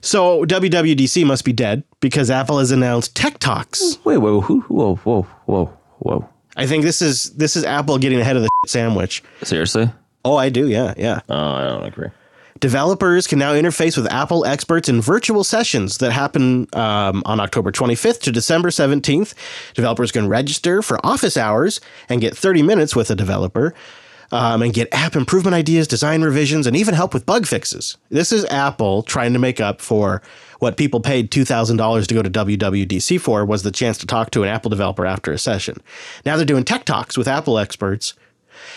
So 0.00 0.46
WWDC 0.46 1.26
must 1.26 1.44
be 1.44 1.52
dead 1.52 1.84
because 2.00 2.30
Apple 2.30 2.58
has 2.58 2.70
announced 2.70 3.14
Tech 3.14 3.38
Talks. 3.38 3.98
Wait, 4.04 4.16
whoa, 4.16 4.40
who, 4.40 4.62
whoa, 4.62 4.96
whoa, 4.96 5.22
whoa, 5.44 5.66
whoa. 5.98 6.28
I 6.56 6.66
think 6.66 6.82
this 6.82 7.02
is 7.02 7.30
this 7.34 7.56
is 7.56 7.64
Apple 7.64 7.98
getting 7.98 8.20
ahead 8.20 8.36
of 8.36 8.42
the 8.42 8.50
sandwich. 8.66 9.22
Seriously? 9.42 9.90
Oh, 10.24 10.36
I 10.36 10.48
do, 10.48 10.66
yeah, 10.66 10.94
yeah. 10.96 11.20
Oh, 11.28 11.52
I 11.52 11.64
don't 11.66 11.84
agree. 11.84 12.08
Developers 12.60 13.26
can 13.26 13.38
now 13.38 13.54
interface 13.54 13.96
with 13.96 14.06
Apple 14.12 14.44
experts 14.44 14.88
in 14.88 15.00
virtual 15.00 15.44
sessions 15.44 15.96
that 15.98 16.12
happen 16.12 16.68
um, 16.74 17.22
on 17.24 17.40
October 17.40 17.72
25th 17.72 18.20
to 18.20 18.30
December 18.30 18.68
17th. 18.68 19.32
Developers 19.72 20.12
can 20.12 20.28
register 20.28 20.82
for 20.82 21.04
office 21.04 21.38
hours 21.38 21.80
and 22.10 22.20
get 22.20 22.36
30 22.36 22.62
minutes 22.62 22.94
with 22.94 23.10
a 23.10 23.14
developer 23.14 23.74
um, 24.30 24.62
and 24.62 24.74
get 24.74 24.88
app 24.92 25.16
improvement 25.16 25.54
ideas, 25.54 25.88
design 25.88 26.22
revisions, 26.22 26.66
and 26.66 26.76
even 26.76 26.94
help 26.94 27.14
with 27.14 27.24
bug 27.24 27.46
fixes. 27.46 27.96
This 28.10 28.30
is 28.30 28.44
Apple 28.46 29.02
trying 29.02 29.32
to 29.32 29.38
make 29.38 29.58
up 29.58 29.80
for 29.80 30.20
what 30.58 30.76
people 30.76 31.00
paid 31.00 31.30
$2,000 31.30 32.06
to 32.06 32.14
go 32.14 32.22
to 32.22 32.30
WWDC 32.30 33.20
for 33.20 33.44
was 33.44 33.62
the 33.62 33.70
chance 33.70 33.96
to 33.98 34.06
talk 34.06 34.30
to 34.32 34.42
an 34.42 34.50
Apple 34.50 34.68
developer 34.68 35.06
after 35.06 35.32
a 35.32 35.38
session. 35.38 35.78
Now 36.26 36.36
they're 36.36 36.44
doing 36.44 36.64
tech 36.64 36.84
talks 36.84 37.16
with 37.16 37.26
Apple 37.26 37.58
experts 37.58 38.14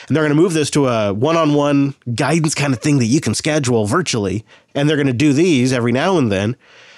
and 0.07 0.15
they're 0.15 0.23
going 0.23 0.35
to 0.35 0.41
move 0.41 0.53
this 0.53 0.69
to 0.71 0.87
a 0.87 1.13
one-on-one 1.13 1.95
guidance 2.15 2.55
kind 2.55 2.73
of 2.73 2.79
thing 2.79 2.99
that 2.99 3.05
you 3.05 3.21
can 3.21 3.33
schedule 3.33 3.85
virtually 3.85 4.45
and 4.75 4.89
they're 4.89 4.97
going 4.97 5.07
to 5.07 5.13
do 5.13 5.33
these 5.33 5.73
every 5.73 5.91
now 5.91 6.17
and 6.17 6.31
then. 6.31 6.55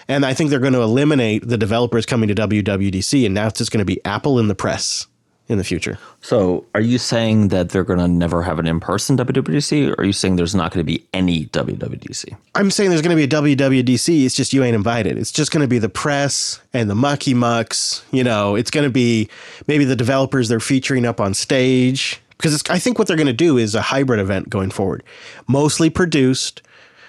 And 0.08 0.26
i 0.26 0.34
think 0.34 0.50
they're 0.50 0.60
going 0.60 0.74
to 0.74 0.82
eliminate 0.82 1.48
the 1.48 1.58
developers 1.58 2.06
coming 2.06 2.30
to 2.30 2.36
wwdc 2.36 3.26
and 3.26 3.34
now 3.34 3.48
it's 3.48 3.58
just 3.58 3.71
going 3.71 3.80
to 3.80 3.86
be 3.86 4.04
apple 4.06 4.38
in 4.39 4.48
the 4.48 4.56
press 4.56 5.08
in 5.48 5.58
the 5.58 5.63
future. 5.63 6.00
So, 6.21 6.65
are 6.74 6.82
you 6.82 6.98
saying 6.98 7.50
that 7.50 7.69
they're 7.69 7.84
going 7.84 8.00
to 8.00 8.08
never 8.08 8.41
have 8.41 8.58
an 8.58 8.65
in-person 8.65 9.17
WWDC, 9.17 9.91
or 9.91 10.02
are 10.02 10.04
you 10.04 10.13
saying 10.13 10.38
there's 10.38 10.56
not 10.56 10.74
going 10.74 10.84
to 10.84 10.91
be 10.91 11.06
any 11.13 11.45
WWDC? 11.45 12.36
i'm 12.56 12.71
saying 12.71 12.89
there's 12.89 13.02
going 13.02 13.15
to 13.15 13.28
be 13.28 13.36
a 13.36 13.41
wwdc 13.41 14.26
it's 14.26 14.36
just 14.36 14.54
you 14.54 14.63
ain't 14.63 14.76
invited. 14.76 15.17
It's 15.17 15.32
just 15.32 15.52
going 15.52 15.62
to 15.62 15.67
be 15.67 15.78
the 15.78 15.89
press 15.89 16.62
and 16.74 16.89
the 16.89 16.95
mucky 16.95 17.34
mucks 17.34 18.04
you 18.12 18.24
know 18.24 18.56
it's 18.56 18.71
going 18.71 18.86
to 18.86 18.91
be 18.91 19.30
maybe 19.67 19.86
the 19.86 19.95
developers 19.95 20.50
they're 20.50 20.60
featuring 20.60 21.06
up 21.06 21.19
on 21.19 21.34
stage 21.34 22.21
because 22.38 22.54
it's, 22.54 22.69
i 22.69 22.78
think 22.80 22.98
what 23.00 23.08
they're 23.08 23.17
going 23.17 23.28
to 23.28 23.34
do 23.34 23.58
is 23.58 23.76
a 23.76 23.82
hybrid 23.82 24.19
event 24.19 24.50
going 24.50 24.71
forward 24.71 25.04
mostly 25.48 25.89
produced 25.89 26.62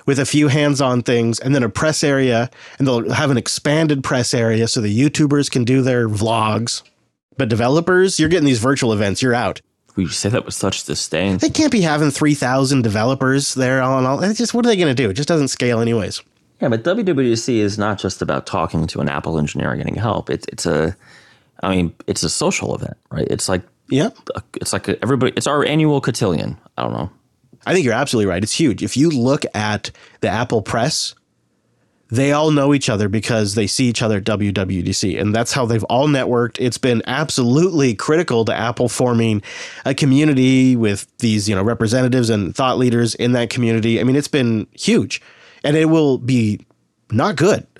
with 0.06 0.18
a 0.20 0.26
few 0.26 0.48
hands-on 0.48 1.02
things 1.02 1.40
and 1.40 1.54
then 1.54 1.62
a 1.62 1.68
press 1.68 2.04
area 2.04 2.48
and 2.78 2.86
they'll 2.86 3.10
have 3.12 3.30
an 3.30 3.36
expanded 3.36 4.04
press 4.04 4.32
area 4.34 4.68
so 4.68 4.80
the 4.80 4.98
youtubers 5.00 5.50
can 5.50 5.64
do 5.64 5.82
their 5.82 6.08
vlogs 6.08 6.82
but 7.36 7.48
developers 7.48 8.18
you're 8.20 8.28
getting 8.28 8.46
these 8.46 8.60
virtual 8.60 8.92
events 8.92 9.20
you're 9.22 9.34
out 9.34 9.60
We 9.96 10.06
say 10.08 10.28
that 10.28 10.44
with 10.44 10.54
such 10.54 10.84
disdain. 10.84 11.38
they 11.38 11.50
can't 11.50 11.72
be 11.72 11.80
having 11.82 12.10
3000 12.10 12.82
developers 12.82 13.54
there 13.54 13.82
all 13.82 13.94
on 13.98 14.06
all 14.06 14.22
it's 14.22 14.38
just 14.38 14.54
what 14.54 14.64
are 14.64 14.68
they 14.68 14.76
going 14.76 14.94
to 14.94 15.02
do 15.02 15.10
it 15.10 15.14
just 15.14 15.28
doesn't 15.28 15.48
scale 15.48 15.80
anyways 15.80 16.22
Yeah, 16.60 16.68
but 16.70 16.84
WWDC 16.84 17.56
is 17.58 17.76
not 17.76 17.98
just 17.98 18.22
about 18.22 18.46
talking 18.46 18.86
to 18.86 19.00
an 19.00 19.08
Apple 19.10 19.38
engineer 19.38 19.72
and 19.72 19.78
getting 19.82 19.96
help. 20.00 20.30
It's 20.30 20.46
it's 20.48 20.64
a, 20.64 20.96
I 21.62 21.68
mean, 21.76 21.92
it's 22.06 22.22
a 22.22 22.30
social 22.30 22.74
event, 22.74 22.96
right? 23.10 23.26
It's 23.30 23.46
like 23.46 23.60
yeah 23.88 24.10
it's 24.60 24.72
like 24.72 24.88
a, 24.88 25.00
everybody. 25.02 25.32
It's 25.36 25.46
our 25.46 25.64
annual 25.64 26.00
cotillion. 26.00 26.58
I 26.76 26.82
don't 26.82 26.92
know. 26.92 27.10
I 27.66 27.72
think 27.72 27.84
you're 27.84 27.94
absolutely 27.94 28.30
right. 28.30 28.42
It's 28.42 28.52
huge. 28.52 28.82
If 28.82 28.96
you 28.96 29.10
look 29.10 29.44
at 29.54 29.90
the 30.20 30.28
Apple 30.28 30.62
press, 30.62 31.14
they 32.08 32.30
all 32.30 32.52
know 32.52 32.72
each 32.72 32.88
other 32.88 33.08
because 33.08 33.56
they 33.56 33.66
see 33.66 33.86
each 33.86 34.02
other 34.02 34.18
at 34.18 34.24
WWDC, 34.24 35.20
and 35.20 35.34
that's 35.34 35.52
how 35.52 35.66
they've 35.66 35.82
all 35.84 36.06
networked. 36.06 36.58
It's 36.60 36.78
been 36.78 37.02
absolutely 37.06 37.94
critical 37.94 38.44
to 38.44 38.54
Apple 38.54 38.88
forming 38.88 39.42
a 39.84 39.94
community 39.94 40.76
with 40.76 41.08
these, 41.18 41.48
you 41.48 41.56
know, 41.56 41.64
representatives 41.64 42.30
and 42.30 42.54
thought 42.54 42.78
leaders 42.78 43.16
in 43.16 43.32
that 43.32 43.50
community. 43.50 44.00
I 44.00 44.04
mean, 44.04 44.14
it's 44.14 44.28
been 44.28 44.68
huge, 44.72 45.20
and 45.64 45.76
it 45.76 45.86
will 45.86 46.18
be 46.18 46.64
not 47.10 47.34
good 47.36 47.66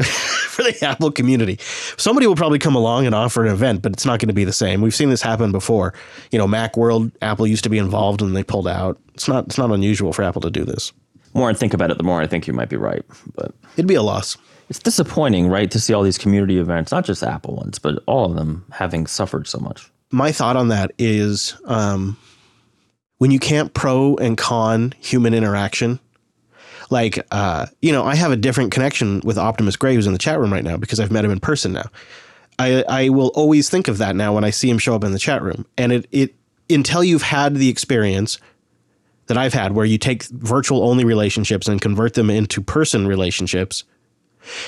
for 0.57 0.62
the 0.62 0.77
Apple 0.87 1.11
community. 1.12 1.59
Somebody 1.97 2.27
will 2.27 2.35
probably 2.37 2.59
come 2.59 2.75
along 2.75 3.07
and 3.07 3.14
offer 3.14 3.45
an 3.45 3.53
event, 3.53 3.83
but 3.83 3.92
it's 3.92 4.05
not 4.07 4.19
going 4.19 4.29
to 4.29 4.35
be 4.35 4.45
the 4.45 4.53
same. 4.53 4.81
We've 4.81 4.95
seen 4.95 5.11
this 5.11 5.23
happen 5.23 5.53
before. 5.53 5.95
You 6.33 6.38
know, 6.38 6.47
Mac 6.49 6.77
World, 6.77 7.12
Apple 7.23 7.47
used 7.47 7.64
to 7.64 7.71
be 7.71 7.79
involved 7.79 8.23
and 8.23 8.35
they 8.35 8.42
pulled 8.42 8.66
out. 8.69 8.99
It's 9.14 9.29
not 9.29 9.47
it's 9.47 9.59
not 9.59 9.71
unusual 9.71 10.12
for 10.12 10.23
Apple 10.23 10.40
to 10.42 10.51
do 10.51 10.64
this. 10.64 10.92
The 11.33 11.38
more 11.38 11.51
I 11.51 11.55
think 11.55 11.75
about 11.75 11.90
it, 11.90 11.99
the 11.99 12.05
more 12.05 12.21
I 12.21 12.27
think 12.27 12.47
you 12.47 12.53
might 12.55 12.69
be 12.71 12.77
right. 12.77 13.05
But 13.35 13.55
It'd 13.75 13.87
be 13.87 13.95
a 13.95 14.03
loss. 14.03 14.37
it's 14.71 14.79
disappointing, 14.79 15.49
right, 15.49 15.71
to 15.71 15.79
see 15.79 15.92
all 15.92 16.03
these 16.03 16.19
community 16.19 16.59
events, 16.59 16.90
not 16.92 17.05
just 17.05 17.23
Apple 17.23 17.55
ones, 17.57 17.79
but 17.79 18.03
all 18.07 18.25
of 18.25 18.35
them 18.37 18.64
having 18.73 19.07
suffered 19.07 19.47
so 19.47 19.59
much. 19.59 19.90
My 20.11 20.33
thought 20.33 20.57
on 20.57 20.69
that 20.69 20.92
is 20.99 21.55
um, 21.66 22.16
when 23.19 23.31
you 23.31 23.38
can't 23.38 23.75
pro 23.75 24.16
and 24.16 24.38
con 24.38 24.95
human 24.99 25.35
interaction, 25.35 25.99
like, 26.90 27.25
uh, 27.31 27.66
you 27.83 27.92
know, 27.92 28.05
I 28.05 28.14
have 28.14 28.33
a 28.33 28.37
different 28.37 28.72
connection 28.72 29.20
with 29.25 29.38
Optimus 29.38 29.77
Gray, 29.77 29.94
who's 29.94 30.07
in 30.07 30.12
the 30.12 30.18
chat 30.18 30.38
room 30.38 30.53
right 30.53 30.64
now, 30.64 30.77
because 30.77 31.01
I've 31.01 31.11
met 31.11 31.25
him 31.25 31.31
in 31.31 31.40
person 31.40 31.72
now. 31.72 31.90
I, 32.59 32.85
I 32.88 33.09
will 33.11 33.29
always 33.35 33.68
think 33.68 33.88
of 33.88 33.99
that 33.99 34.16
now 34.16 34.35
when 34.35 34.44
I 34.44 34.51
see 34.51 34.70
him 34.70 34.79
show 34.79 34.94
up 34.94 35.05
in 35.05 35.12
the 35.12 35.18
chat 35.18 35.42
room. 35.42 35.66
And 35.77 35.92
it, 35.92 36.07
it 36.11 36.35
until 36.70 37.05
you've 37.05 37.22
had 37.22 37.55
the 37.55 37.68
experience 37.68 38.38
that 39.27 39.37
I've 39.37 39.53
had 39.53 39.72
where 39.72 39.85
you 39.85 39.99
take 39.99 40.25
virtual 40.25 40.88
only 40.88 41.05
relationships 41.05 41.68
and 41.68 41.81
convert 41.81 42.14
them 42.14 42.31
into 42.31 42.61
person 42.61 43.07
relationships, 43.07 43.85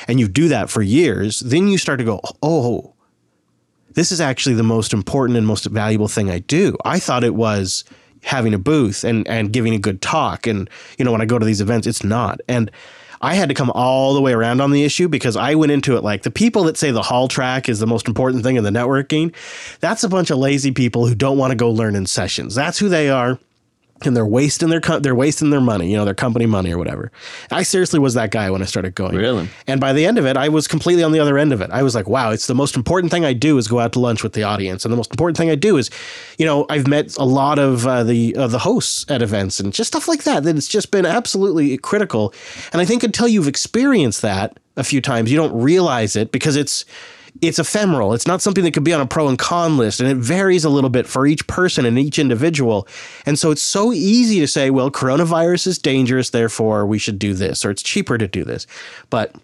and 0.09 0.19
you 0.19 0.29
do 0.29 0.49
that 0.49 0.69
for 0.69 0.83
years, 0.83 1.41
then 1.41 1.69
you 1.69 1.79
start 1.79 1.99
to 1.99 2.05
go, 2.05 2.21
oh, 2.43 2.95
this 3.93 4.13
is 4.13 4.21
actually 4.21 4.55
the 4.55 4.63
most 4.63 4.93
important 4.93 5.39
and 5.39 5.47
most 5.47 5.65
valuable 5.67 6.09
thing 6.09 6.31
I 6.31 6.41
do. 6.41 6.77
I 6.85 6.99
thought 6.99 7.25
it 7.25 7.35
was 7.35 7.85
having 8.23 8.55
a 8.55 8.59
booth 8.59 9.05
and 9.05 9.27
and 9.29 9.53
giving 9.53 9.75
a 9.75 9.79
good 9.79 10.01
talk 10.03 10.47
and 10.47 10.69
you 10.99 11.05
know 11.05 11.13
when 11.13 11.21
I 11.21 11.27
go 11.27 11.39
to 11.39 11.47
these 11.47 11.61
events 11.61 11.87
it's 11.87 12.05
not. 12.05 12.41
And 12.49 12.71
I 13.21 13.35
had 13.35 13.49
to 13.49 13.55
come 13.55 13.71
all 13.71 14.15
the 14.15 14.21
way 14.21 14.33
around 14.33 14.61
on 14.61 14.71
the 14.71 14.85
issue 14.85 15.09
because 15.09 15.37
I 15.37 15.57
went 15.57 15.73
into 15.73 15.97
it 15.97 16.05
like 16.05 16.23
the 16.23 16.31
people 16.31 16.65
that 16.65 16.77
say 16.77 16.91
the 16.91 17.03
hall 17.03 17.27
track 17.27 17.69
is 17.69 17.81
the 17.81 17.87
most 17.87 18.07
important 18.07 18.45
thing 18.45 18.57
in 18.57 18.65
the 18.65 18.71
networking, 18.71 19.35
that's 19.81 20.05
a 20.05 20.09
bunch 20.09 20.31
of 20.31 20.39
lazy 20.39 20.71
people 20.71 21.07
who 21.07 21.15
don't 21.15 21.39
want 21.39 21.51
to 21.51 21.57
go 21.57 21.71
learn 21.71 21.97
in 21.97 22.07
sessions. 22.07 22.55
That's 22.55 22.79
who 22.79 22.89
they 22.89 23.11
are 23.11 23.39
and 24.07 24.17
they're 24.17 24.27
wasting 24.27 24.69
their 24.69 24.81
co- 24.81 24.99
they're 24.99 25.15
wasting 25.15 25.51
their 25.51 25.61
money, 25.61 25.91
you 25.91 25.97
know, 25.97 26.05
their 26.05 26.15
company 26.15 26.47
money 26.47 26.73
or 26.73 26.79
whatever. 26.79 27.11
I 27.51 27.63
seriously 27.63 27.99
was 27.99 28.15
that 28.15 28.31
guy 28.31 28.51
when 28.51 28.63
I 28.63 28.65
started 28.65 28.95
going. 28.95 29.17
Really? 29.17 29.49
And 29.67 29.81
by 29.81 29.93
the 29.93 30.07
end 30.07 30.19
of 30.19 30.27
it, 30.27 30.37
I 30.37 30.49
was 30.49 30.69
completely 30.69 31.03
on 31.03 31.13
the 31.13 31.21
other 31.21 31.39
end 31.39 31.53
of 31.53 31.61
it. 31.61 31.71
I 31.71 31.83
was 31.83 31.95
like, 31.95 32.09
wow, 32.09 32.31
it's 32.31 32.47
the 32.47 32.55
most 32.55 32.77
important 32.77 33.11
thing 33.11 33.25
I 33.25 33.33
do 33.33 33.59
is 33.59 33.69
go 33.69 33.79
out 33.81 33.93
to 33.93 34.01
lunch 34.01 34.23
with 34.23 34.33
the 34.33 34.43
audience, 34.43 34.85
and 34.85 34.93
the 34.93 34.97
most 34.97 35.11
important 35.11 35.37
thing 35.37 35.51
I 35.51 35.55
do 35.55 35.77
is, 35.77 35.91
you 36.39 36.47
know, 36.47 36.67
I've 36.69 36.87
met 36.87 37.17
a 37.17 37.25
lot 37.25 37.59
of 37.59 37.87
uh, 37.87 38.05
the 38.05 38.37
uh, 38.37 38.47
the 38.47 38.59
hosts 38.59 39.05
at 39.11 39.23
events 39.23 39.61
and 39.61 39.73
just 39.73 39.89
stuff 39.89 40.09
like 40.09 40.25
that. 40.25 40.45
That 40.45 40.57
it's 40.57 40.69
just 40.69 40.91
been 40.91 41.07
absolutely 41.07 41.77
critical. 41.79 42.33
And 42.73 42.81
I 42.81 42.85
think 42.85 43.03
until 43.03 43.29
you've 43.29 43.49
experienced 43.49 44.23
that 44.23 44.59
a 44.77 44.85
few 44.85 45.01
times, 45.01 45.31
you 45.31 45.37
don't 45.37 45.61
realize 45.61 46.17
it 46.17 46.33
because 46.33 46.57
it's 46.57 46.85
it's 47.41 47.59
ephemeral. 47.59 48.15
It's 48.15 48.27
not 48.27 48.43
something 48.43 48.65
that 48.65 48.73
could 48.73 48.85
be 48.85 48.93
on 48.93 49.01
a 49.01 49.07
pro 49.07 49.29
and 49.29 49.39
con 49.39 49.77
list, 49.77 50.01
and 50.01 50.09
it 50.09 50.17
varies 50.17 50.65
a 50.65 50.69
little 50.69 50.91
bit 50.91 51.07
for 51.07 51.27
each 51.27 51.47
person 51.47 51.85
and 51.85 51.99
each 51.99 52.19
individual. 52.19 52.87
And 53.27 53.39
so 53.39 53.51
it's 53.51 53.63
so 53.63 53.93
easy 53.93 54.41
to 54.41 54.49
say, 54.49 54.71
well, 54.71 54.91
coronavirus 54.91 55.67
is 55.67 55.79
dangerous, 55.79 56.31
therefore 56.31 56.87
we 56.87 56.99
should 56.99 57.19
do 57.19 57.35
this, 57.35 57.65
or 57.65 57.71
it's 57.71 57.83
cheaper 57.83 58.19
to 58.19 58.29
do 58.29 58.45
this. 58.45 58.67
But 59.11 59.35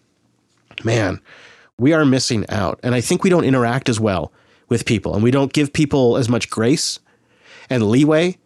man, 0.82 1.20
we 1.78 1.92
are 1.92 2.04
missing 2.04 2.44
out. 2.48 2.80
And 2.82 2.94
I 2.94 3.00
think 3.00 3.22
we 3.22 3.30
don't 3.30 3.44
interact 3.44 3.88
as 3.88 4.00
well 4.00 4.32
with 4.68 4.86
people, 4.86 5.14
and 5.14 5.22
we 5.22 5.30
don't 5.30 5.52
give 5.52 5.72
people 5.72 6.16
as 6.16 6.28
much 6.28 6.50
grace 6.50 6.98
and 7.70 7.88
leeway 7.88 8.38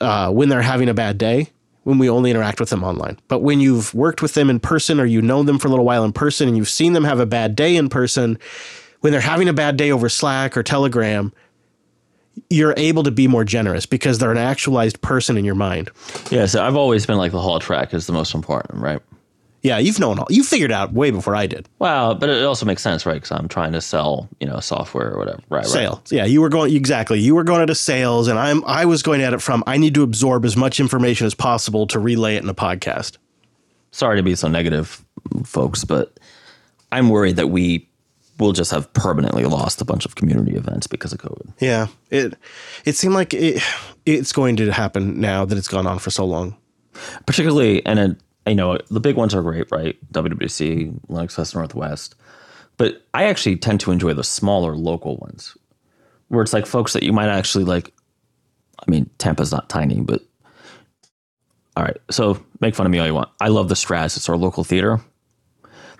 uh, 0.00 0.30
when 0.30 0.48
they're 0.48 0.62
having 0.62 0.88
a 0.88 0.94
bad 0.94 1.18
day 1.18 1.50
when 1.88 1.96
we 1.96 2.10
only 2.10 2.30
interact 2.30 2.60
with 2.60 2.68
them 2.68 2.84
online. 2.84 3.18
But 3.28 3.38
when 3.38 3.60
you've 3.60 3.94
worked 3.94 4.20
with 4.20 4.34
them 4.34 4.50
in 4.50 4.60
person 4.60 5.00
or 5.00 5.06
you 5.06 5.22
know 5.22 5.42
them 5.42 5.58
for 5.58 5.68
a 5.68 5.70
little 5.70 5.86
while 5.86 6.04
in 6.04 6.12
person 6.12 6.46
and 6.46 6.54
you've 6.54 6.68
seen 6.68 6.92
them 6.92 7.02
have 7.02 7.18
a 7.18 7.24
bad 7.24 7.56
day 7.56 7.76
in 7.76 7.88
person, 7.88 8.38
when 9.00 9.10
they're 9.10 9.22
having 9.22 9.48
a 9.48 9.54
bad 9.54 9.78
day 9.78 9.90
over 9.90 10.10
Slack 10.10 10.54
or 10.54 10.62
Telegram, 10.62 11.32
you're 12.50 12.74
able 12.76 13.04
to 13.04 13.10
be 13.10 13.26
more 13.26 13.42
generous 13.42 13.86
because 13.86 14.18
they're 14.18 14.30
an 14.30 14.36
actualized 14.36 15.00
person 15.00 15.38
in 15.38 15.46
your 15.46 15.54
mind. 15.54 15.90
Yeah, 16.30 16.44
so 16.44 16.62
I've 16.62 16.76
always 16.76 17.06
been 17.06 17.16
like 17.16 17.32
the 17.32 17.40
hall 17.40 17.58
track 17.58 17.94
is 17.94 18.06
the 18.06 18.12
most 18.12 18.34
important, 18.34 18.82
right? 18.82 19.00
Yeah, 19.62 19.78
you've 19.78 19.98
known 19.98 20.18
all. 20.18 20.26
You 20.30 20.44
figured 20.44 20.70
out 20.70 20.92
way 20.92 21.10
before 21.10 21.34
I 21.34 21.46
did. 21.46 21.68
Well, 21.80 22.14
but 22.14 22.28
it 22.28 22.44
also 22.44 22.64
makes 22.64 22.80
sense, 22.82 23.04
right? 23.04 23.14
Because 23.14 23.32
I'm 23.32 23.48
trying 23.48 23.72
to 23.72 23.80
sell, 23.80 24.28
you 24.40 24.46
know, 24.46 24.60
software 24.60 25.12
or 25.12 25.18
whatever. 25.18 25.40
Right, 25.48 25.64
right. 25.64 25.66
Sales. 25.66 26.12
Yeah, 26.12 26.24
you 26.24 26.40
were 26.40 26.48
going 26.48 26.74
exactly. 26.74 27.18
You 27.18 27.34
were 27.34 27.44
going 27.44 27.62
at 27.62 27.70
a 27.70 27.74
sales, 27.74 28.28
and 28.28 28.38
I'm 28.38 28.64
I 28.64 28.84
was 28.84 29.02
going 29.02 29.20
at 29.22 29.32
it 29.32 29.42
from 29.42 29.64
I 29.66 29.76
need 29.76 29.94
to 29.94 30.02
absorb 30.02 30.44
as 30.44 30.56
much 30.56 30.78
information 30.78 31.26
as 31.26 31.34
possible 31.34 31.86
to 31.88 31.98
relay 31.98 32.36
it 32.36 32.42
in 32.42 32.48
a 32.48 32.54
podcast. 32.54 33.16
Sorry 33.90 34.16
to 34.16 34.22
be 34.22 34.34
so 34.36 34.46
negative, 34.48 35.04
folks, 35.44 35.84
but 35.84 36.18
I'm 36.92 37.08
worried 37.08 37.36
that 37.36 37.48
we 37.48 37.88
will 38.38 38.52
just 38.52 38.70
have 38.70 38.92
permanently 38.92 39.44
lost 39.44 39.80
a 39.80 39.84
bunch 39.84 40.04
of 40.04 40.14
community 40.14 40.54
events 40.54 40.86
because 40.86 41.12
of 41.12 41.18
COVID. 41.18 41.52
Yeah, 41.58 41.88
it 42.10 42.34
it 42.84 42.94
seemed 42.94 43.14
like 43.14 43.34
it 43.34 43.60
it's 44.06 44.32
going 44.32 44.54
to 44.56 44.70
happen 44.72 45.20
now 45.20 45.44
that 45.44 45.58
it's 45.58 45.68
gone 45.68 45.86
on 45.88 45.98
for 45.98 46.10
so 46.10 46.24
long. 46.24 46.56
particularly 47.26 47.84
and 47.86 47.98
it, 47.98 48.16
you 48.48 48.54
know 48.54 48.78
the 48.90 49.00
big 49.00 49.16
ones 49.16 49.34
are 49.34 49.42
great 49.42 49.70
right? 49.70 49.96
Wwc 50.12 51.00
LinuxFest 51.08 51.54
Northwest. 51.54 52.14
But 52.76 53.02
i 53.14 53.24
actually 53.24 53.56
tend 53.56 53.80
to 53.80 53.90
enjoy 53.90 54.14
the 54.14 54.24
smaller 54.24 54.76
local 54.76 55.16
ones 55.16 55.56
where 56.28 56.42
it's 56.42 56.52
like 56.52 56.66
folks 56.66 56.92
that 56.92 57.02
you 57.02 57.12
might 57.12 57.28
actually 57.28 57.64
like 57.64 57.92
i 58.86 58.90
mean 58.90 59.10
tampa's 59.18 59.50
not 59.50 59.68
tiny 59.68 60.00
but 60.00 60.22
all 61.76 61.84
right 61.84 61.96
so 62.10 62.38
make 62.60 62.74
fun 62.74 62.86
of 62.86 62.92
me 62.92 62.98
all 62.98 63.06
you 63.06 63.14
want. 63.14 63.30
I 63.40 63.48
love 63.48 63.68
the 63.68 63.74
straz. 63.74 64.16
It's 64.16 64.28
our 64.28 64.36
local 64.36 64.64
theater. 64.64 65.00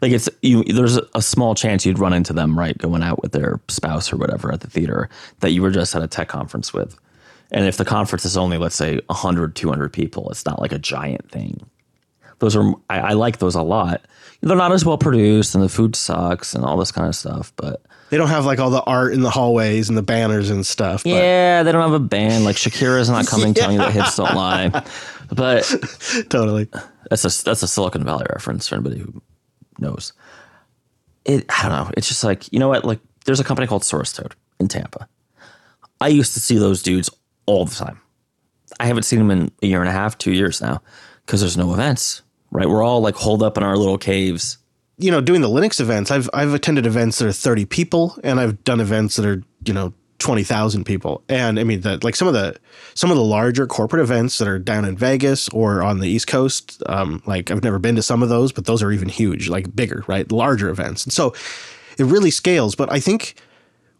Like 0.00 0.12
it's 0.12 0.28
you 0.42 0.62
there's 0.64 0.98
a 1.14 1.22
small 1.22 1.54
chance 1.54 1.84
you'd 1.84 1.98
run 1.98 2.12
into 2.12 2.32
them 2.32 2.58
right 2.58 2.76
going 2.78 3.02
out 3.02 3.20
with 3.22 3.32
their 3.32 3.60
spouse 3.68 4.12
or 4.12 4.16
whatever 4.16 4.52
at 4.52 4.60
the 4.60 4.70
theater 4.70 5.08
that 5.40 5.50
you 5.50 5.62
were 5.62 5.70
just 5.70 5.94
at 5.94 6.02
a 6.02 6.06
tech 6.06 6.28
conference 6.28 6.72
with. 6.72 6.96
And 7.50 7.66
if 7.66 7.78
the 7.78 7.84
conference 7.84 8.24
is 8.24 8.36
only 8.36 8.58
let's 8.58 8.76
say 8.76 9.00
100 9.06 9.56
200 9.56 9.92
people 9.92 10.30
it's 10.30 10.46
not 10.46 10.60
like 10.60 10.72
a 10.72 10.78
giant 10.78 11.28
thing 11.30 11.68
Those 12.40 12.56
are 12.56 12.72
I, 12.88 13.00
I 13.00 13.12
like 13.12 13.38
those 13.38 13.54
a 13.54 13.62
lot. 13.62 14.02
They're 14.40 14.56
not 14.56 14.72
as 14.72 14.84
well 14.84 14.98
produced, 14.98 15.54
and 15.54 15.64
the 15.64 15.68
food 15.68 15.96
sucks, 15.96 16.54
and 16.54 16.64
all 16.64 16.76
this 16.76 16.92
kind 16.92 17.08
of 17.08 17.16
stuff. 17.16 17.52
But 17.56 17.82
They 18.10 18.16
don't 18.16 18.28
have 18.28 18.46
like 18.46 18.60
all 18.60 18.70
the 18.70 18.82
art 18.82 19.12
in 19.12 19.22
the 19.22 19.30
hallways 19.30 19.88
and 19.88 19.98
the 19.98 20.02
banners 20.02 20.48
and 20.50 20.64
stuff. 20.64 21.02
But 21.02 21.10
yeah, 21.10 21.62
they 21.64 21.72
don't 21.72 21.82
have 21.82 21.92
a 22.00 22.04
band. 22.04 22.44
Like 22.44 22.56
Shakira's 22.56 23.10
not 23.10 23.26
coming 23.26 23.52
telling 23.54 23.74
you 23.76 23.78
that 23.78 23.92
hips 23.92 24.16
don't 24.16 24.34
lie. 24.34 24.84
But 25.30 25.64
totally. 26.30 26.68
that's 27.10 27.22
a 27.22 27.44
that's 27.44 27.62
a 27.62 27.68
Silicon 27.68 28.02
Valley 28.02 28.24
reference 28.30 28.66
for 28.66 28.76
anybody 28.76 28.98
who 28.98 29.20
knows. 29.78 30.14
It 31.26 31.44
I 31.50 31.68
don't 31.68 31.72
know. 31.72 31.90
It's 31.98 32.08
just 32.08 32.24
like 32.24 32.50
you 32.50 32.58
know 32.58 32.68
what? 32.68 32.86
Like 32.86 33.00
there's 33.26 33.38
a 33.38 33.44
company 33.44 33.66
called 33.66 33.84
Source 33.84 34.10
Toad 34.10 34.34
in 34.58 34.68
Tampa. 34.68 35.06
I 36.00 36.08
used 36.08 36.32
to 36.32 36.40
see 36.40 36.56
those 36.56 36.82
dudes 36.82 37.10
all 37.44 37.66
the 37.66 37.74
time. 37.74 38.00
I 38.80 38.86
haven't 38.86 39.02
seen 39.02 39.18
them 39.18 39.30
in 39.30 39.50
a 39.62 39.66
year 39.66 39.80
and 39.80 39.88
a 39.88 39.92
half, 39.92 40.16
two 40.16 40.32
years 40.32 40.62
now, 40.62 40.80
because 41.26 41.40
there's 41.40 41.56
no 41.58 41.72
events. 41.74 42.22
Right? 42.50 42.68
We're 42.68 42.82
all 42.82 43.00
like 43.00 43.14
holed 43.14 43.42
up 43.42 43.56
in 43.56 43.62
our 43.62 43.76
little 43.76 43.98
caves. 43.98 44.58
You 44.96 45.10
know, 45.10 45.20
doing 45.20 45.42
the 45.42 45.48
Linux 45.48 45.80
events, 45.80 46.10
I've 46.10 46.28
I've 46.32 46.54
attended 46.54 46.86
events 46.86 47.18
that 47.18 47.28
are 47.28 47.32
30 47.32 47.66
people 47.66 48.18
and 48.24 48.40
I've 48.40 48.64
done 48.64 48.80
events 48.80 49.16
that 49.16 49.26
are, 49.26 49.42
you 49.64 49.72
know, 49.72 49.92
20,000 50.18 50.84
people. 50.84 51.22
And 51.28 51.60
I 51.60 51.64
mean 51.64 51.82
that 51.82 52.02
like 52.02 52.16
some 52.16 52.26
of 52.26 52.34
the 52.34 52.56
some 52.94 53.10
of 53.10 53.16
the 53.16 53.22
larger 53.22 53.66
corporate 53.66 54.02
events 54.02 54.38
that 54.38 54.48
are 54.48 54.58
down 54.58 54.84
in 54.84 54.96
Vegas 54.96 55.48
or 55.50 55.82
on 55.82 56.00
the 56.00 56.08
East 56.08 56.26
Coast, 56.26 56.82
um 56.86 57.22
like 57.26 57.50
I've 57.50 57.62
never 57.62 57.78
been 57.78 57.96
to 57.96 58.02
some 58.02 58.22
of 58.22 58.28
those, 58.28 58.50
but 58.50 58.64
those 58.64 58.82
are 58.82 58.90
even 58.90 59.08
huge, 59.08 59.48
like 59.48 59.74
bigger, 59.76 60.04
right? 60.08 60.30
Larger 60.32 60.68
events. 60.68 61.04
And 61.04 61.12
so 61.12 61.34
it 61.98 62.04
really 62.04 62.30
scales, 62.30 62.74
but 62.74 62.90
I 62.90 62.98
think 62.98 63.34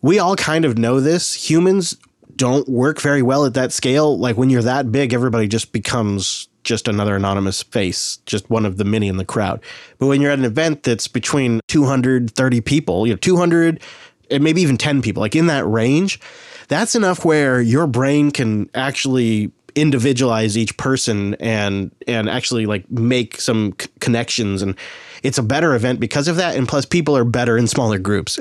we 0.02 0.18
all 0.18 0.36
kind 0.36 0.64
of 0.64 0.78
know 0.78 1.00
this. 1.00 1.34
Humans 1.48 1.96
don't 2.34 2.68
work 2.68 3.00
very 3.00 3.22
well 3.22 3.44
at 3.44 3.54
that 3.54 3.72
scale. 3.72 4.16
Like 4.18 4.36
when 4.36 4.50
you're 4.50 4.62
that 4.62 4.90
big, 4.90 5.12
everybody 5.12 5.48
just 5.48 5.72
becomes 5.72 6.48
just 6.68 6.86
another 6.86 7.16
anonymous 7.16 7.62
face, 7.62 8.18
just 8.26 8.48
one 8.50 8.66
of 8.66 8.76
the 8.76 8.84
many 8.84 9.08
in 9.08 9.16
the 9.16 9.24
crowd. 9.24 9.60
But 9.98 10.06
when 10.06 10.20
you're 10.20 10.30
at 10.30 10.38
an 10.38 10.44
event 10.44 10.82
that's 10.82 11.08
between 11.08 11.60
230 11.68 12.60
people, 12.60 13.06
you 13.06 13.14
know, 13.14 13.16
200 13.16 13.82
and 14.30 14.44
maybe 14.44 14.60
even 14.60 14.76
10 14.76 15.00
people, 15.00 15.22
like 15.22 15.34
in 15.34 15.46
that 15.46 15.66
range, 15.66 16.20
that's 16.68 16.94
enough 16.94 17.24
where 17.24 17.62
your 17.62 17.86
brain 17.86 18.30
can 18.30 18.68
actually 18.74 19.50
individualize 19.74 20.56
each 20.56 20.76
person 20.76 21.34
and 21.34 21.90
and 22.06 22.28
actually 22.28 22.66
like 22.66 22.90
make 22.90 23.40
some 23.40 23.74
c- 23.80 23.88
connections 24.00 24.62
and 24.62 24.74
it's 25.22 25.36
a 25.38 25.42
better 25.42 25.74
event 25.74 25.98
because 26.00 26.28
of 26.28 26.36
that 26.36 26.56
and 26.56 26.68
plus 26.68 26.84
people 26.84 27.16
are 27.16 27.24
better 27.24 27.56
in 27.58 27.66
smaller 27.66 27.98
groups 27.98 28.36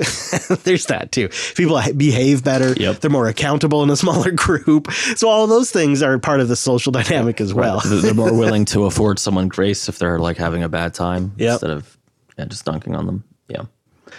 there's 0.64 0.86
that 0.86 1.10
too 1.12 1.28
people 1.56 1.80
behave 1.96 2.42
better 2.44 2.72
Yep. 2.74 3.00
they're 3.00 3.10
more 3.10 3.28
accountable 3.28 3.82
in 3.82 3.90
a 3.90 3.96
smaller 4.04 4.30
group 4.30 4.90
so 5.16 5.28
all 5.28 5.46
those 5.46 5.70
things 5.70 6.02
are 6.02 6.18
part 6.18 6.40
of 6.40 6.48
the 6.48 6.56
social 6.56 6.92
dynamic 6.92 7.40
as 7.40 7.52
well 7.54 7.80
They're 7.84 8.00
they're 8.00 8.14
more 8.14 8.32
willing 8.38 8.64
to 8.66 8.84
afford 8.86 9.18
someone 9.18 9.48
grace 9.48 9.88
if 9.88 9.98
they're 9.98 10.18
like 10.18 10.36
having 10.38 10.62
a 10.62 10.68
bad 10.68 10.94
time 10.94 11.32
Yep. 11.36 11.52
instead 11.52 11.70
of 11.70 11.98
yeah, 12.38 12.44
just 12.44 12.64
dunking 12.64 12.94
on 12.94 13.04
them. 13.06 13.24
Yeah. 13.48 13.62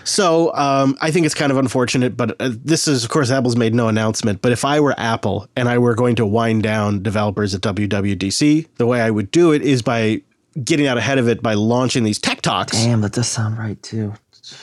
So 0.04 0.54
um, 0.56 0.98
I 1.02 1.12
think 1.12 1.26
it's 1.26 1.36
kind 1.36 1.52
of 1.52 1.58
unfortunate, 1.58 2.18
but 2.18 2.40
uh, 2.40 2.52
this 2.64 2.88
is, 2.88 3.04
of 3.04 3.10
course, 3.10 3.32
Apple's 3.32 3.56
made 3.56 3.74
no 3.76 3.88
announcement. 3.88 4.42
But 4.42 4.52
if 4.52 4.66
I 4.66 4.80
were 4.80 4.94
Apple 4.98 5.48
and 5.56 5.70
I 5.70 5.78
were 5.78 5.96
going 5.96 6.16
to 6.16 6.26
wind 6.26 6.64
down 6.64 7.04
developers 7.04 7.54
at 7.54 7.62
WWDC, 7.62 8.68
the 8.76 8.86
way 8.86 9.02
I 9.02 9.12
would 9.12 9.32
do 9.32 9.52
it 9.52 9.62
is 9.62 9.82
by 9.82 10.22
getting 10.64 10.88
out 10.88 10.98
ahead 10.98 11.18
of 11.18 11.28
it 11.28 11.42
by 11.44 11.54
launching 11.54 12.04
these 12.04 12.20
tech 12.20 12.42
talks. 12.42 12.74
Damn, 12.74 13.02
that 13.02 13.14
does 13.14 13.28
sound 13.28 13.58
right 13.58 13.82
too. 13.84 14.14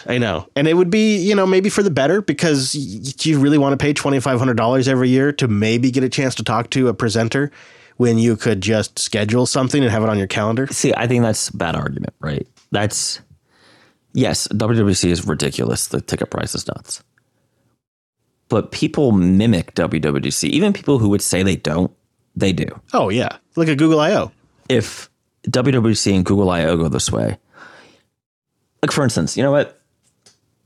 I 0.06 0.18
know. 0.18 0.48
And 0.56 0.66
it 0.66 0.74
would 0.74 0.90
be, 0.90 1.16
you 1.16 1.34
know, 1.34 1.46
maybe 1.46 1.68
for 1.68 1.82
the 1.82 1.90
better 1.90 2.20
because 2.20 2.74
y- 2.74 3.12
you 3.20 3.38
really 3.38 3.58
want 3.58 3.72
to 3.72 3.76
pay 3.76 3.94
$2,500 3.94 4.88
every 4.88 5.08
year 5.08 5.32
to 5.34 5.46
maybe 5.46 5.90
get 5.90 6.02
a 6.02 6.08
chance 6.08 6.34
to 6.36 6.42
talk 6.42 6.70
to 6.70 6.88
a 6.88 6.94
presenter 6.94 7.52
when 7.96 8.18
you 8.18 8.36
could 8.36 8.60
just 8.60 8.98
schedule 8.98 9.46
something 9.46 9.82
and 9.82 9.90
have 9.90 10.02
it 10.02 10.08
on 10.08 10.18
your 10.18 10.26
calendar. 10.26 10.66
See, 10.68 10.92
I 10.96 11.06
think 11.06 11.22
that's 11.22 11.48
a 11.50 11.56
bad 11.56 11.76
argument, 11.76 12.14
right? 12.20 12.46
That's 12.72 13.20
yes, 14.16 14.48
WWC 14.48 15.10
is 15.10 15.26
ridiculous. 15.26 15.86
The 15.86 16.00
ticket 16.00 16.30
price 16.30 16.54
is 16.56 16.66
nuts. 16.66 17.04
But 18.48 18.72
people 18.72 19.12
mimic 19.12 19.74
WWDC. 19.74 20.48
Even 20.48 20.72
people 20.72 20.98
who 20.98 21.08
would 21.10 21.22
say 21.22 21.42
they 21.42 21.56
don't, 21.56 21.92
they 22.34 22.52
do. 22.52 22.66
Oh, 22.92 23.08
yeah. 23.08 23.36
Look 23.56 23.68
at 23.68 23.78
Google 23.78 24.00
I.O. 24.00 24.32
If 24.68 25.10
WWDC 25.48 26.14
and 26.14 26.24
Google 26.24 26.50
I/O 26.50 26.76
go 26.76 26.88
this 26.88 27.10
way, 27.12 27.38
like 28.82 28.90
for 28.92 29.04
instance, 29.04 29.36
you 29.36 29.42
know 29.42 29.50
what? 29.52 29.80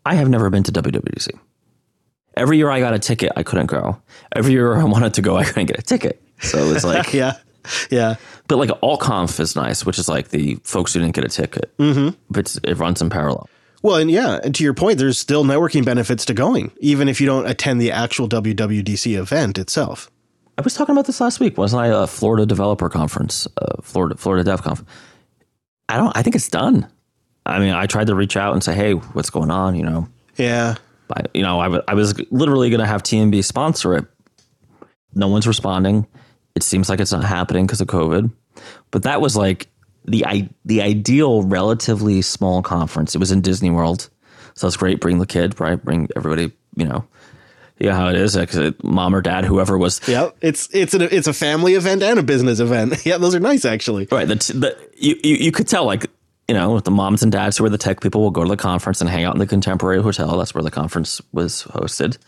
I 0.06 0.14
have 0.14 0.28
never 0.28 0.48
been 0.50 0.62
to 0.64 0.72
WWDC. 0.72 1.28
Every 2.36 2.56
year 2.56 2.70
I 2.70 2.80
got 2.80 2.94
a 2.94 2.98
ticket, 2.98 3.32
I 3.36 3.42
couldn't 3.42 3.66
go. 3.66 4.00
Every 4.34 4.52
year 4.52 4.74
I 4.76 4.84
wanted 4.84 5.14
to 5.14 5.22
go, 5.22 5.36
I 5.36 5.44
couldn't 5.44 5.66
get 5.66 5.78
a 5.78 5.82
ticket. 5.82 6.22
So 6.40 6.58
it's 6.72 6.84
like, 6.92 7.12
Yeah. 7.12 7.34
Yeah. 7.90 8.16
but 8.48 8.56
like 8.58 8.70
AltConf 8.82 9.38
is 9.40 9.54
nice, 9.56 9.84
which 9.84 9.98
is 9.98 10.08
like 10.08 10.28
the 10.28 10.56
folks 10.64 10.92
who 10.94 11.00
didn't 11.00 11.14
get 11.14 11.24
a 11.24 11.28
ticket, 11.28 11.76
mm-hmm. 11.78 12.10
but 12.30 12.40
it's- 12.40 12.58
it 12.64 12.78
runs 12.78 13.00
in 13.02 13.10
parallel. 13.10 13.48
Well, 13.82 13.96
and 13.96 14.10
yeah, 14.10 14.38
and 14.44 14.54
to 14.56 14.62
your 14.64 14.74
point, 14.74 14.98
there's 14.98 15.18
still 15.18 15.42
networking 15.42 15.84
benefits 15.86 16.26
to 16.26 16.34
going, 16.34 16.70
even 16.80 17.08
if 17.08 17.18
you 17.20 17.26
don't 17.26 17.46
attend 17.46 17.80
the 17.80 17.90
actual 17.92 18.28
WWDC 18.28 19.16
event 19.18 19.56
itself. 19.56 20.10
I 20.58 20.60
was 20.62 20.74
talking 20.74 20.94
about 20.94 21.06
this 21.06 21.18
last 21.20 21.40
week, 21.40 21.56
wasn't 21.56 21.80
I? 21.80 21.86
A 21.86 22.06
Florida 22.06 22.44
Developer 22.44 22.90
Conference, 22.90 23.46
uh, 23.56 23.80
Florida 23.82 24.16
Florida 24.18 24.44
Dev 24.44 24.62
Conf. 24.62 24.84
I 25.88 25.96
don't. 25.96 26.14
I 26.14 26.20
think 26.22 26.36
it's 26.36 26.50
done. 26.50 26.86
I 27.46 27.58
mean, 27.58 27.72
I 27.72 27.86
tried 27.86 28.08
to 28.08 28.14
reach 28.14 28.36
out 28.36 28.52
and 28.52 28.62
say, 28.62 28.74
"Hey, 28.74 28.92
what's 28.92 29.30
going 29.30 29.50
on?" 29.50 29.74
You 29.74 29.84
know, 29.84 30.08
Yeah. 30.36 30.74
I, 31.16 31.22
you 31.32 31.40
know, 31.42 31.58
I, 31.58 31.64
w- 31.64 31.82
I 31.88 31.94
was 31.94 32.14
literally 32.30 32.68
going 32.68 32.80
to 32.80 32.86
have 32.86 33.02
TMB 33.02 33.42
sponsor 33.44 33.96
it. 33.96 34.04
No 35.14 35.28
one's 35.28 35.46
responding. 35.46 36.06
It 36.60 36.64
seems 36.64 36.90
like 36.90 37.00
it's 37.00 37.12
not 37.12 37.24
happening 37.24 37.66
because 37.66 37.80
of 37.80 37.88
COVID. 37.88 38.30
But 38.90 39.04
that 39.04 39.22
was 39.22 39.34
like 39.34 39.68
the 40.04 40.26
I, 40.26 40.48
the 40.66 40.82
ideal, 40.82 41.42
relatively 41.42 42.20
small 42.20 42.62
conference. 42.62 43.14
It 43.14 43.18
was 43.18 43.32
in 43.32 43.40
Disney 43.40 43.70
World, 43.70 44.10
so 44.54 44.66
that's 44.66 44.76
great. 44.76 45.00
Bring 45.00 45.18
the 45.18 45.26
kid, 45.26 45.58
right? 45.58 45.82
Bring 45.82 46.08
everybody. 46.14 46.52
You 46.76 46.84
know, 46.84 47.08
yeah, 47.78 47.96
how 47.96 48.08
it 48.08 48.16
is. 48.16 48.36
Like, 48.36 48.52
mom 48.84 49.14
or 49.14 49.22
dad, 49.22 49.46
whoever 49.46 49.78
was 49.78 50.06
Yeah. 50.06 50.30
It's 50.42 50.68
it's 50.72 50.92
a 50.92 51.14
it's 51.14 51.26
a 51.26 51.32
family 51.32 51.74
event 51.74 52.02
and 52.02 52.18
a 52.18 52.22
business 52.22 52.60
event. 52.60 52.94
Yeah, 53.06 53.16
those 53.16 53.34
are 53.34 53.40
nice 53.40 53.64
actually. 53.64 54.06
Right. 54.12 54.28
The, 54.28 54.34
the 54.34 54.88
you, 54.96 55.18
you 55.24 55.36
you 55.36 55.52
could 55.52 55.66
tell 55.66 55.86
like 55.86 56.06
you 56.46 56.54
know 56.54 56.78
the 56.80 56.90
moms 56.90 57.22
and 57.22 57.32
dads 57.32 57.56
who 57.56 57.64
are 57.64 57.70
the 57.70 57.78
tech 57.78 58.02
people 58.02 58.20
will 58.20 58.30
go 58.30 58.42
to 58.42 58.50
the 58.50 58.56
conference 58.56 59.00
and 59.00 59.08
hang 59.08 59.24
out 59.24 59.34
in 59.34 59.38
the 59.38 59.46
Contemporary 59.46 60.02
Hotel. 60.02 60.36
That's 60.36 60.54
where 60.54 60.62
the 60.62 60.70
conference 60.70 61.22
was 61.32 61.64
hosted, 61.70 62.18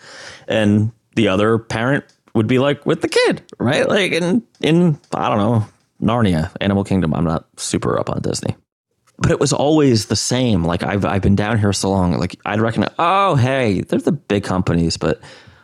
and 0.49 0.91
the 1.16 1.28
other 1.28 1.59
parent 1.59 2.07
would 2.35 2.47
be 2.47 2.59
like 2.59 2.87
with 2.87 3.03
the 3.03 3.09
kid, 3.09 3.43
right? 3.59 3.89
Like 3.89 4.12
in 4.12 4.43
in 4.61 4.99
I 5.12 5.28
don't 5.28 5.39
know 5.39 5.66
Narnia, 6.03 6.51
Animal 6.61 6.85
Kingdom. 6.85 7.14
I'm 7.14 7.24
not 7.24 7.47
super 7.57 7.99
up 7.99 8.11
on 8.11 8.20
Disney. 8.20 8.57
But 9.18 9.30
it 9.30 9.39
was 9.39 9.53
always 9.53 10.07
the 10.07 10.16
same. 10.16 10.64
Like 10.64 10.83
I've 10.83 11.05
I've 11.05 11.22
been 11.22 11.37
down 11.37 11.59
here 11.59 11.72
so 11.72 11.91
long. 11.91 12.18
Like 12.18 12.39
I'd 12.45 12.61
recognize. 12.61 12.95
Oh, 12.99 13.37
hey, 13.37 13.83
they're 13.83 14.01
the 14.01 14.12
big 14.12 14.45
companies, 14.45 14.97
but 14.97 15.20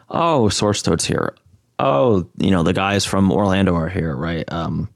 oh, 0.08 0.48
Source 0.48 0.82
Toad's 0.82 1.04
here. 1.04 1.34
Oh, 1.78 2.28
you 2.36 2.50
know 2.50 2.62
the 2.62 2.72
guys 2.72 3.04
from 3.04 3.32
Orlando 3.32 3.74
are 3.74 3.88
here, 3.88 4.14
right? 4.14 4.50
Um, 4.52 4.88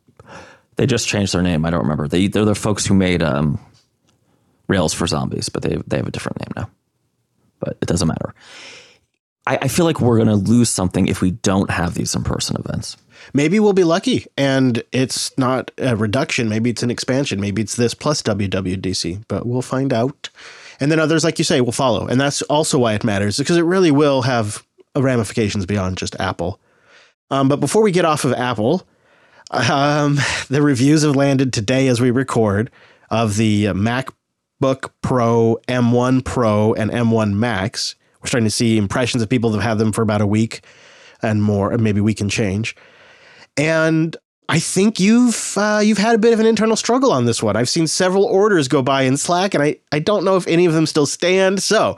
they 0.77 0.87
just 0.87 1.09
changed 1.09 1.35
their 1.35 1.43
name. 1.43 1.65
I 1.65 1.71
don't 1.71 1.83
remember. 1.83 2.09
They 2.09 2.29
they're 2.29 2.45
the 2.45 2.55
folks 2.55 2.87
who 2.87 2.95
made 2.95 3.23
um, 3.23 3.59
Rails 4.69 4.95
for 4.95 5.07
Zombies, 5.07 5.49
but 5.49 5.63
they 5.63 5.77
they 5.87 5.97
have 5.97 6.07
a 6.07 6.13
different 6.13 6.41
name 6.41 6.53
now. 6.57 6.71
But 7.59 7.79
it 7.81 7.87
doesn't 7.87 8.09
matter. 8.09 8.35
I, 9.47 9.59
I 9.63 9.69
feel 9.69 9.85
like 9.85 10.01
we're 10.01 10.19
gonna 10.19 10.37
lose 10.37 10.71
something 10.71 11.09
if 11.09 11.21
we 11.21 11.33
don't 11.33 11.71
have 11.71 11.95
these 11.95 12.15
in 12.15 12.23
person 12.25 12.57
events. 12.57 12.97
Maybe 13.35 13.61
we'll 13.61 13.73
be 13.73 13.85
lucky 13.85 14.27
and 14.37 14.83
it's 14.93 15.37
not 15.39 15.71
a 15.79 15.97
reduction. 15.97 16.49
Maybe 16.49 16.71
it's 16.71 16.83
an 16.83 16.91
expansion. 16.91 17.41
Maybe 17.41 17.63
it's 17.63 17.77
this 17.77 17.95
plus 17.95 18.23
WWDC, 18.23 19.25
but 19.29 19.47
we'll 19.47 19.63
find 19.63 19.93
out. 19.93 20.29
And 20.81 20.91
then 20.91 20.99
others, 20.99 21.23
like 21.23 21.39
you 21.39 21.45
say, 21.45 21.61
will 21.61 21.73
follow. 21.73 22.07
And 22.07 22.21
that's 22.21 22.43
also 22.43 22.79
why 22.79 22.95
it 22.95 23.05
matters 23.05 23.39
because 23.39 23.57
it 23.57 23.63
really 23.63 23.91
will 23.91 24.23
have 24.23 24.65
ramifications 24.97 25.67
beyond 25.67 25.97
just 25.97 26.19
Apple. 26.21 26.61
Um, 27.31 27.49
but 27.49 27.61
before 27.61 27.83
we 27.83 27.93
get 27.93 28.05
off 28.05 28.25
of 28.25 28.33
Apple, 28.33 28.87
um, 29.51 30.19
the 30.49 30.63
reviews 30.63 31.03
have 31.03 31.17
landed 31.17 31.53
today 31.53 31.89
as 31.89 32.01
we 32.01 32.11
record 32.11 32.71
of 33.11 33.37
the 33.37 33.67
MacBook 33.67 34.91
Pro, 35.03 35.59
M1 35.69 36.25
Pro, 36.25 36.75
and 36.75 36.91
M1 36.91 37.35
Max. 37.35 37.95
We're 38.23 38.29
starting 38.29 38.47
to 38.47 38.51
see 38.51 38.79
impressions 38.79 39.23
of 39.23 39.29
people 39.29 39.51
that 39.51 39.59
have 39.59 39.69
had 39.71 39.79
them 39.79 39.93
for 39.93 40.03
about 40.03 40.21
a 40.21 40.27
week 40.27 40.65
and 41.23 41.43
more, 41.43 41.73
and 41.73 41.83
maybe 41.83 42.01
we 42.01 42.15
can 42.15 42.29
change. 42.29 42.77
And 43.57 44.17
I 44.49 44.59
think 44.59 45.01
you've 45.01 45.55
uh, 45.57 45.81
you've 45.83 45.99
had 45.99 46.15
a 46.15 46.19
bit 46.19 46.33
of 46.33 46.41
an 46.41 46.47
internal 46.47 46.77
struggle 46.77 47.13
on 47.13 47.25
this 47.25 47.43
one. 47.43 47.57
I've 47.57 47.69
seen 47.69 47.87
several 47.87 48.25
orders 48.25 48.69
go 48.69 48.83
by 48.83 49.03
in 49.03 49.17
Slack, 49.17 49.55
and 49.55 49.63
I, 49.63 49.77
I 49.91 49.99
don't 49.99 50.25
know 50.25 50.37
if 50.37 50.47
any 50.47 50.67
of 50.67 50.73
them 50.73 50.87
still 50.87 51.07
stand. 51.07 51.63
So 51.63 51.97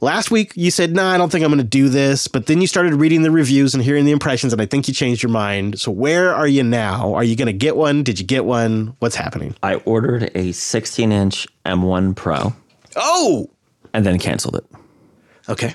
last 0.00 0.30
week 0.30 0.52
you 0.56 0.70
said, 0.70 0.94
"No, 0.94 1.02
nah, 1.02 1.12
I 1.12 1.18
don't 1.18 1.30
think 1.30 1.44
I'm 1.44 1.50
going 1.50 1.58
to 1.58 1.64
do 1.64 1.88
this," 1.88 2.28
but 2.28 2.46
then 2.46 2.60
you 2.60 2.66
started 2.66 2.94
reading 2.94 3.22
the 3.22 3.30
reviews 3.30 3.74
and 3.74 3.82
hearing 3.82 4.04
the 4.04 4.12
impressions, 4.12 4.52
and 4.52 4.60
I 4.60 4.66
think 4.66 4.88
you 4.88 4.94
changed 4.94 5.22
your 5.22 5.30
mind. 5.30 5.78
So 5.78 5.90
where 5.90 6.34
are 6.34 6.48
you 6.48 6.62
now? 6.62 7.14
Are 7.14 7.24
you 7.24 7.36
going 7.36 7.46
to 7.46 7.52
get 7.52 7.76
one? 7.76 8.02
Did 8.02 8.18
you 8.18 8.26
get 8.26 8.44
one? 8.44 8.96
What's 8.98 9.16
happening? 9.16 9.54
I 9.62 9.76
ordered 9.76 10.30
a 10.34 10.52
16 10.52 11.12
inch 11.12 11.46
M1 11.64 12.14
Pro 12.14 12.54
Oh, 12.96 13.48
and 13.92 14.04
then 14.04 14.18
canceled 14.18 14.56
it. 14.56 14.66
Okay, 15.48 15.74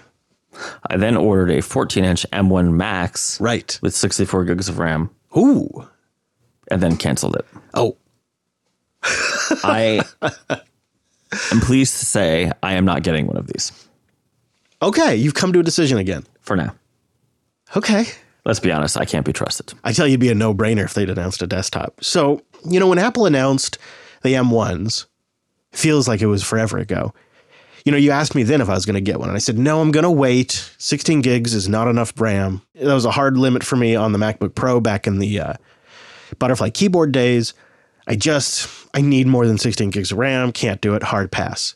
I 0.89 0.97
then 0.97 1.17
ordered 1.17 1.51
a 1.51 1.61
14 1.61 2.03
inch 2.03 2.25
M1 2.31 2.71
Max 2.73 3.39
right. 3.41 3.77
with 3.81 3.95
64 3.95 4.45
gigs 4.45 4.69
of 4.69 4.79
RAM 4.79 5.09
Ooh, 5.37 5.87
and 6.69 6.81
then 6.81 6.97
canceled 6.97 7.35
it. 7.35 7.45
oh, 7.73 7.97
I 9.63 10.03
am 11.51 11.59
pleased 11.61 11.97
to 11.99 12.05
say 12.05 12.51
I 12.61 12.73
am 12.73 12.85
not 12.85 13.03
getting 13.03 13.27
one 13.27 13.37
of 13.37 13.47
these 13.47 13.71
Okay, 14.81 15.15
you've 15.15 15.35
come 15.35 15.53
to 15.53 15.59
a 15.59 15.63
decision 15.63 15.99
again. 15.99 16.25
for 16.41 16.55
now. 16.55 16.73
Okay. 17.77 18.05
Let's 18.45 18.59
be 18.59 18.71
honest, 18.71 18.97
I 18.97 19.05
can't 19.05 19.25
be 19.25 19.31
trusted. 19.33 19.73
I 19.83 19.93
tell 19.93 20.07
you, 20.07 20.13
it'd 20.13 20.19
be 20.19 20.29
a 20.29 20.35
no 20.35 20.55
brainer 20.55 20.83
if 20.83 20.95
they'd 20.95 21.09
announced 21.09 21.43
a 21.43 21.47
desktop. 21.47 22.03
So, 22.03 22.41
you 22.67 22.79
know, 22.79 22.87
when 22.87 22.97
Apple 22.97 23.27
announced 23.27 23.77
the 24.23 24.33
M1s, 24.33 25.05
feels 25.71 26.07
like 26.07 26.21
it 26.21 26.25
was 26.25 26.43
forever 26.43 26.79
ago. 26.79 27.13
You 27.85 27.91
know, 27.91 27.97
you 27.97 28.11
asked 28.11 28.35
me 28.35 28.43
then 28.43 28.61
if 28.61 28.69
I 28.69 28.73
was 28.73 28.85
going 28.85 28.95
to 28.95 29.01
get 29.01 29.19
one, 29.19 29.29
and 29.29 29.35
I 29.35 29.39
said, 29.39 29.57
no, 29.57 29.81
I'm 29.81 29.91
going 29.91 30.03
to 30.03 30.11
wait. 30.11 30.71
16 30.77 31.21
gigs 31.21 31.53
is 31.53 31.67
not 31.67 31.87
enough 31.87 32.13
RAM. 32.19 32.61
That 32.75 32.93
was 32.93 33.05
a 33.05 33.11
hard 33.11 33.37
limit 33.37 33.63
for 33.63 33.75
me 33.75 33.95
on 33.95 34.11
the 34.11 34.19
MacBook 34.19 34.55
Pro 34.55 34.79
back 34.79 35.07
in 35.07 35.19
the 35.19 35.39
uh, 35.39 35.53
Butterfly 36.37 36.69
keyboard 36.69 37.11
days. 37.11 37.53
I 38.07 38.15
just, 38.15 38.67
I 38.93 39.01
need 39.01 39.27
more 39.27 39.47
than 39.47 39.57
16 39.57 39.89
gigs 39.89 40.11
of 40.11 40.17
RAM. 40.17 40.51
Can't 40.51 40.81
do 40.81 40.93
it. 40.95 41.03
Hard 41.03 41.31
pass. 41.31 41.75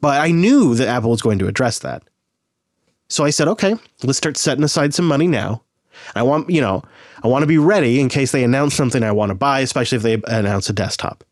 But 0.00 0.20
I 0.20 0.30
knew 0.30 0.74
that 0.74 0.88
Apple 0.88 1.10
was 1.10 1.22
going 1.22 1.38
to 1.38 1.48
address 1.48 1.78
that. 1.80 2.02
So 3.08 3.24
I 3.24 3.30
said, 3.30 3.48
okay, 3.48 3.74
let's 4.02 4.18
start 4.18 4.36
setting 4.36 4.64
aside 4.64 4.94
some 4.94 5.06
money 5.06 5.26
now. 5.26 5.62
I 6.14 6.22
want, 6.22 6.50
you 6.50 6.60
know, 6.60 6.82
I 7.22 7.28
want 7.28 7.42
to 7.42 7.46
be 7.46 7.58
ready 7.58 8.00
in 8.00 8.08
case 8.08 8.32
they 8.32 8.44
announce 8.44 8.74
something 8.74 9.02
I 9.02 9.12
want 9.12 9.30
to 9.30 9.34
buy, 9.34 9.60
especially 9.60 9.96
if 9.96 10.02
they 10.02 10.20
announce 10.26 10.68
a 10.68 10.72
desktop. 10.72 11.24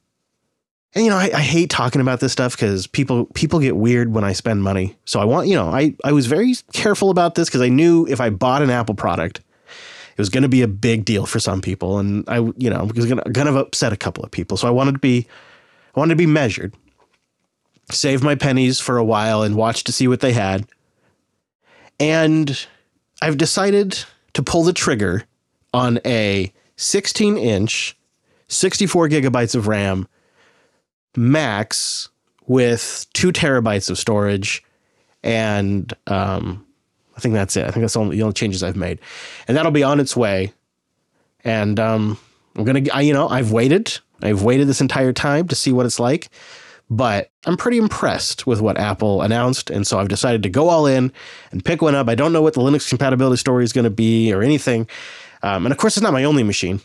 And 0.94 1.04
you 1.04 1.10
know, 1.10 1.16
I, 1.16 1.30
I 1.34 1.40
hate 1.40 1.70
talking 1.70 2.00
about 2.00 2.20
this 2.20 2.32
stuff 2.32 2.54
because 2.54 2.86
people 2.86 3.26
people 3.34 3.60
get 3.60 3.76
weird 3.76 4.12
when 4.12 4.24
I 4.24 4.32
spend 4.32 4.62
money. 4.62 4.96
So 5.06 5.20
I 5.20 5.24
want, 5.24 5.48
you 5.48 5.54
know, 5.54 5.68
I 5.68 5.94
I 6.04 6.12
was 6.12 6.26
very 6.26 6.54
careful 6.72 7.10
about 7.10 7.34
this 7.34 7.48
because 7.48 7.62
I 7.62 7.68
knew 7.68 8.06
if 8.06 8.20
I 8.20 8.30
bought 8.30 8.62
an 8.62 8.70
Apple 8.70 8.94
product, 8.94 9.40
it 10.12 10.18
was 10.18 10.28
going 10.28 10.42
to 10.42 10.48
be 10.48 10.60
a 10.60 10.68
big 10.68 11.04
deal 11.04 11.24
for 11.24 11.40
some 11.40 11.62
people, 11.62 11.98
and 11.98 12.28
I, 12.28 12.36
you 12.58 12.68
know, 12.68 12.90
was 12.94 13.06
going 13.06 13.18
to 13.18 13.58
upset 13.58 13.92
a 13.92 13.96
couple 13.96 14.22
of 14.22 14.30
people. 14.30 14.58
So 14.58 14.68
I 14.68 14.70
wanted 14.70 14.92
to 14.92 14.98
be, 14.98 15.26
I 15.96 16.00
wanted 16.00 16.12
to 16.12 16.18
be 16.18 16.26
measured, 16.26 16.74
save 17.90 18.22
my 18.22 18.34
pennies 18.34 18.78
for 18.78 18.98
a 18.98 19.04
while, 19.04 19.42
and 19.42 19.56
watch 19.56 19.84
to 19.84 19.92
see 19.92 20.06
what 20.06 20.20
they 20.20 20.34
had. 20.34 20.66
And 21.98 22.66
I've 23.22 23.38
decided 23.38 24.04
to 24.34 24.42
pull 24.42 24.64
the 24.64 24.72
trigger 24.74 25.24
on 25.72 25.98
a 26.04 26.52
16 26.76 27.38
inch, 27.38 27.96
64 28.48 29.08
gigabytes 29.08 29.54
of 29.54 29.66
RAM 29.66 30.06
max 31.16 32.08
with 32.46 33.06
two 33.12 33.32
terabytes 33.32 33.90
of 33.90 33.98
storage. 33.98 34.62
And 35.22 35.92
um, 36.06 36.66
I 37.16 37.20
think 37.20 37.34
that's 37.34 37.56
it. 37.56 37.64
I 37.64 37.70
think 37.70 37.82
that's 37.82 37.94
the 37.94 38.00
only, 38.00 38.16
the 38.16 38.22
only 38.22 38.34
changes 38.34 38.62
I've 38.62 38.76
made. 38.76 38.98
And 39.46 39.56
that'll 39.56 39.72
be 39.72 39.82
on 39.82 40.00
its 40.00 40.16
way. 40.16 40.52
And 41.44 41.78
um, 41.78 42.18
I'm 42.56 42.64
to, 42.64 42.90
I, 42.90 43.00
you 43.00 43.12
know, 43.12 43.28
I've 43.28 43.52
waited. 43.52 43.98
I've 44.22 44.42
waited 44.42 44.68
this 44.68 44.80
entire 44.80 45.12
time 45.12 45.48
to 45.48 45.54
see 45.54 45.72
what 45.72 45.86
it's 45.86 46.00
like. 46.00 46.28
But 46.90 47.30
I'm 47.46 47.56
pretty 47.56 47.78
impressed 47.78 48.46
with 48.46 48.60
what 48.60 48.76
Apple 48.76 49.22
announced. 49.22 49.70
And 49.70 49.86
so 49.86 49.98
I've 49.98 50.08
decided 50.08 50.42
to 50.42 50.50
go 50.50 50.68
all 50.68 50.86
in 50.86 51.12
and 51.50 51.64
pick 51.64 51.80
one 51.80 51.94
up. 51.94 52.08
I 52.08 52.14
don't 52.14 52.32
know 52.32 52.42
what 52.42 52.54
the 52.54 52.60
Linux 52.60 52.88
compatibility 52.88 53.38
story 53.38 53.64
is 53.64 53.72
going 53.72 53.84
to 53.84 53.90
be 53.90 54.32
or 54.32 54.42
anything. 54.42 54.86
Um, 55.42 55.64
and 55.64 55.72
of 55.72 55.78
course, 55.78 55.96
it's 55.96 56.02
not 56.02 56.12
my 56.12 56.24
only 56.24 56.42
machine. 56.42 56.80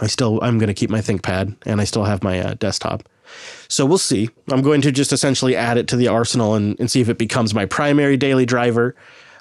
I 0.00 0.08
still, 0.08 0.42
I'm 0.42 0.58
going 0.58 0.68
to 0.68 0.74
keep 0.74 0.90
my 0.90 0.98
ThinkPad 0.98 1.56
and 1.64 1.80
I 1.80 1.84
still 1.84 2.04
have 2.04 2.22
my 2.22 2.40
uh, 2.40 2.54
desktop. 2.54 3.08
So 3.68 3.84
we'll 3.84 3.98
see. 3.98 4.30
I'm 4.50 4.62
going 4.62 4.80
to 4.82 4.92
just 4.92 5.12
essentially 5.12 5.56
add 5.56 5.78
it 5.78 5.88
to 5.88 5.96
the 5.96 6.08
arsenal 6.08 6.54
and, 6.54 6.78
and 6.78 6.90
see 6.90 7.00
if 7.00 7.08
it 7.08 7.18
becomes 7.18 7.54
my 7.54 7.66
primary 7.66 8.16
daily 8.16 8.46
driver. 8.46 8.94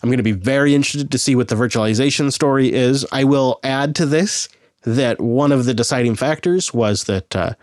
I'm 0.04 0.10
going 0.10 0.18
to 0.18 0.24
be 0.24 0.32
very 0.32 0.76
interested 0.76 1.12
to 1.12 1.18
see 1.18 1.36
what 1.36 1.48
the 1.48 1.56
virtualization 1.56 2.32
story 2.32 2.72
is. 2.72 3.06
I 3.12 3.24
will 3.24 3.60
add 3.64 3.96
to 3.96 4.06
this 4.06 4.50
that 4.84 5.20
one 5.20 5.52
of 5.52 5.66
the 5.66 5.74
deciding 5.74 6.16
factors 6.16 6.74
was 6.74 7.06
that 7.06 7.36
uh, 7.36 7.54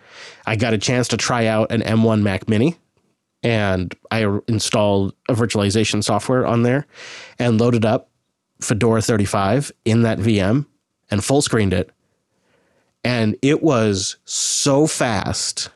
I 0.47 0.57
got 0.57 0.75
a 0.75 0.79
chance 0.79 1.09
to 1.09 1.17
try 1.17 1.47
out 1.47 1.71
an 1.71 1.83
M1 1.83 2.23
Mac 2.23 2.49
Mini 2.49 2.77
and 3.43 3.95
I 4.11 4.39
installed 4.47 5.15
a 5.29 5.35
virtualization 5.35 6.03
software 6.03 6.47
on 6.47 6.63
there 6.63 6.87
and 7.39 7.61
loaded 7.61 7.85
up 7.85 8.11
Fedora 8.61 9.03
35 9.03 9.73
in 9.85 10.03
that 10.03 10.19
VM 10.19 10.67
and 11.11 11.25
full 11.25 11.43
screened 11.43 11.73
it. 11.73 11.91
And 13.05 13.37
it 13.43 13.63
was 13.63 14.17
so 14.25 14.87
fast, 14.87 15.71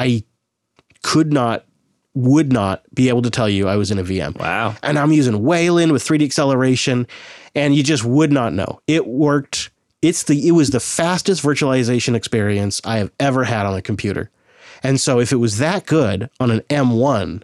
I 0.00 0.24
could 1.02 1.30
not, 1.30 1.66
would 2.14 2.52
not 2.52 2.82
be 2.94 3.10
able 3.10 3.20
to 3.20 3.30
tell 3.30 3.50
you 3.50 3.68
I 3.68 3.76
was 3.76 3.90
in 3.90 3.98
a 3.98 4.02
VM. 4.02 4.38
Wow. 4.38 4.74
And 4.82 4.98
I'm 4.98 5.12
using 5.12 5.42
Wayland 5.42 5.92
with 5.92 6.02
3D 6.02 6.24
acceleration, 6.24 7.06
and 7.54 7.74
you 7.74 7.82
just 7.82 8.02
would 8.02 8.32
not 8.32 8.54
know. 8.54 8.80
It 8.86 9.06
worked. 9.06 9.70
It's 10.00 10.22
the 10.22 10.48
it 10.48 10.52
was 10.52 10.70
the 10.70 10.80
fastest 10.80 11.42
virtualization 11.42 12.14
experience 12.14 12.80
I 12.82 12.96
have 12.96 13.12
ever 13.20 13.44
had 13.44 13.66
on 13.66 13.76
a 13.76 13.82
computer. 13.82 14.30
And 14.82 14.98
so 14.98 15.20
if 15.20 15.32
it 15.32 15.36
was 15.36 15.58
that 15.58 15.84
good 15.84 16.30
on 16.40 16.50
an 16.50 16.60
M1, 16.70 17.42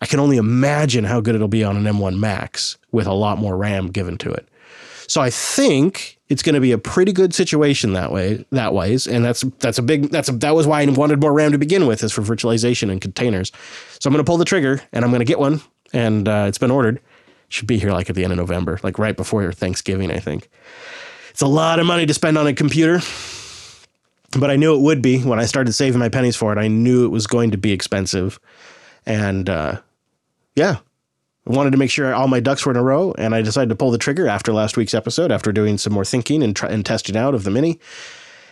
I 0.00 0.06
can 0.06 0.18
only 0.18 0.36
imagine 0.36 1.04
how 1.04 1.20
good 1.20 1.36
it'll 1.36 1.46
be 1.46 1.62
on 1.62 1.76
an 1.76 1.84
M1 1.84 2.18
Max 2.18 2.76
with 2.90 3.06
a 3.06 3.12
lot 3.12 3.38
more 3.38 3.56
RAM 3.56 3.92
given 3.92 4.18
to 4.18 4.32
it. 4.32 4.48
So 5.08 5.22
I 5.22 5.30
think 5.30 6.18
it's 6.28 6.42
going 6.42 6.54
to 6.54 6.60
be 6.60 6.72
a 6.72 6.78
pretty 6.78 7.12
good 7.12 7.34
situation 7.34 7.94
that 7.94 8.12
way, 8.12 8.44
that 8.52 8.74
ways, 8.74 9.06
and 9.06 9.24
that's 9.24 9.40
that's 9.58 9.78
a 9.78 9.82
big 9.82 10.10
that's 10.10 10.28
a, 10.28 10.32
that 10.32 10.54
was 10.54 10.66
why 10.66 10.82
I 10.82 10.86
wanted 10.86 11.20
more 11.20 11.32
RAM 11.32 11.52
to 11.52 11.58
begin 11.58 11.86
with, 11.86 12.04
is 12.04 12.12
for 12.12 12.20
virtualization 12.20 12.90
and 12.90 13.00
containers. 13.00 13.50
So 13.98 14.08
I'm 14.08 14.12
going 14.12 14.24
to 14.24 14.28
pull 14.28 14.36
the 14.36 14.44
trigger, 14.44 14.82
and 14.92 15.04
I'm 15.04 15.10
going 15.10 15.20
to 15.20 15.24
get 15.24 15.38
one, 15.38 15.62
and 15.94 16.28
uh, 16.28 16.44
it's 16.46 16.58
been 16.58 16.70
ordered. 16.70 17.00
Should 17.48 17.66
be 17.66 17.78
here 17.78 17.90
like 17.92 18.10
at 18.10 18.16
the 18.16 18.22
end 18.22 18.32
of 18.34 18.38
November, 18.38 18.78
like 18.82 18.98
right 18.98 19.16
before 19.16 19.50
Thanksgiving, 19.52 20.10
I 20.10 20.18
think. 20.18 20.50
It's 21.30 21.40
a 21.40 21.46
lot 21.46 21.78
of 21.78 21.86
money 21.86 22.04
to 22.04 22.12
spend 22.12 22.36
on 22.36 22.46
a 22.46 22.52
computer, 22.52 23.00
but 24.38 24.50
I 24.50 24.56
knew 24.56 24.74
it 24.74 24.82
would 24.82 25.00
be 25.00 25.22
when 25.22 25.40
I 25.40 25.46
started 25.46 25.72
saving 25.72 25.98
my 25.98 26.10
pennies 26.10 26.36
for 26.36 26.52
it. 26.52 26.58
I 26.58 26.68
knew 26.68 27.06
it 27.06 27.10
was 27.10 27.26
going 27.26 27.52
to 27.52 27.56
be 27.56 27.72
expensive, 27.72 28.38
and 29.06 29.48
uh, 29.48 29.80
yeah, 30.54 30.76
wanted 31.48 31.70
to 31.70 31.78
make 31.78 31.90
sure 31.90 32.14
all 32.14 32.28
my 32.28 32.40
ducks 32.40 32.64
were 32.64 32.72
in 32.72 32.76
a 32.76 32.82
row, 32.82 33.14
and 33.18 33.34
I 33.34 33.42
decided 33.42 33.70
to 33.70 33.76
pull 33.76 33.90
the 33.90 33.98
trigger 33.98 34.28
after 34.28 34.52
last 34.52 34.76
week's 34.76 34.94
episode, 34.94 35.32
after 35.32 35.52
doing 35.52 35.78
some 35.78 35.92
more 35.92 36.04
thinking 36.04 36.42
and, 36.42 36.54
try, 36.54 36.68
and 36.68 36.84
testing 36.84 37.16
out 37.16 37.34
of 37.34 37.44
the 37.44 37.50
mini. 37.50 37.80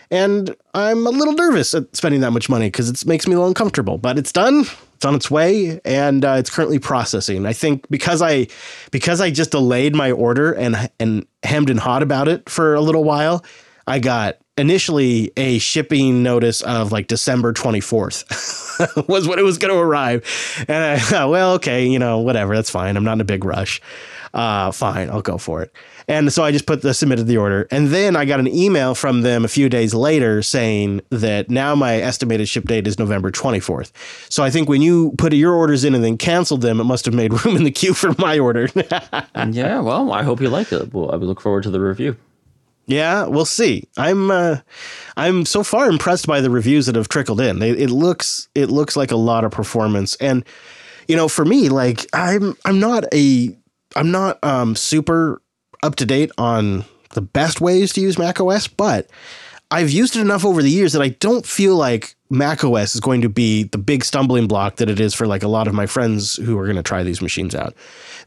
And 0.09 0.55
I'm 0.73 1.05
a 1.05 1.09
little 1.09 1.33
nervous 1.33 1.73
at 1.73 1.95
spending 1.95 2.21
that 2.21 2.31
much 2.31 2.49
money 2.49 2.67
because 2.67 2.89
it 2.89 3.05
makes 3.05 3.27
me 3.27 3.33
a 3.33 3.37
little 3.37 3.49
uncomfortable. 3.49 3.97
But 3.97 4.17
it's 4.17 4.31
done. 4.31 4.65
It's 4.95 5.05
on 5.05 5.13
its 5.13 5.29
way, 5.29 5.79
and 5.85 6.25
uh, 6.25 6.37
it's 6.39 6.49
currently 6.49 6.79
processing. 6.79 7.45
I 7.45 7.53
think 7.53 7.87
because 7.89 8.21
I 8.21 8.47
because 8.89 9.21
I 9.21 9.29
just 9.29 9.51
delayed 9.51 9.95
my 9.95 10.11
order 10.11 10.53
and 10.53 10.89
and 10.99 11.27
hemmed 11.43 11.69
and 11.69 11.79
hawed 11.79 12.01
about 12.01 12.27
it 12.27 12.49
for 12.49 12.73
a 12.73 12.81
little 12.81 13.03
while, 13.03 13.45
I 13.87 13.99
got 13.99 14.37
initially 14.57 15.31
a 15.37 15.59
shipping 15.59 16.23
notice 16.23 16.61
of 16.61 16.91
like 16.91 17.07
December 17.07 17.53
24th 17.53 19.07
was 19.07 19.27
when 19.27 19.39
it 19.39 19.43
was 19.43 19.57
going 19.57 19.73
to 19.73 19.79
arrive. 19.79 20.65
And 20.67 20.83
I 20.83 20.99
thought, 20.99 21.29
well, 21.29 21.53
okay, 21.53 21.87
you 21.87 21.99
know, 21.99 22.19
whatever, 22.19 22.55
that's 22.55 22.69
fine. 22.69 22.97
I'm 22.97 23.03
not 23.03 23.13
in 23.13 23.21
a 23.21 23.25
big 23.25 23.45
rush. 23.45 23.81
Uh, 24.33 24.71
fine, 24.71 25.09
I'll 25.09 25.21
go 25.21 25.37
for 25.37 25.61
it. 25.61 25.73
And 26.09 26.31
so 26.31 26.43
I 26.43 26.51
just 26.51 26.65
put 26.65 26.81
the 26.81 26.93
submitted 26.93 27.27
the 27.27 27.37
order. 27.37 27.67
And 27.71 27.87
then 27.87 28.15
I 28.15 28.25
got 28.25 28.39
an 28.39 28.47
email 28.47 28.93
from 28.93 29.21
them 29.21 29.43
a 29.45 29.47
few 29.47 29.67
days 29.67 29.93
later 29.93 30.41
saying 30.41 31.01
that 31.09 31.49
now 31.49 31.75
my 31.75 31.95
estimated 31.95 32.47
ship 32.47 32.65
date 32.65 32.87
is 32.87 32.99
November 32.99 33.31
24th. 33.31 33.91
So 34.29 34.43
I 34.43 34.49
think 34.49 34.69
when 34.69 34.81
you 34.81 35.13
put 35.17 35.33
your 35.33 35.53
orders 35.53 35.83
in 35.83 35.95
and 35.95 36.03
then 36.03 36.17
canceled 36.17 36.61
them, 36.61 36.79
it 36.79 36.85
must 36.85 37.05
have 37.05 37.13
made 37.13 37.33
room 37.45 37.55
in 37.57 37.63
the 37.63 37.71
queue 37.71 37.93
for 37.93 38.13
my 38.17 38.37
order. 38.37 38.69
yeah, 38.75 39.79
well, 39.79 40.11
I 40.11 40.23
hope 40.23 40.41
you 40.41 40.49
like 40.49 40.71
it. 40.71 40.93
Well, 40.93 41.11
I 41.11 41.15
look 41.15 41.41
forward 41.41 41.63
to 41.63 41.69
the 41.69 41.81
review. 41.81 42.15
Yeah, 42.87 43.25
we'll 43.25 43.45
see. 43.45 43.83
I'm 43.97 44.31
uh, 44.31 44.59
I'm 45.17 45.45
so 45.45 45.61
far 45.61 45.89
impressed 45.89 46.25
by 46.25 46.39
the 46.39 46.49
reviews 46.49 46.85
that 46.85 46.95
have 46.95 47.09
trickled 47.09 47.41
in. 47.41 47.61
It, 47.61 47.79
it 47.81 47.89
looks 47.89 48.47
it 48.55 48.69
looks 48.69 48.95
like 48.95 49.11
a 49.11 49.17
lot 49.17 49.43
of 49.43 49.51
performance, 49.51 50.15
and 50.15 50.45
you 51.07 51.17
know, 51.17 51.27
for 51.27 51.43
me, 51.43 51.67
like 51.67 52.07
I'm 52.13 52.55
I'm 52.63 52.79
not 52.79 53.03
a 53.13 53.55
I'm 53.95 54.11
not 54.11 54.41
um, 54.43 54.75
super 54.75 55.41
up 55.83 55.95
to 55.97 56.05
date 56.05 56.31
on 56.37 56.85
the 57.13 57.21
best 57.21 57.59
ways 57.59 57.91
to 57.93 58.01
use 58.01 58.17
Mac 58.17 58.39
OS, 58.39 58.67
but 58.69 59.09
I've 59.69 59.89
used 59.89 60.15
it 60.15 60.21
enough 60.21 60.45
over 60.45 60.61
the 60.61 60.71
years 60.71 60.93
that 60.93 61.01
I 61.01 61.09
don't 61.09 61.45
feel 61.45 61.75
like 61.75 62.15
Mac 62.29 62.63
OS 62.63 62.93
is 62.95 63.01
going 63.01 63.21
to 63.21 63.29
be 63.29 63.63
the 63.63 63.77
big 63.77 64.03
stumbling 64.03 64.47
block 64.47 64.77
that 64.77 64.89
it 64.89 64.99
is 64.99 65.13
for 65.13 65.27
like 65.27 65.43
a 65.43 65.47
lot 65.47 65.67
of 65.67 65.73
my 65.73 65.85
friends 65.85 66.35
who 66.35 66.57
are 66.57 66.65
going 66.65 66.75
to 66.75 66.83
try 66.83 67.03
these 67.03 67.21
machines 67.21 67.55
out. 67.55 67.73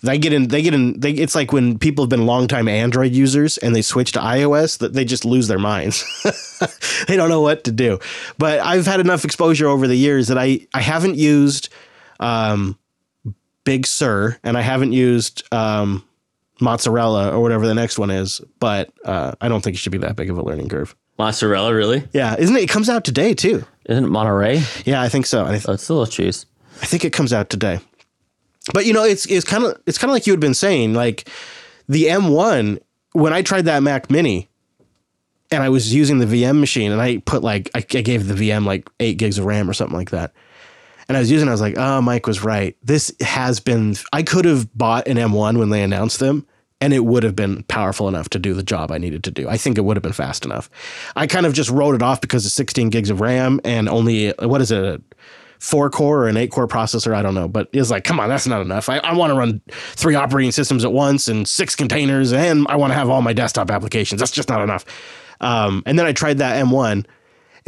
They 0.02 0.18
get 0.18 0.32
in, 0.32 0.48
they 0.48 0.62
get 0.62 0.72
in, 0.72 0.98
they, 0.98 1.12
it's 1.12 1.34
like 1.34 1.52
when 1.52 1.78
people 1.78 2.04
have 2.04 2.08
been 2.08 2.24
longtime 2.24 2.68
Android 2.68 3.12
users 3.12 3.58
and 3.58 3.76
they 3.76 3.82
switch 3.82 4.12
to 4.12 4.18
iOS 4.18 4.78
that 4.78 4.94
they 4.94 5.04
just 5.04 5.24
lose 5.24 5.48
their 5.48 5.58
minds. 5.58 6.04
they 7.08 7.16
don't 7.16 7.28
know 7.28 7.42
what 7.42 7.64
to 7.64 7.72
do. 7.72 7.98
But 8.38 8.60
I've 8.60 8.86
had 8.86 9.00
enough 9.00 9.24
exposure 9.24 9.66
over 9.66 9.86
the 9.86 9.96
years 9.96 10.28
that 10.28 10.38
I, 10.38 10.66
I 10.72 10.80
haven't 10.80 11.16
used 11.16 11.68
um, 12.18 12.78
Big 13.64 13.86
Sur 13.86 14.38
and 14.42 14.56
I 14.56 14.62
haven't 14.62 14.92
used 14.92 15.42
um, 15.52 16.04
mozzarella 16.60 17.32
or 17.34 17.40
whatever 17.40 17.66
the 17.66 17.74
next 17.74 17.98
one 17.98 18.10
is, 18.10 18.40
but 18.58 18.92
uh, 19.04 19.32
I 19.40 19.48
don't 19.48 19.62
think 19.62 19.74
it 19.74 19.78
should 19.78 19.92
be 19.92 19.98
that 19.98 20.16
big 20.16 20.30
of 20.30 20.38
a 20.38 20.42
learning 20.42 20.68
curve. 20.68 20.96
Mozzarella, 21.18 21.74
really? 21.74 22.08
Yeah, 22.12 22.36
isn't 22.38 22.56
it? 22.56 22.62
It 22.62 22.70
comes 22.70 22.88
out 22.88 23.04
today 23.04 23.34
too. 23.34 23.66
Isn't 23.86 24.04
it 24.04 24.08
Monterey? 24.08 24.62
Yeah, 24.84 25.00
I 25.02 25.08
think 25.08 25.26
so. 25.26 25.44
I, 25.46 25.52
th- 25.52 25.68
Oh, 25.68 25.72
it's 25.72 25.82
still 25.84 26.02
a 26.02 26.06
cheese. 26.08 26.46
I 26.82 26.86
think 26.86 27.04
it 27.04 27.12
comes 27.12 27.32
out 27.32 27.50
today. 27.50 27.80
But 28.72 28.86
you 28.86 28.92
know, 28.92 29.04
it's 29.04 29.26
it's 29.26 29.44
kind 29.44 29.64
of 29.64 29.80
it's 29.86 29.98
kind 29.98 30.10
of 30.10 30.12
like 30.14 30.26
you 30.26 30.32
had 30.32 30.40
been 30.40 30.54
saying, 30.54 30.94
like 30.94 31.28
the 31.88 32.04
M1. 32.04 32.78
When 33.12 33.32
I 33.32 33.42
tried 33.42 33.64
that 33.64 33.82
Mac 33.82 34.10
Mini, 34.10 34.48
and 35.50 35.62
I 35.62 35.68
was 35.68 35.92
using 35.92 36.18
the 36.18 36.26
VM 36.26 36.60
machine, 36.60 36.92
and 36.92 37.00
I 37.00 37.18
put 37.18 37.42
like 37.42 37.70
I, 37.74 37.78
I 37.78 38.02
gave 38.02 38.28
the 38.28 38.34
VM 38.34 38.66
like 38.66 38.88
eight 39.00 39.16
gigs 39.18 39.38
of 39.38 39.46
RAM 39.46 39.68
or 39.68 39.72
something 39.72 39.96
like 39.96 40.10
that. 40.10 40.32
And 41.08 41.16
I 41.16 41.20
was 41.20 41.28
using, 41.28 41.48
it, 41.48 41.50
I 41.50 41.54
was 41.54 41.60
like, 41.60 41.76
oh, 41.76 42.00
Mike 42.00 42.28
was 42.28 42.44
right. 42.44 42.76
This 42.84 43.12
has 43.20 43.58
been. 43.58 43.96
I 44.12 44.22
could 44.22 44.44
have 44.44 44.72
bought 44.78 45.08
an 45.08 45.16
M1 45.16 45.58
when 45.58 45.70
they 45.70 45.82
announced 45.82 46.20
them, 46.20 46.46
and 46.80 46.92
it 46.92 47.04
would 47.04 47.22
have 47.22 47.36
been 47.36 47.62
powerful 47.64 48.08
enough 48.08 48.30
to 48.30 48.38
do 48.38 48.54
the 48.54 48.62
job 48.62 48.90
I 48.90 48.98
needed 48.98 49.22
to 49.24 49.30
do. 49.30 49.48
I 49.48 49.56
think 49.56 49.76
it 49.76 49.82
would 49.82 49.96
have 49.96 50.02
been 50.02 50.12
fast 50.12 50.44
enough. 50.44 50.70
I 51.14 51.26
kind 51.26 51.46
of 51.46 51.52
just 51.52 51.70
wrote 51.70 51.94
it 51.94 52.02
off 52.02 52.20
because 52.20 52.46
of 52.46 52.52
16 52.52 52.88
gigs 52.90 53.10
of 53.10 53.20
RAM 53.20 53.60
and 53.64 53.88
only 53.88 54.30
what 54.38 54.60
is 54.60 54.70
it, 54.70 54.82
a 54.82 55.00
four 55.58 55.90
core 55.90 56.24
or 56.24 56.28
an 56.28 56.36
eight 56.36 56.50
core 56.50 56.66
processor? 56.66 57.14
I 57.14 57.22
don't 57.22 57.34
know, 57.34 57.46
but 57.46 57.68
it's 57.72 57.90
like, 57.90 58.04
come 58.04 58.18
on, 58.18 58.28
that's 58.28 58.46
not 58.46 58.62
enough. 58.62 58.88
I, 58.88 58.98
I 58.98 59.14
want 59.14 59.30
to 59.30 59.34
run 59.36 59.60
three 59.70 60.14
operating 60.14 60.52
systems 60.52 60.84
at 60.84 60.92
once 60.92 61.28
and 61.28 61.46
six 61.46 61.76
containers, 61.76 62.32
and 62.32 62.66
I 62.68 62.76
want 62.76 62.92
to 62.92 62.94
have 62.94 63.10
all 63.10 63.22
my 63.22 63.34
desktop 63.34 63.70
applications. 63.70 64.20
That's 64.20 64.32
just 64.32 64.48
not 64.48 64.62
enough. 64.62 64.84
Um, 65.40 65.82
and 65.86 65.98
then 65.98 66.06
I 66.06 66.12
tried 66.12 66.38
that 66.38 66.62
M1 66.64 67.06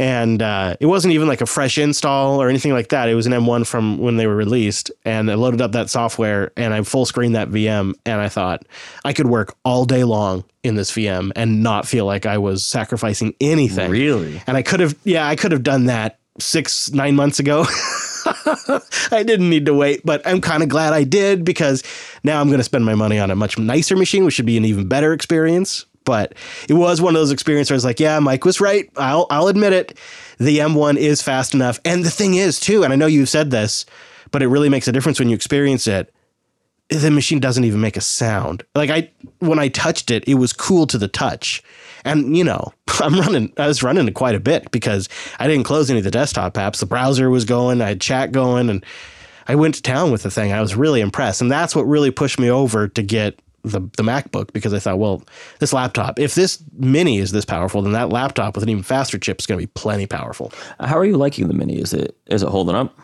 and 0.03 0.43
uh, 0.43 0.77
it 0.81 0.87
wasn't 0.87 1.15
even 1.15 1.29
like 1.29 1.43
a 1.43 1.47
fresh 1.47 1.79
install 1.79 2.43
or 2.43 2.49
anything 2.49 2.73
like 2.73 2.89
that. 2.89 3.09
It 3.09 3.15
was 3.15 3.29
an 3.29 3.33
M1 3.33 3.65
from 3.65 3.99
when 3.99 4.17
they 4.17 4.27
were 4.27 4.35
released, 4.35 4.91
and 5.05 5.31
I 5.31 5.35
loaded 5.35 5.61
up 5.61 5.71
that 5.73 5.91
software 5.91 6.51
and 6.57 6.75
I 6.75 6.83
full 6.83 7.07
screened 7.07 7.37
that 7.37 7.51
VM, 7.51 7.95
and 8.05 8.21
I 8.21 8.29
thought 8.29 8.67
I 9.05 9.13
could 9.13 9.29
work 9.29 9.55
all 9.65 9.85
day 9.85 10.03
long 10.03 10.43
in 10.65 10.75
this 10.75 10.91
VM 10.91 11.31
and 11.37 11.63
not 11.63 11.87
feel 11.87 12.05
like 12.05 12.27
I 12.27 12.39
was 12.39 12.67
sacrificing 12.67 13.33
anything. 13.41 13.93
Really? 13.93 14.43
And 14.49 14.57
I 14.57 14.63
could 14.63 14.81
have, 14.81 14.97
yeah, 15.05 15.29
I 15.29 15.37
could 15.37 15.53
have 15.53 15.63
done 15.63 15.85
that 15.85 16.19
six, 16.41 16.91
nine 16.91 17.15
months 17.15 17.39
ago. 17.39 17.65
I 19.13 19.23
didn't 19.23 19.51
need 19.51 19.67
to 19.67 19.75
wait, 19.75 20.01
but 20.05 20.27
I'm 20.27 20.41
kind 20.41 20.65
of 20.65 20.69
glad 20.69 20.93
I 20.95 21.05
did 21.05 21.45
because 21.45 21.85
now 22.25 22.41
I'm 22.41 22.49
going 22.49 22.59
to 22.59 22.65
spend 22.65 22.85
my 22.85 22.97
money 22.97 23.21
on 23.21 23.31
a 23.31 23.37
much 23.37 23.57
nicer 23.57 23.97
machine, 23.97 24.25
which 24.25 24.35
should 24.35 24.47
be 24.47 24.57
an 24.57 24.65
even 24.65 24.89
better 24.89 25.13
experience. 25.13 25.87
But 26.05 26.35
it 26.69 26.75
was 26.75 27.01
one 27.01 27.15
of 27.15 27.21
those 27.21 27.31
experiences 27.31 27.71
where 27.71 27.77
I 27.77 27.79
was 27.79 27.85
like, 27.85 28.01
yeah, 28.01 28.19
Mike 28.19 28.45
was 28.45 28.61
right. 28.61 28.91
I'll, 28.97 29.27
I'll 29.31 29.49
admit 29.49 29.73
it. 29.73 29.99
The 30.39 30.59
M1 30.59 30.97
is 30.97 31.23
fast 31.23 31.55
enough. 31.55 31.81
And 31.85 32.05
the 32.05 32.11
thing 32.11 32.35
is, 32.35 32.59
too, 32.59 32.85
and 32.85 32.93
I 32.93 32.97
know 32.97 33.07
you've 33.07 33.29
said 33.29 33.51
this, 33.51 33.87
but 34.31 34.43
it 34.43 34.49
really 34.49 34.69
makes 34.69 34.89
a 34.89 34.93
difference 34.93 35.19
when 35.19 35.29
you 35.29 35.35
experience 35.35 35.87
it. 35.87 36.13
The 36.89 37.11
machine 37.11 37.41
doesn't 37.41 37.65
even 37.65 37.81
make 37.81 37.97
a 37.97 38.03
sound. 38.03 38.65
Like 38.75 38.91
I, 38.91 39.11
when 39.39 39.59
I 39.59 39.69
touched 39.69 40.11
it, 40.11 40.25
it 40.27 40.35
was 40.35 40.53
cool 40.53 40.87
to 40.89 40.99
the 40.99 41.09
touch. 41.09 41.63
And 42.05 42.37
you 42.37 42.45
know, 42.45 42.73
I'm 43.01 43.19
running, 43.19 43.53
I 43.57 43.67
was 43.67 43.83
running 43.83 44.09
it 44.09 44.15
quite 44.15 44.35
a 44.35 44.41
bit 44.41 44.71
because 44.71 45.09
I 45.39 45.47
didn't 45.47 45.65
close 45.65 45.89
any 45.89 46.01
of 46.01 46.05
the 46.05 46.11
desktop 46.11 46.55
apps. 46.55 46.81
The 46.81 46.87
browser 46.87 47.31
was 47.31 47.45
going, 47.45 47.81
I 47.81 47.89
had 47.89 48.01
chat 48.01 48.33
going, 48.33 48.69
and 48.69 48.85
I 49.47 49.55
went 49.55 49.77
to 49.77 49.83
town 49.83 50.11
with 50.11 50.23
the 50.23 50.31
thing. 50.31 50.53
I 50.53 50.61
was 50.61 50.77
really 50.77 51.01
impressed. 51.01 51.41
And 51.41 51.51
that's 51.51 51.75
what 51.75 51.83
really 51.83 52.11
pushed 52.11 52.39
me 52.39 52.51
over 52.51 52.89
to 52.89 53.03
get 53.03 53.39
the, 53.63 53.81
the 53.97 54.03
MacBook 54.03 54.53
because 54.53 54.75
I 54.75 54.79
thought, 54.79 54.99
well, 54.99 55.23
this 55.61 55.73
laptop, 55.73 56.19
if 56.19 56.35
this 56.35 56.63
mini 56.73 57.19
is 57.19 57.33
this 57.33 57.45
powerful, 57.45 57.83
then 57.83 57.93
that 57.93 58.11
laptop 58.11 58.55
with 58.55 58.63
an 58.63 58.71
even 58.71 58.83
faster 58.83 59.19
chip 59.19 59.41
is 59.41 59.47
going 59.47 59.61
to 59.61 59.67
be 59.67 59.71
plenty 59.75 60.07
powerful. 60.07 60.53
How 60.81 60.99
are 60.99 61.05
you 61.05 61.17
liking 61.17 61.49
the 61.49 61.55
mini? 61.55 61.79
Is 61.79 61.93
it 61.93 62.17
is 62.27 62.43
it 62.43 62.49
holding 62.49 62.75
up? 62.75 62.97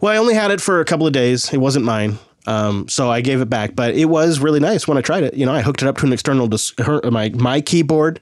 Well, 0.00 0.12
I 0.12 0.16
only 0.16 0.34
had 0.34 0.50
it 0.50 0.60
for 0.60 0.80
a 0.80 0.84
couple 0.84 1.06
of 1.06 1.12
days. 1.12 1.52
It 1.52 1.58
wasn't 1.58 1.84
mine. 1.84 2.18
Um, 2.46 2.88
so 2.88 3.10
I 3.10 3.20
gave 3.20 3.40
it 3.40 3.50
back, 3.50 3.74
but 3.74 3.94
it 3.94 4.04
was 4.04 4.38
really 4.38 4.60
nice 4.60 4.86
when 4.86 4.96
I 4.96 5.00
tried 5.00 5.24
it. 5.24 5.34
You 5.34 5.46
know, 5.46 5.52
I 5.52 5.62
hooked 5.62 5.82
it 5.82 5.88
up 5.88 5.96
to 5.98 6.06
an 6.06 6.12
external, 6.12 6.46
dis- 6.46 6.74
her, 6.78 7.00
my, 7.10 7.30
my 7.30 7.60
keyboard. 7.60 8.20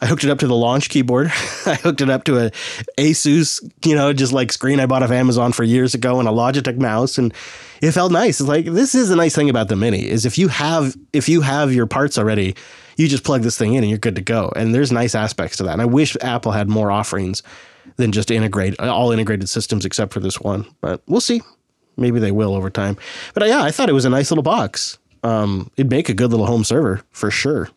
I 0.00 0.06
hooked 0.06 0.24
it 0.24 0.30
up 0.30 0.38
to 0.40 0.46
the 0.46 0.54
launch 0.54 0.88
keyboard. 0.88 1.28
I 1.66 1.74
hooked 1.74 2.00
it 2.00 2.10
up 2.10 2.24
to 2.24 2.46
a 2.46 2.50
Asus, 2.98 3.62
you 3.84 3.94
know, 3.94 4.12
just 4.12 4.32
like 4.32 4.52
screen 4.52 4.80
I 4.80 4.86
bought 4.86 5.02
off 5.02 5.10
Amazon 5.10 5.52
for 5.52 5.64
years 5.64 5.94
ago 5.94 6.18
and 6.18 6.28
a 6.28 6.32
Logitech 6.32 6.78
mouse. 6.78 7.18
And 7.18 7.32
it 7.80 7.92
felt 7.92 8.12
nice. 8.12 8.40
It's 8.40 8.48
like, 8.48 8.66
this 8.66 8.94
is 8.94 9.10
a 9.10 9.16
nice 9.16 9.34
thing 9.34 9.50
about 9.50 9.68
the 9.68 9.76
mini 9.76 10.06
is 10.08 10.26
if 10.26 10.38
you 10.38 10.48
have, 10.48 10.96
if 11.12 11.28
you 11.28 11.40
have 11.40 11.72
your 11.72 11.86
parts 11.86 12.18
already, 12.18 12.54
you 12.96 13.08
just 13.08 13.24
plug 13.24 13.42
this 13.42 13.58
thing 13.58 13.74
in 13.74 13.84
and 13.84 13.90
you're 13.90 13.98
good 13.98 14.16
to 14.16 14.22
go. 14.22 14.52
And 14.56 14.74
there's 14.74 14.92
nice 14.92 15.14
aspects 15.14 15.56
to 15.58 15.62
that. 15.64 15.72
And 15.72 15.82
I 15.82 15.86
wish 15.86 16.16
Apple 16.20 16.52
had 16.52 16.68
more 16.68 16.90
offerings 16.90 17.42
than 17.96 18.12
just 18.12 18.30
integrate 18.30 18.78
all 18.80 19.12
integrated 19.12 19.48
systems 19.48 19.84
except 19.84 20.12
for 20.12 20.20
this 20.20 20.40
one, 20.40 20.66
but 20.80 21.02
we'll 21.06 21.20
see. 21.20 21.42
Maybe 21.96 22.20
they 22.20 22.32
will 22.32 22.54
over 22.54 22.68
time. 22.68 22.96
But 23.32 23.44
uh, 23.44 23.46
yeah, 23.46 23.62
I 23.62 23.70
thought 23.70 23.88
it 23.88 23.94
was 23.94 24.04
a 24.04 24.10
nice 24.10 24.30
little 24.30 24.42
box. 24.42 24.98
Um, 25.22 25.70
it'd 25.76 25.90
make 25.90 26.08
a 26.08 26.14
good 26.14 26.30
little 26.30 26.46
home 26.46 26.64
server 26.64 27.02
for 27.10 27.30
sure. 27.30 27.70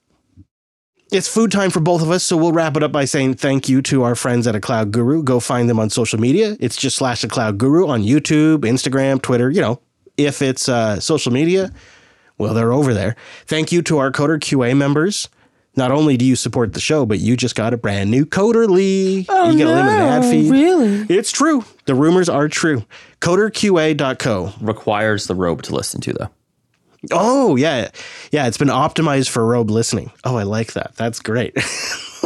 It's 1.11 1.27
food 1.27 1.51
time 1.51 1.71
for 1.71 1.79
both 1.79 2.03
of 2.03 2.11
us, 2.11 2.23
so 2.23 2.37
we'll 2.37 2.51
wrap 2.51 2.77
it 2.77 2.83
up 2.83 2.91
by 2.91 3.05
saying 3.05 3.35
thank 3.35 3.67
you 3.67 3.81
to 3.83 4.03
our 4.03 4.13
friends 4.13 4.45
at 4.45 4.55
A 4.55 4.59
Cloud 4.61 4.91
Guru. 4.91 5.23
Go 5.23 5.39
find 5.39 5.67
them 5.67 5.79
on 5.79 5.89
social 5.89 6.19
media. 6.19 6.55
It's 6.59 6.77
just 6.77 6.97
slash 6.97 7.23
A 7.23 7.27
Cloud 7.27 7.57
Guru 7.57 7.87
on 7.87 8.03
YouTube, 8.03 8.59
Instagram, 8.59 9.19
Twitter. 9.19 9.49
You 9.49 9.61
know, 9.61 9.81
if 10.17 10.43
it's 10.43 10.69
uh, 10.69 10.99
social 10.99 11.33
media, 11.33 11.71
well, 12.37 12.53
they're 12.53 12.71
over 12.71 12.93
there. 12.93 13.15
Thank 13.47 13.71
you 13.71 13.81
to 13.83 13.97
our 13.97 14.11
Coder 14.11 14.39
QA 14.39 14.77
members. 14.77 15.29
Not 15.75 15.91
only 15.91 16.15
do 16.15 16.25
you 16.25 16.35
support 16.35 16.73
the 16.73 16.79
show, 16.79 17.07
but 17.07 17.17
you 17.19 17.35
just 17.35 17.55
got 17.55 17.73
a 17.73 17.77
brand 17.77 18.11
new 18.11 18.25
Coderly. 18.27 19.25
Oh, 19.29 19.49
you 19.49 19.57
get 19.57 19.67
a 19.67 19.71
limited 19.73 19.99
ad 19.99 20.25
feed. 20.25 20.51
Really? 20.51 21.05
It's 21.09 21.31
true. 21.31 21.65
The 21.85 21.95
rumors 21.95 22.29
are 22.29 22.47
true. 22.47 22.85
CoderQA.co. 23.21 24.53
Requires 24.61 25.25
the 25.25 25.35
robe 25.35 25.63
to 25.63 25.73
listen 25.73 26.01
to 26.01 26.13
though. 26.13 26.29
Oh, 27.11 27.55
yeah. 27.55 27.89
Yeah, 28.31 28.47
it's 28.47 28.57
been 28.57 28.67
optimized 28.67 29.29
for 29.29 29.45
robe 29.45 29.69
listening. 29.69 30.11
Oh, 30.23 30.35
I 30.35 30.43
like 30.43 30.73
that. 30.73 30.95
That's 30.95 31.19
great. 31.19 31.55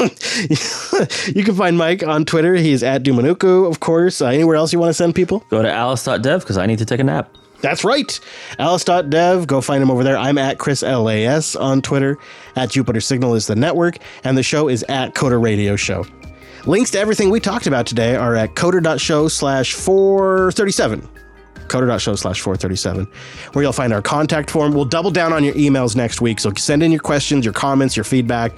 you 1.36 1.44
can 1.44 1.56
find 1.56 1.78
Mike 1.78 2.04
on 2.04 2.26
Twitter. 2.26 2.56
He's 2.56 2.82
at 2.82 3.04
dominucco, 3.04 3.70
of 3.70 3.80
course. 3.80 4.22
Uh, 4.22 4.28
anywhere 4.28 4.56
else 4.56 4.74
you 4.74 4.80
want 4.80 4.90
to 4.90 4.94
send 4.96 5.16
people? 5.16 5.44
Go 5.50 5.62
to 5.62 5.72
alice.dev 5.72 6.42
because 6.42 6.58
I 6.58 6.66
need 6.66 6.80
to 6.80 6.86
take 6.86 7.00
a 7.00 7.04
nap. 7.04 7.36
That's 7.62 7.84
right. 7.84 8.20
Alice.dev. 8.60 9.48
Go 9.48 9.62
find 9.62 9.82
him 9.82 9.90
over 9.90 10.04
there. 10.04 10.18
I'm 10.18 10.38
at 10.38 10.58
Chris 10.58 10.82
LAS 10.82 11.56
on 11.56 11.82
Twitter. 11.82 12.18
At 12.56 12.72
Jupiter 12.72 13.00
Signal 13.00 13.36
is 13.36 13.48
the 13.48 13.56
network. 13.56 14.00
And 14.24 14.38
the 14.38 14.44
show 14.44 14.68
is 14.68 14.84
at 14.90 15.14
Coder 15.14 15.42
Radio 15.42 15.76
Show. 15.76 16.06
Links 16.66 16.92
to 16.92 17.00
everything 17.00 17.30
we 17.30 17.40
talked 17.40 17.68
about 17.68 17.86
today 17.86 18.16
are 18.16 18.36
at 18.36 18.56
coder.show 18.56 19.28
slash 19.28 19.74
437 19.74 21.08
coder.show 21.68 22.16
slash 22.16 22.42
437, 22.42 23.08
where 23.54 23.64
you'll 23.64 23.74
find 23.74 23.94
our 23.94 24.02
contact 24.02 24.50
form. 24.50 24.74
We'll 24.74 24.86
double 24.86 25.12
down 25.12 25.34
on 25.34 25.44
your 25.44 25.56
emails 25.56 25.96
next 25.96 26.22
week. 26.22 26.40
So 26.40 26.54
send 26.54 26.84
in 26.84 26.92
your 26.92 27.02
questions, 27.02 27.46
your 27.46 27.54
comments, 27.54 27.96
your 27.96 28.04
feedback. 28.04 28.58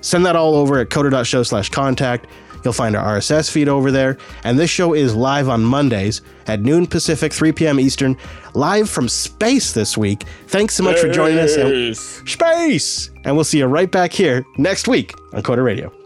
Send 0.00 0.26
that 0.26 0.36
all 0.36 0.54
over 0.54 0.78
at 0.78 0.88
coder.show 0.88 1.44
slash 1.44 1.68
contact. 1.68 2.26
You'll 2.64 2.72
find 2.72 2.96
our 2.96 3.18
RSS 3.18 3.50
feed 3.50 3.68
over 3.68 3.90
there. 3.90 4.18
And 4.44 4.58
this 4.58 4.70
show 4.70 4.94
is 4.94 5.14
live 5.14 5.48
on 5.48 5.64
Mondays 5.64 6.22
at 6.46 6.60
noon 6.60 6.86
Pacific, 6.86 7.32
3 7.32 7.52
p.m. 7.52 7.80
Eastern, 7.80 8.16
live 8.54 8.88
from 8.88 9.08
space 9.08 9.72
this 9.72 9.96
week. 9.96 10.24
Thanks 10.46 10.74
so 10.74 10.84
much 10.84 10.98
for 10.98 11.10
joining 11.10 11.38
us. 11.38 11.56
And, 11.56 11.96
space! 11.96 13.10
And 13.24 13.34
we'll 13.34 13.44
see 13.44 13.58
you 13.58 13.66
right 13.66 13.90
back 13.90 14.12
here 14.12 14.44
next 14.58 14.88
week 14.88 15.14
on 15.32 15.42
Coder 15.42 15.64
Radio. 15.64 16.01